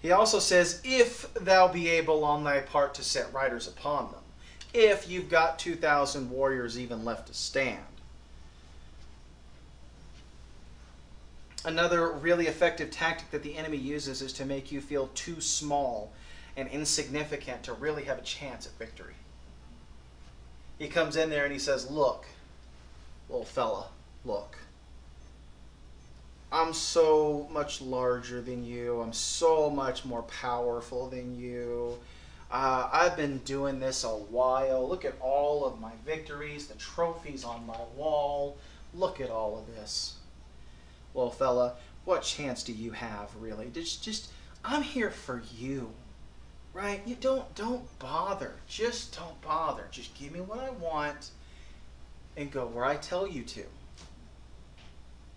He 0.00 0.12
also 0.12 0.38
says, 0.38 0.80
If 0.84 1.32
thou 1.34 1.68
be 1.68 1.88
able 1.88 2.24
on 2.24 2.44
thy 2.44 2.60
part 2.60 2.94
to 2.94 3.02
set 3.02 3.32
riders 3.32 3.66
upon 3.66 4.12
them, 4.12 4.20
if 4.72 5.08
you've 5.08 5.30
got 5.30 5.58
2,000 5.58 6.30
warriors 6.30 6.78
even 6.78 7.04
left 7.04 7.28
to 7.28 7.34
stand. 7.34 7.82
Another 11.64 12.12
really 12.12 12.46
effective 12.46 12.90
tactic 12.90 13.30
that 13.32 13.42
the 13.42 13.56
enemy 13.56 13.78
uses 13.78 14.22
is 14.22 14.32
to 14.34 14.44
make 14.44 14.70
you 14.70 14.80
feel 14.80 15.08
too 15.14 15.40
small 15.40 16.12
and 16.56 16.68
insignificant 16.68 17.64
to 17.64 17.72
really 17.72 18.04
have 18.04 18.18
a 18.18 18.22
chance 18.22 18.66
at 18.66 18.72
victory. 18.78 19.14
He 20.78 20.88
comes 20.88 21.16
in 21.16 21.30
there 21.30 21.44
and 21.44 21.52
he 21.52 21.58
says, 21.58 21.90
Look, 21.90 22.26
little 23.28 23.44
fella, 23.44 23.88
look. 24.24 24.56
I'm 26.52 26.72
so 26.72 27.48
much 27.50 27.80
larger 27.80 28.40
than 28.40 28.64
you. 28.64 29.00
I'm 29.00 29.12
so 29.12 29.68
much 29.68 30.04
more 30.04 30.22
powerful 30.22 31.08
than 31.08 31.38
you. 31.38 31.98
Uh, 32.50 32.88
I've 32.92 33.16
been 33.16 33.38
doing 33.38 33.80
this 33.80 34.04
a 34.04 34.08
while. 34.08 34.88
Look 34.88 35.04
at 35.04 35.14
all 35.20 35.64
of 35.64 35.80
my 35.80 35.92
victories, 36.04 36.68
the 36.68 36.74
trophies 36.76 37.44
on 37.44 37.66
my 37.66 37.80
wall. 37.96 38.56
Look 38.94 39.20
at 39.20 39.30
all 39.30 39.58
of 39.58 39.74
this. 39.74 40.14
Well, 41.12 41.30
fella, 41.30 41.74
what 42.04 42.22
chance 42.22 42.62
do 42.62 42.72
you 42.72 42.92
have, 42.92 43.30
really? 43.40 43.68
Just, 43.74 44.04
just, 44.04 44.30
I'm 44.64 44.82
here 44.82 45.10
for 45.10 45.42
you, 45.58 45.90
right? 46.76 47.00
You 47.06 47.16
don't, 47.18 47.54
don't 47.54 47.98
bother. 47.98 48.52
Just 48.68 49.16
don't 49.16 49.40
bother. 49.40 49.84
Just 49.90 50.14
give 50.14 50.32
me 50.32 50.40
what 50.40 50.60
I 50.60 50.70
want, 50.70 51.30
and 52.36 52.50
go 52.50 52.66
where 52.66 52.84
I 52.84 52.96
tell 52.96 53.26
you 53.26 53.42
to 53.44 53.64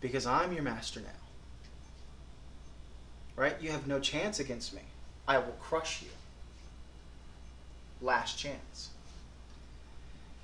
because 0.02 0.26
I'm 0.26 0.52
your 0.54 0.64
master 0.64 1.00
now. 1.00 1.08
Right? 3.36 3.56
You 3.62 3.72
have 3.72 3.88
no 3.88 4.00
chance 4.00 4.40
against 4.40 4.74
me. 4.74 4.82
I 5.28 5.38
will 5.38 5.56
crush 5.62 6.02
you. 6.02 6.10
Last 8.02 8.38
chance. 8.38 8.90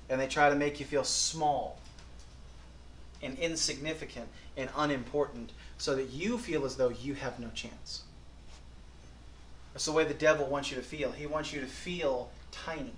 And 0.08 0.20
they 0.20 0.26
try 0.26 0.48
to 0.48 0.56
make 0.56 0.80
you 0.80 0.86
feel 0.86 1.04
small 1.04 1.78
and 3.22 3.38
insignificant 3.38 4.28
and 4.56 4.70
unimportant 4.76 5.52
so 5.76 5.94
that 5.94 6.10
you 6.10 6.38
feel 6.38 6.64
as 6.64 6.76
though 6.76 6.88
you 6.88 7.14
have 7.14 7.38
no 7.38 7.48
chance. 7.54 8.02
That's 9.76 9.84
the 9.84 9.92
way 9.92 10.04
the 10.04 10.14
devil 10.14 10.46
wants 10.46 10.70
you 10.70 10.76
to 10.78 10.82
feel. 10.82 11.12
He 11.12 11.26
wants 11.26 11.52
you 11.52 11.60
to 11.60 11.66
feel 11.66 12.30
tiny. 12.50 12.94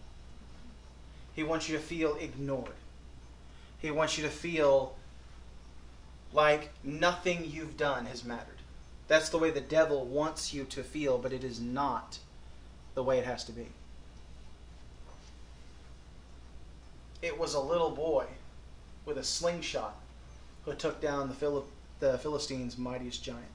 He 1.34 1.42
wants 1.42 1.68
you 1.68 1.76
to 1.76 1.82
feel 1.82 2.14
ignored. 2.14 2.70
He 3.80 3.90
wants 3.90 4.16
you 4.16 4.22
to 4.22 4.30
feel 4.30 4.94
like 6.32 6.70
nothing 6.84 7.44
you've 7.44 7.76
done 7.76 8.06
has 8.06 8.24
mattered. 8.24 8.60
That's 9.08 9.28
the 9.28 9.38
way 9.38 9.50
the 9.50 9.60
devil 9.60 10.04
wants 10.04 10.54
you 10.54 10.62
to 10.66 10.84
feel, 10.84 11.18
but 11.18 11.32
it 11.32 11.42
is 11.42 11.60
not 11.60 12.20
the 12.94 13.02
way 13.02 13.18
it 13.18 13.24
has 13.24 13.42
to 13.46 13.52
be. 13.52 13.66
It 17.22 17.36
was 17.36 17.54
a 17.54 17.60
little 17.60 17.90
boy 17.90 18.26
with 19.04 19.18
a 19.18 19.24
slingshot 19.24 19.96
who 20.64 20.74
took 20.74 21.00
down 21.00 21.26
the, 21.28 21.34
Phil- 21.34 21.66
the 21.98 22.18
Philistines' 22.18 22.78
mightiest 22.78 23.24
giant. 23.24 23.50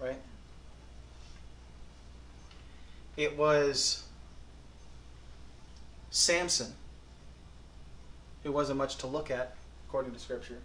Right? 0.00 0.18
It 3.16 3.36
was 3.36 4.02
Samson, 6.10 6.74
who 8.42 8.50
wasn't 8.50 8.78
much 8.78 8.96
to 8.98 9.06
look 9.06 9.30
at, 9.30 9.54
according 9.88 10.12
to 10.12 10.18
Scripture, 10.18 10.58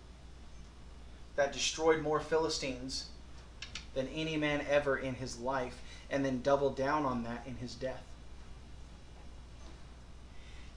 that 1.35 1.53
destroyed 1.53 2.01
more 2.01 2.19
Philistines 2.19 3.05
than 3.93 4.07
any 4.09 4.35
man 4.35 4.65
ever 4.69 4.97
in 4.97 5.15
his 5.15 5.39
life, 5.39 5.79
and 6.09 6.25
then 6.25 6.41
doubled 6.41 6.75
down 6.75 7.05
on 7.05 7.23
that 7.23 7.43
in 7.45 7.55
his 7.57 7.75
death. 7.75 8.03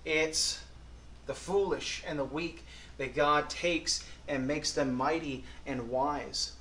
It's 0.05 0.63
the 1.27 1.35
foolish 1.35 2.03
and 2.07 2.19
the 2.19 2.25
weak 2.25 2.65
that 2.99 3.15
God 3.15 3.49
takes 3.49 4.05
and 4.29 4.47
makes 4.47 4.73
them 4.73 4.95
mighty 4.95 5.45
and 5.65 5.89
wise 5.89 6.53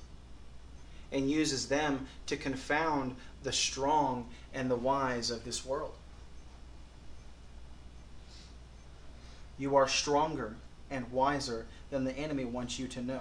and 1.10 1.30
uses 1.30 1.68
them 1.68 2.06
to 2.26 2.36
confound 2.36 3.16
the 3.42 3.52
strong 3.52 4.28
and 4.54 4.70
the 4.70 4.76
wise 4.76 5.30
of 5.30 5.44
this 5.44 5.64
world. 5.64 5.94
You 9.58 9.76
are 9.76 9.88
stronger 9.88 10.56
and 10.90 11.10
wiser 11.10 11.66
than 11.90 12.04
the 12.04 12.12
enemy 12.12 12.44
wants 12.44 12.78
you 12.78 12.88
to 12.88 13.02
know. 13.02 13.20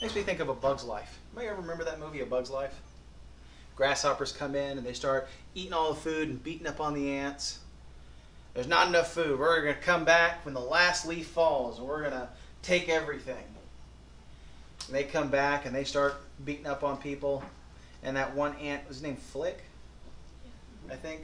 Makes 0.00 0.16
me 0.16 0.22
think 0.22 0.40
of 0.40 0.48
A 0.48 0.54
Bug's 0.54 0.84
Life. 0.84 1.18
Anybody 1.32 1.48
ever 1.48 1.60
remember 1.60 1.84
that 1.84 2.00
movie, 2.00 2.20
A 2.20 2.26
Bug's 2.26 2.50
Life? 2.50 2.80
Grasshoppers 3.76 4.32
come 4.32 4.54
in 4.54 4.78
and 4.78 4.86
they 4.86 4.92
start 4.92 5.28
eating 5.54 5.72
all 5.72 5.92
the 5.92 6.00
food 6.00 6.28
and 6.28 6.42
beating 6.42 6.66
up 6.66 6.80
on 6.80 6.94
the 6.94 7.10
ants. 7.10 7.58
There's 8.54 8.68
not 8.68 8.88
enough 8.88 9.12
food. 9.12 9.38
We're 9.38 9.62
going 9.62 9.74
to 9.74 9.80
come 9.80 10.04
back 10.04 10.44
when 10.44 10.54
the 10.54 10.60
last 10.60 11.06
leaf 11.06 11.26
falls 11.26 11.78
and 11.78 11.88
we're 11.88 12.00
going 12.00 12.12
to 12.12 12.28
take 12.62 12.88
everything. 12.88 13.44
And 14.86 14.94
they 14.94 15.04
come 15.04 15.28
back 15.28 15.66
and 15.66 15.74
they 15.74 15.84
start 15.84 16.14
beating 16.44 16.66
up 16.66 16.84
on 16.84 16.98
people. 16.98 17.42
And 18.04 18.16
that 18.16 18.34
one 18.34 18.54
ant 18.56 18.86
was 18.86 19.02
named 19.02 19.18
Flick, 19.18 19.58
I 20.90 20.94
think. 20.94 21.22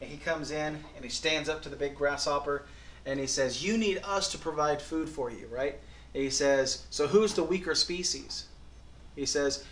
And 0.00 0.10
he 0.10 0.16
comes 0.16 0.50
in 0.50 0.78
and 0.94 1.04
he 1.04 1.08
stands 1.08 1.48
up 1.48 1.62
to 1.62 1.68
the 1.68 1.76
big 1.76 1.94
grasshopper 1.94 2.64
and 3.06 3.18
he 3.18 3.26
says, 3.26 3.64
You 3.64 3.78
need 3.78 4.00
us 4.04 4.30
to 4.32 4.38
provide 4.38 4.82
food 4.82 5.08
for 5.08 5.30
you, 5.30 5.48
right? 5.50 5.76
And 6.14 6.22
he 6.22 6.30
says, 6.30 6.84
So 6.90 7.06
who's 7.06 7.34
the 7.34 7.42
weaker 7.42 7.74
species? 7.74 8.46
He 9.16 9.26
says, 9.26 9.64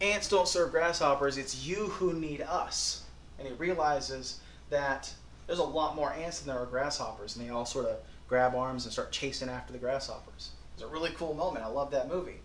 Ants 0.00 0.28
don't 0.28 0.48
serve 0.48 0.70
grasshoppers, 0.70 1.38
it's 1.38 1.66
you 1.66 1.86
who 1.88 2.12
need 2.12 2.42
us. 2.42 3.02
And 3.38 3.48
he 3.48 3.54
realizes 3.54 4.40
that 4.70 5.12
there's 5.46 5.58
a 5.58 5.64
lot 5.64 5.96
more 5.96 6.12
ants 6.12 6.40
than 6.40 6.54
there 6.54 6.62
are 6.62 6.66
grasshoppers, 6.66 7.36
and 7.36 7.44
they 7.44 7.50
all 7.50 7.66
sort 7.66 7.86
of 7.86 7.96
grab 8.28 8.54
arms 8.54 8.84
and 8.84 8.92
start 8.92 9.12
chasing 9.12 9.48
after 9.48 9.72
the 9.72 9.78
grasshoppers. 9.78 10.50
It's 10.74 10.82
a 10.82 10.86
really 10.86 11.10
cool 11.10 11.34
moment. 11.34 11.64
I 11.64 11.68
love 11.68 11.90
that 11.90 12.08
movie. 12.08 12.40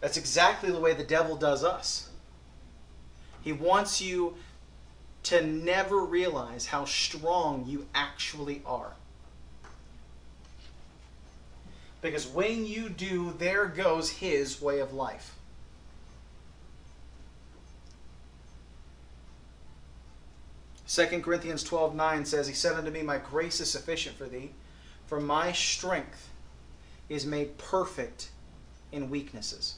That's 0.00 0.16
exactly 0.16 0.70
the 0.70 0.80
way 0.80 0.94
the 0.94 1.04
devil 1.04 1.36
does 1.36 1.64
us. 1.64 2.08
He 3.42 3.52
wants 3.52 4.00
you 4.00 4.34
to 5.24 5.46
never 5.46 6.04
realize 6.04 6.66
how 6.66 6.84
strong 6.84 7.64
you 7.66 7.86
actually 7.94 8.62
are. 8.66 8.92
Because 12.00 12.26
when 12.26 12.66
you 12.66 12.88
do, 12.88 13.32
there 13.38 13.66
goes 13.66 14.10
his 14.10 14.60
way 14.60 14.80
of 14.80 14.92
life. 14.92 15.36
Second 20.84 21.22
Corinthians 21.22 21.62
12 21.62 21.94
9 21.94 22.24
says, 22.26 22.48
He 22.48 22.54
said 22.54 22.74
unto 22.74 22.90
me, 22.90 23.02
My 23.02 23.18
grace 23.18 23.60
is 23.60 23.70
sufficient 23.70 24.16
for 24.16 24.26
thee, 24.26 24.50
for 25.06 25.20
my 25.20 25.52
strength 25.52 26.28
is 27.08 27.24
made 27.24 27.56
perfect 27.56 28.30
in 28.90 29.08
weaknesses. 29.08 29.76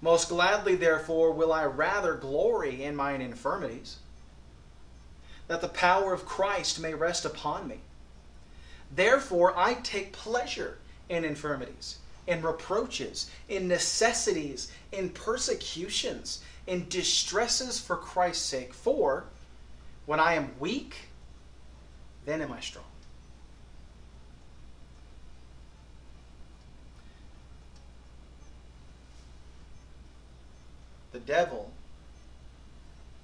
Most 0.00 0.28
gladly, 0.28 0.76
therefore, 0.76 1.32
will 1.32 1.52
I 1.52 1.64
rather 1.64 2.14
glory 2.14 2.82
in 2.82 2.96
mine 2.96 3.20
infirmities, 3.20 3.98
that 5.46 5.60
the 5.60 5.68
power 5.68 6.12
of 6.12 6.24
Christ 6.24 6.80
may 6.80 6.94
rest 6.94 7.24
upon 7.24 7.68
me. 7.68 7.80
Therefore, 8.94 9.56
I 9.56 9.74
take 9.74 10.12
pleasure 10.12 10.78
in 11.08 11.24
infirmities, 11.24 11.98
in 12.26 12.40
reproaches, 12.42 13.30
in 13.48 13.68
necessities, 13.68 14.72
in 14.90 15.10
persecutions, 15.10 16.42
in 16.66 16.88
distresses 16.88 17.78
for 17.78 17.96
Christ's 17.96 18.46
sake. 18.46 18.72
For 18.72 19.24
when 20.06 20.20
I 20.20 20.34
am 20.34 20.54
weak, 20.58 21.08
then 22.24 22.40
am 22.40 22.52
I 22.52 22.60
strong. 22.60 22.84
The 31.12 31.20
devil 31.20 31.70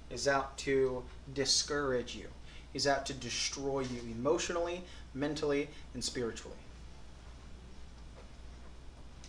is 0.09 0.27
out 0.27 0.57
to 0.59 1.03
discourage 1.33 2.15
you. 2.15 2.27
He's 2.73 2.87
out 2.87 3.05
to 3.07 3.13
destroy 3.13 3.81
you 3.81 4.01
emotionally, 4.11 4.83
mentally, 5.13 5.69
and 5.93 6.03
spiritually. 6.03 6.57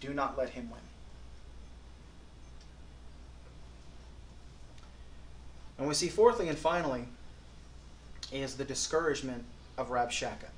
Do 0.00 0.12
not 0.12 0.38
let 0.38 0.50
him 0.50 0.70
win. 0.70 0.80
And 5.78 5.88
we 5.88 5.94
see, 5.94 6.08
fourthly 6.08 6.48
and 6.48 6.58
finally, 6.58 7.04
is 8.32 8.56
the 8.56 8.64
discouragement 8.64 9.44
of 9.76 9.88
Rabshakeh. 9.88 10.50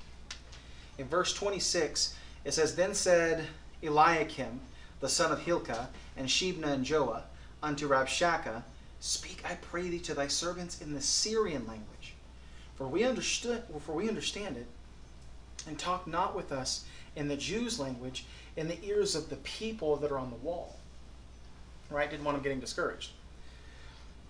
In 0.97 1.07
verse 1.07 1.33
26, 1.33 2.15
it 2.43 2.53
says, 2.53 2.75
Then 2.75 2.93
said 2.93 3.45
Eliakim, 3.83 4.59
the 4.99 5.09
son 5.09 5.31
of 5.31 5.39
Hilkiah, 5.39 5.87
and 6.17 6.27
Shebna 6.27 6.67
and 6.67 6.85
Joah, 6.85 7.23
unto 7.61 7.87
Rabshakeh, 7.87 8.63
Speak, 8.99 9.41
I 9.43 9.55
pray 9.55 9.89
thee, 9.89 9.99
to 9.99 10.13
thy 10.13 10.27
servants 10.27 10.79
in 10.79 10.93
the 10.93 11.01
Syrian 11.01 11.65
language, 11.65 12.13
for 12.75 12.87
we 12.87 13.03
understood, 13.03 13.63
for 13.79 13.93
we 13.93 14.07
understand 14.07 14.57
it, 14.57 14.67
and 15.67 15.77
talk 15.77 16.05
not 16.05 16.35
with 16.35 16.51
us 16.51 16.85
in 17.15 17.27
the 17.27 17.35
Jews' 17.35 17.79
language 17.79 18.25
in 18.55 18.67
the 18.67 18.83
ears 18.85 19.15
of 19.15 19.29
the 19.29 19.37
people 19.37 19.95
that 19.97 20.11
are 20.11 20.19
on 20.19 20.29
the 20.29 20.35
wall. 20.37 20.77
Right? 21.89 22.09
Didn't 22.09 22.23
want 22.23 22.37
them 22.37 22.43
getting 22.43 22.59
discouraged. 22.59 23.11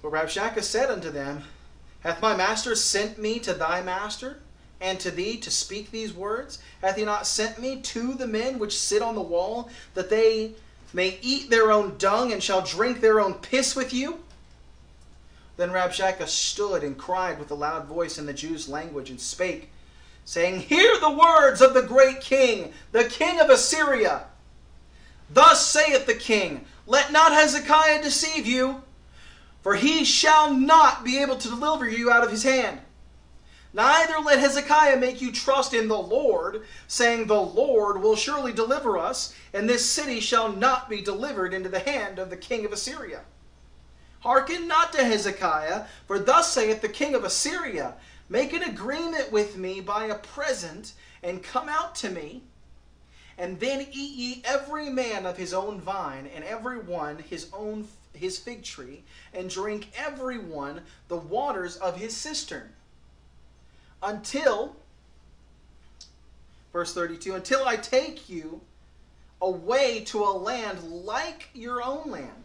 But 0.02 0.12
Rabshakeh 0.12 0.64
said 0.64 0.90
unto 0.90 1.12
them, 1.12 1.44
Hath 2.00 2.22
my 2.22 2.36
master 2.36 2.74
sent 2.76 3.18
me 3.18 3.40
to 3.40 3.54
thy 3.54 3.82
master, 3.82 4.40
and 4.80 5.00
to 5.02 5.12
thee 5.12 5.38
to 5.38 5.52
speak 5.52 5.92
these 5.92 6.14
words? 6.14 6.60
Hath 6.82 6.96
he 6.96 7.06
not 7.06 7.28
sent 7.28 7.60
me 7.60 7.82
to 7.82 8.14
the 8.14 8.26
men 8.26 8.58
which 8.58 8.80
sit 8.80 9.02
on 9.02 9.16
the 9.16 9.22
wall, 9.22 9.70
that 9.94 10.10
they 10.10 10.54
may 10.94 11.18
eat 11.22 11.50
their 11.50 11.72
own 11.72 11.98
dung 11.98 12.32
and 12.32 12.42
shall 12.42 12.62
drink 12.62 13.02
their 13.02 13.20
own 13.20 13.36
piss 13.36 13.76
with 13.76 13.94
you? 13.94 14.20
Then 15.58 15.72
Rabshakeh 15.72 16.28
stood 16.28 16.84
and 16.84 16.98
cried 16.98 17.40
with 17.40 17.52
a 17.52 17.56
loud 17.56 17.86
voice 17.86 18.18
in 18.18 18.26
the 18.26 18.34
Jews' 18.34 18.70
language, 18.70 19.10
and 19.10 19.20
spake, 19.20 19.70
saying, 20.26 20.62
Hear 20.62 21.00
the 21.00 21.12
words 21.12 21.62
of 21.62 21.74
the 21.74 21.84
great 21.84 22.22
king, 22.22 22.74
the 22.92 23.04
king 23.04 23.40
of 23.40 23.50
Assyria. 23.50 24.24
Thus 25.30 25.66
saith 25.68 26.06
the 26.06 26.16
king, 26.16 26.66
Let 26.88 27.12
not 27.12 27.32
Hezekiah 27.32 28.02
deceive 28.02 28.46
you 28.46 28.84
for 29.62 29.76
he 29.76 30.04
shall 30.04 30.54
not 30.54 31.04
be 31.04 31.22
able 31.22 31.38
to 31.38 31.50
deliver 31.50 31.88
you 31.88 32.12
out 32.12 32.24
of 32.24 32.32
his 32.32 32.44
hand. 32.44 32.80
Neither 33.74 34.20
let 34.20 34.40
Hezekiah 34.40 34.98
make 34.98 35.22
you 35.22 35.32
trust 35.32 35.74
in 35.74 35.88
the 35.88 35.98
Lord, 35.98 36.64
saying, 36.88 37.28
The 37.28 37.42
Lord 37.42 38.02
will 38.02 38.18
surely 38.18 38.52
deliver 38.52 38.98
us, 38.98 39.34
and 39.54 39.70
this 39.70 39.90
city 39.90 40.20
shall 40.20 40.52
not 40.52 40.90
be 40.90 41.02
delivered 41.02 41.54
into 41.54 41.70
the 41.70 41.80
hand 41.80 42.20
of 42.20 42.30
the 42.30 42.38
king 42.38 42.66
of 42.66 42.74
Assyria. 42.74 43.22
Hearken 44.20 44.68
not 44.68 44.92
to 44.94 45.04
Hezekiah, 45.04 45.86
for 46.06 46.20
thus 46.20 46.52
saith 46.52 46.82
the 46.82 46.90
king 46.90 47.16
of 47.16 47.24
Assyria 47.24 47.96
Make 48.30 48.54
an 48.54 48.64
agreement 48.64 49.30
with 49.32 49.58
me 49.58 49.82
by 49.82 50.06
a 50.06 50.16
present, 50.16 50.94
and 51.22 51.44
come 51.44 51.68
out 51.68 51.96
to 51.96 52.10
me, 52.10 52.44
and 53.38 53.60
then 53.60 53.82
eat 53.92 54.16
ye 54.16 54.42
every 54.46 54.90
man 54.90 55.26
of 55.26 55.36
his 55.36 55.54
own 55.54 55.82
vine, 55.82 56.30
and 56.34 56.44
every 56.46 56.80
one 56.80 57.20
his 57.20 57.50
own 57.52 57.88
his 58.14 58.38
fig 58.38 58.64
tree, 58.64 59.04
and 59.34 59.50
drink 59.50 59.90
every 59.98 60.38
one 60.38 60.82
the 61.08 61.18
waters 61.18 61.76
of 61.78 61.98
his 61.98 62.16
cistern. 62.16 62.74
Until, 64.04 64.76
verse 66.74 66.94
32, 66.94 67.36
until 67.36 67.66
I 67.66 67.76
take 67.76 68.30
you 68.30 68.62
away 69.42 70.04
to 70.06 70.24
a 70.24 70.32
land 70.38 70.84
like 70.84 71.50
your 71.54 71.84
own 71.84 72.10
land, 72.10 72.44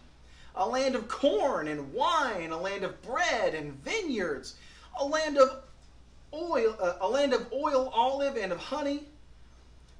a 0.55 0.67
land 0.67 0.95
of 0.95 1.09
corn 1.09 1.69
and 1.69 1.93
wine, 1.93 2.51
a 2.51 2.61
land 2.61 2.85
of 2.85 3.01
bread 3.03 3.55
and 3.55 3.73
vineyards, 3.85 4.57
a 4.99 5.05
land 5.05 5.39
of 5.39 5.63
oil, 6.33 6.77
uh, 6.81 6.95
a 7.01 7.09
land 7.09 7.33
of 7.33 7.47
oil, 7.53 7.91
olive, 7.95 8.37
and 8.37 8.53
of 8.53 8.59
honey, 8.59 9.05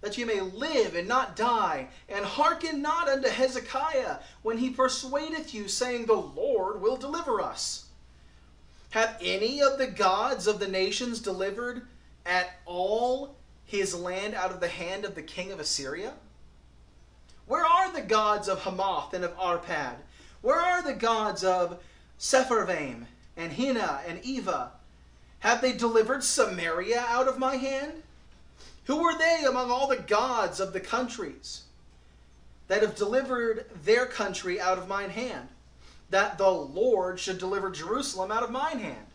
that 0.01 0.19
you 0.19 0.27
may 0.27 0.41
live 0.41 0.95
and 0.95 1.09
not 1.09 1.37
die, 1.37 1.89
and 2.09 2.25
hearken 2.25 2.83
not 2.83 3.09
unto 3.09 3.29
Hezekiah 3.29 4.17
when 4.43 4.59
he 4.59 4.71
persuadeth 4.71 5.55
you, 5.55 5.69
saying, 5.69 6.07
The 6.07 6.15
Lord 6.15 6.81
will 6.81 6.97
deliver 6.97 7.41
us. 7.41 7.86
Hath 8.91 9.19
any 9.21 9.61
of 9.61 9.79
the 9.79 9.87
gods 9.87 10.47
of 10.47 10.59
the 10.59 10.69
nations 10.69 11.21
delivered 11.21 11.87
at 12.25 12.59
all 12.65 13.37
his 13.65 13.95
land 13.95 14.35
out 14.35 14.51
of 14.51 14.61
the 14.61 14.69
hand 14.69 15.05
of 15.05 15.15
the 15.15 15.23
king 15.23 15.53
of 15.53 15.61
Assyria? 15.61 16.15
Where 17.47 17.65
are 17.65 17.93
the 17.93 18.03
gods 18.03 18.49
of 18.49 18.63
Hamath 18.63 19.15
and 19.15 19.25
of 19.25 19.37
Arpad? 19.37 19.97
Where 20.41 20.61
are 20.61 20.83
the 20.83 20.95
gods 20.95 21.45
of 21.45 21.79
Sepharvaim 22.19 23.07
and 23.37 23.53
Hena 23.53 24.03
and 24.07 24.23
Eva? 24.25 24.73
Have 25.41 25.61
they 25.61 25.73
delivered 25.73 26.25
Samaria 26.25 27.05
out 27.09 27.29
of 27.29 27.39
my 27.39 27.57
hand? 27.57 28.03
Who 28.85 29.05
are 29.05 29.19
they 29.19 29.45
among 29.47 29.71
all 29.71 29.89
the 29.89 29.97
gods 29.97 30.61
of 30.61 30.73
the 30.73 30.81
countries 30.81 31.63
that 32.69 32.83
have 32.83 32.95
delivered 32.95 33.67
their 33.85 34.07
country 34.07 34.61
out 34.61 34.79
of 34.79 34.89
mine 34.89 35.11
hand? 35.11 35.49
That 36.11 36.39
the 36.39 36.51
Lord 36.51 37.19
should 37.19 37.39
deliver 37.39 37.71
Jerusalem 37.71 38.31
out 38.31 38.43
of 38.43 38.51
mine 38.51 38.79
hand. 38.79 39.07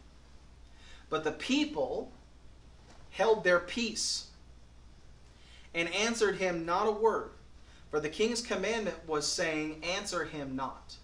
But 1.09 1.23
the 1.23 1.31
people 1.31 2.11
held 3.11 3.43
their 3.43 3.59
peace 3.59 4.27
and 5.73 5.93
answered 5.93 6.37
him 6.37 6.65
not 6.65 6.87
a 6.87 6.91
word. 6.91 7.31
For 7.89 7.99
the 7.99 8.09
king's 8.09 8.41
commandment 8.41 9.07
was 9.07 9.27
saying, 9.27 9.83
Answer 9.83 10.25
him 10.25 10.55
not. 10.55 10.95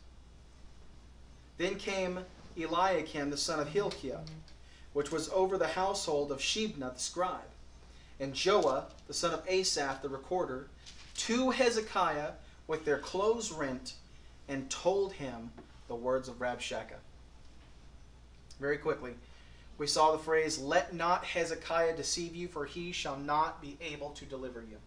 Then 1.57 1.75
came 1.75 2.19
Eliakim 2.57 3.29
the 3.29 3.37
son 3.37 3.59
of 3.59 3.69
Hilkiah, 3.69 4.21
which 4.93 5.11
was 5.11 5.29
over 5.29 5.57
the 5.57 5.67
household 5.67 6.31
of 6.31 6.39
Shebna 6.39 6.93
the 6.93 6.99
scribe, 6.99 7.49
and 8.19 8.33
Joah 8.33 8.85
the 9.07 9.13
son 9.13 9.33
of 9.33 9.43
Asaph 9.47 10.01
the 10.01 10.09
recorder, 10.09 10.67
to 11.15 11.51
Hezekiah 11.51 12.31
with 12.67 12.85
their 12.85 12.99
clothes 12.99 13.51
rent, 13.51 13.93
and 14.47 14.69
told 14.69 15.13
him 15.13 15.51
the 15.87 15.95
words 15.95 16.27
of 16.27 16.39
Rabshakeh. 16.39 16.99
Very 18.59 18.77
quickly, 18.77 19.13
we 19.77 19.87
saw 19.87 20.11
the 20.11 20.17
phrase, 20.17 20.57
Let 20.57 20.93
not 20.93 21.23
Hezekiah 21.23 21.95
deceive 21.95 22.35
you, 22.35 22.47
for 22.47 22.65
he 22.65 22.91
shall 22.91 23.17
not 23.17 23.61
be 23.61 23.77
able 23.81 24.09
to 24.11 24.25
deliver 24.25 24.61
you. 24.61 24.77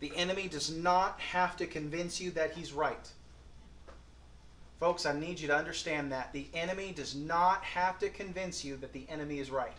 The 0.00 0.14
enemy 0.16 0.48
does 0.48 0.70
not 0.70 1.20
have 1.20 1.56
to 1.58 1.66
convince 1.66 2.20
you 2.20 2.32
that 2.32 2.52
he's 2.52 2.72
right. 2.72 3.08
Folks, 4.80 5.06
I 5.06 5.12
need 5.12 5.38
you 5.38 5.46
to 5.46 5.56
understand 5.56 6.10
that. 6.10 6.32
The 6.32 6.48
enemy 6.54 6.92
does 6.92 7.14
not 7.14 7.62
have 7.62 8.00
to 8.00 8.08
convince 8.08 8.64
you 8.64 8.76
that 8.78 8.92
the 8.92 9.06
enemy 9.08 9.38
is 9.38 9.48
right. 9.48 9.76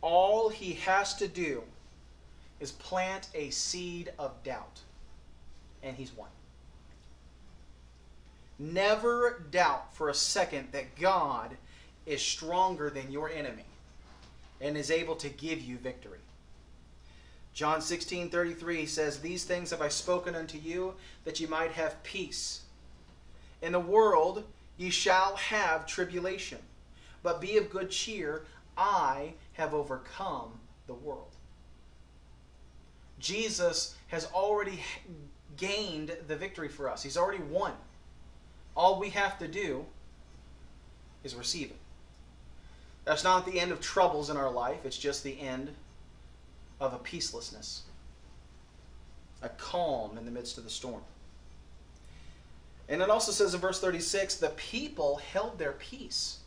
All 0.00 0.48
he 0.48 0.72
has 0.74 1.14
to 1.16 1.28
do 1.28 1.62
is 2.60 2.72
plant 2.72 3.28
a 3.34 3.50
seed 3.50 4.10
of 4.18 4.42
doubt, 4.42 4.80
and 5.82 5.94
he's 5.94 6.16
won. 6.16 6.30
Never 8.62 9.42
doubt 9.50 9.92
for 9.92 10.08
a 10.08 10.14
second 10.14 10.68
that 10.70 10.94
God 10.94 11.56
is 12.06 12.22
stronger 12.22 12.90
than 12.90 13.10
your 13.10 13.28
enemy 13.28 13.64
and 14.60 14.76
is 14.76 14.88
able 14.88 15.16
to 15.16 15.28
give 15.28 15.60
you 15.60 15.78
victory. 15.78 16.20
John 17.54 17.80
16 17.80 18.30
33 18.30 18.86
says, 18.86 19.18
These 19.18 19.42
things 19.42 19.70
have 19.70 19.82
I 19.82 19.88
spoken 19.88 20.36
unto 20.36 20.58
you, 20.58 20.94
that 21.24 21.40
ye 21.40 21.46
might 21.48 21.72
have 21.72 22.04
peace. 22.04 22.60
In 23.62 23.72
the 23.72 23.80
world 23.80 24.44
ye 24.76 24.90
shall 24.90 25.34
have 25.34 25.84
tribulation, 25.84 26.58
but 27.24 27.40
be 27.40 27.56
of 27.56 27.68
good 27.68 27.90
cheer. 27.90 28.44
I 28.78 29.34
have 29.54 29.74
overcome 29.74 30.52
the 30.86 30.94
world. 30.94 31.34
Jesus 33.18 33.96
has 34.06 34.26
already 34.26 34.84
gained 35.56 36.16
the 36.28 36.36
victory 36.36 36.68
for 36.68 36.88
us, 36.88 37.02
He's 37.02 37.16
already 37.16 37.42
won. 37.42 37.72
All 38.76 38.98
we 38.98 39.10
have 39.10 39.38
to 39.38 39.48
do 39.48 39.84
is 41.24 41.34
receive 41.34 41.70
it. 41.70 41.76
That's 43.04 43.24
not 43.24 43.46
the 43.46 43.58
end 43.58 43.72
of 43.72 43.80
troubles 43.80 44.30
in 44.30 44.36
our 44.36 44.50
life, 44.50 44.84
it's 44.84 44.98
just 44.98 45.24
the 45.24 45.40
end 45.40 45.74
of 46.80 46.92
a 46.94 46.98
peacelessness, 46.98 47.80
a 49.42 49.48
calm 49.48 50.16
in 50.16 50.24
the 50.24 50.30
midst 50.30 50.58
of 50.58 50.64
the 50.64 50.70
storm. 50.70 51.02
And 52.88 53.00
it 53.00 53.10
also 53.10 53.32
says 53.32 53.54
in 53.54 53.60
verse 53.60 53.80
36 53.80 54.36
the 54.36 54.50
people 54.50 55.16
held 55.32 55.58
their 55.58 55.72
peace. 55.72 56.38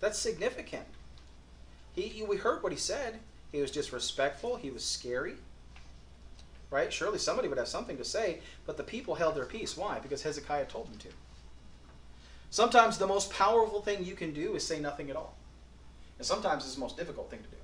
That's 0.00 0.18
significant. 0.18 0.86
He, 1.94 2.22
we 2.22 2.36
heard 2.36 2.62
what 2.62 2.72
he 2.72 2.78
said. 2.78 3.18
He 3.50 3.60
was 3.60 3.70
disrespectful, 3.70 4.56
he 4.56 4.70
was 4.70 4.84
scary. 4.84 5.34
Right? 6.70 6.92
Surely 6.92 7.18
somebody 7.18 7.48
would 7.48 7.58
have 7.58 7.68
something 7.68 7.96
to 7.96 8.04
say, 8.04 8.40
but 8.66 8.76
the 8.76 8.82
people 8.82 9.14
held 9.14 9.34
their 9.34 9.46
peace. 9.46 9.76
Why? 9.76 9.98
Because 10.00 10.22
Hezekiah 10.22 10.66
told 10.66 10.88
them 10.88 10.98
to. 10.98 11.08
Sometimes 12.50 12.98
the 12.98 13.06
most 13.06 13.30
powerful 13.30 13.80
thing 13.80 14.04
you 14.04 14.14
can 14.14 14.32
do 14.32 14.54
is 14.54 14.66
say 14.66 14.78
nothing 14.78 15.10
at 15.10 15.16
all. 15.16 15.34
And 16.18 16.26
sometimes 16.26 16.64
it's 16.64 16.74
the 16.74 16.80
most 16.80 16.96
difficult 16.96 17.30
thing 17.30 17.40
to 17.40 17.48
do. 17.48 17.56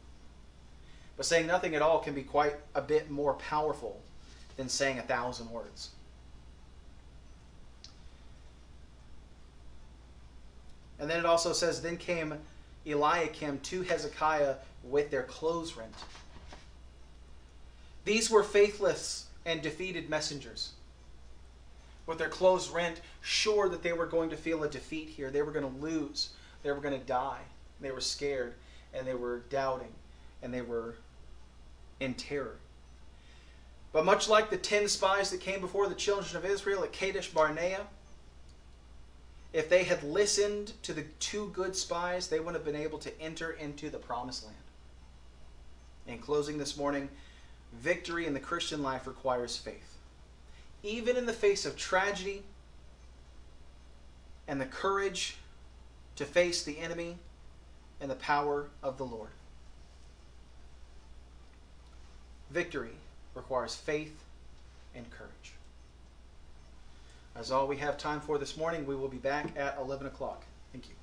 But 1.17 1.27
saying 1.27 1.47
nothing 1.47 1.75
at 1.75 1.83
all 1.83 2.01
can 2.01 2.15
be 2.15 2.23
quite 2.23 2.55
a 2.75 2.83
bit 2.83 3.11
more 3.11 3.35
powerful 3.35 4.01
than 4.57 4.69
saying 4.69 4.99
a 4.99 5.03
thousand 5.03 5.51
words. 5.51 5.91
And 10.99 11.11
then 11.11 11.19
it 11.19 11.27
also 11.27 11.53
says, 11.53 11.83
Then 11.83 11.97
came 11.97 12.35
Eliakim 12.87 13.59
to 13.61 13.83
Hezekiah 13.83 14.57
with 14.85 15.11
their 15.11 15.25
clothes 15.25 15.77
rent. 15.77 15.95
These 18.05 18.31
were 18.31 18.43
faithless 18.43 19.27
and 19.47 19.63
defeated 19.63 20.11
messengers. 20.11 20.73
With 22.07 22.19
their 22.19 22.29
clothes 22.29 22.69
rent, 22.69 23.01
sure 23.23 23.69
that 23.69 23.83
they 23.83 23.93
were 23.93 24.07
going 24.07 24.31
to 24.31 24.37
feel 24.37 24.63
a 24.63 24.69
defeat 24.69 25.09
here. 25.09 25.31
They 25.31 25.43
were 25.43 25.53
going 25.53 25.71
to 25.71 25.81
lose. 25.81 26.31
They 26.63 26.71
were 26.71 26.81
going 26.81 26.99
to 26.99 27.07
die. 27.07 27.41
They 27.81 27.91
were 27.91 28.01
scared 28.01 28.55
and 28.93 29.07
they 29.07 29.15
were 29.15 29.41
doubting 29.51 29.93
and 30.43 30.53
they 30.53 30.63
were 30.63 30.95
in 32.01 32.15
terror. 32.15 32.57
But 33.93 34.05
much 34.05 34.29
like 34.29 34.51
the 34.51 34.57
ten 34.57 34.89
spies 34.89 35.31
that 35.31 35.41
came 35.41 35.61
before 35.61 35.89
the 35.89 35.95
children 35.95 36.37
of 36.37 36.45
Israel 36.45 36.85
at 36.85 36.93
Kadesh 36.93 37.31
Barnea, 37.31 37.87
if 39.53 39.69
they 39.69 39.85
had 39.85 40.03
listened 40.03 40.73
to 40.83 40.93
the 40.93 41.05
two 41.21 41.49
good 41.55 41.77
spies, 41.77 42.27
they 42.27 42.41
would 42.41 42.55
have 42.55 42.65
been 42.65 42.75
able 42.75 42.99
to 42.99 43.21
enter 43.21 43.53
into 43.53 43.89
the 43.89 43.99
promised 43.99 44.45
land. 44.45 44.57
In 46.07 46.19
closing 46.19 46.59
this 46.59 46.77
morning, 46.77 47.09
victory 47.81 48.27
in 48.27 48.35
the 48.35 48.41
Christian 48.41 48.83
life 48.83 49.07
requires 49.07 49.57
faith. 49.57 49.99
Even 50.83 51.17
in 51.17 51.27
the 51.27 51.33
face 51.33 51.65
of 51.65 51.77
tragedy 51.77 52.43
and 54.47 54.61
the 54.61 54.67
courage 54.67 55.37
to 56.17 56.25
face 56.25 56.63
the 56.63 56.79
enemy 56.79 57.17
and 58.01 58.11
the 58.11 58.17
power 58.17 58.69
of 58.83 58.99
the 58.99 59.05
Lord. 59.05 59.31
Victory 62.51 62.93
requires 63.35 63.75
faith 63.75 64.23
and 64.95 65.11
courage. 65.11 65.55
That's 67.35 67.51
all 67.51 67.67
we 67.67 67.79
have 67.79 67.99
time 67.99 68.21
for 68.21 68.39
this 68.39 68.57
morning. 68.57 68.87
We 68.87 68.95
will 68.95 69.09
be 69.09 69.17
back 69.17 69.57
at 69.57 69.77
11 69.79 70.07
o'clock. 70.07 70.45
Thank 70.73 70.89
you. 70.89 70.95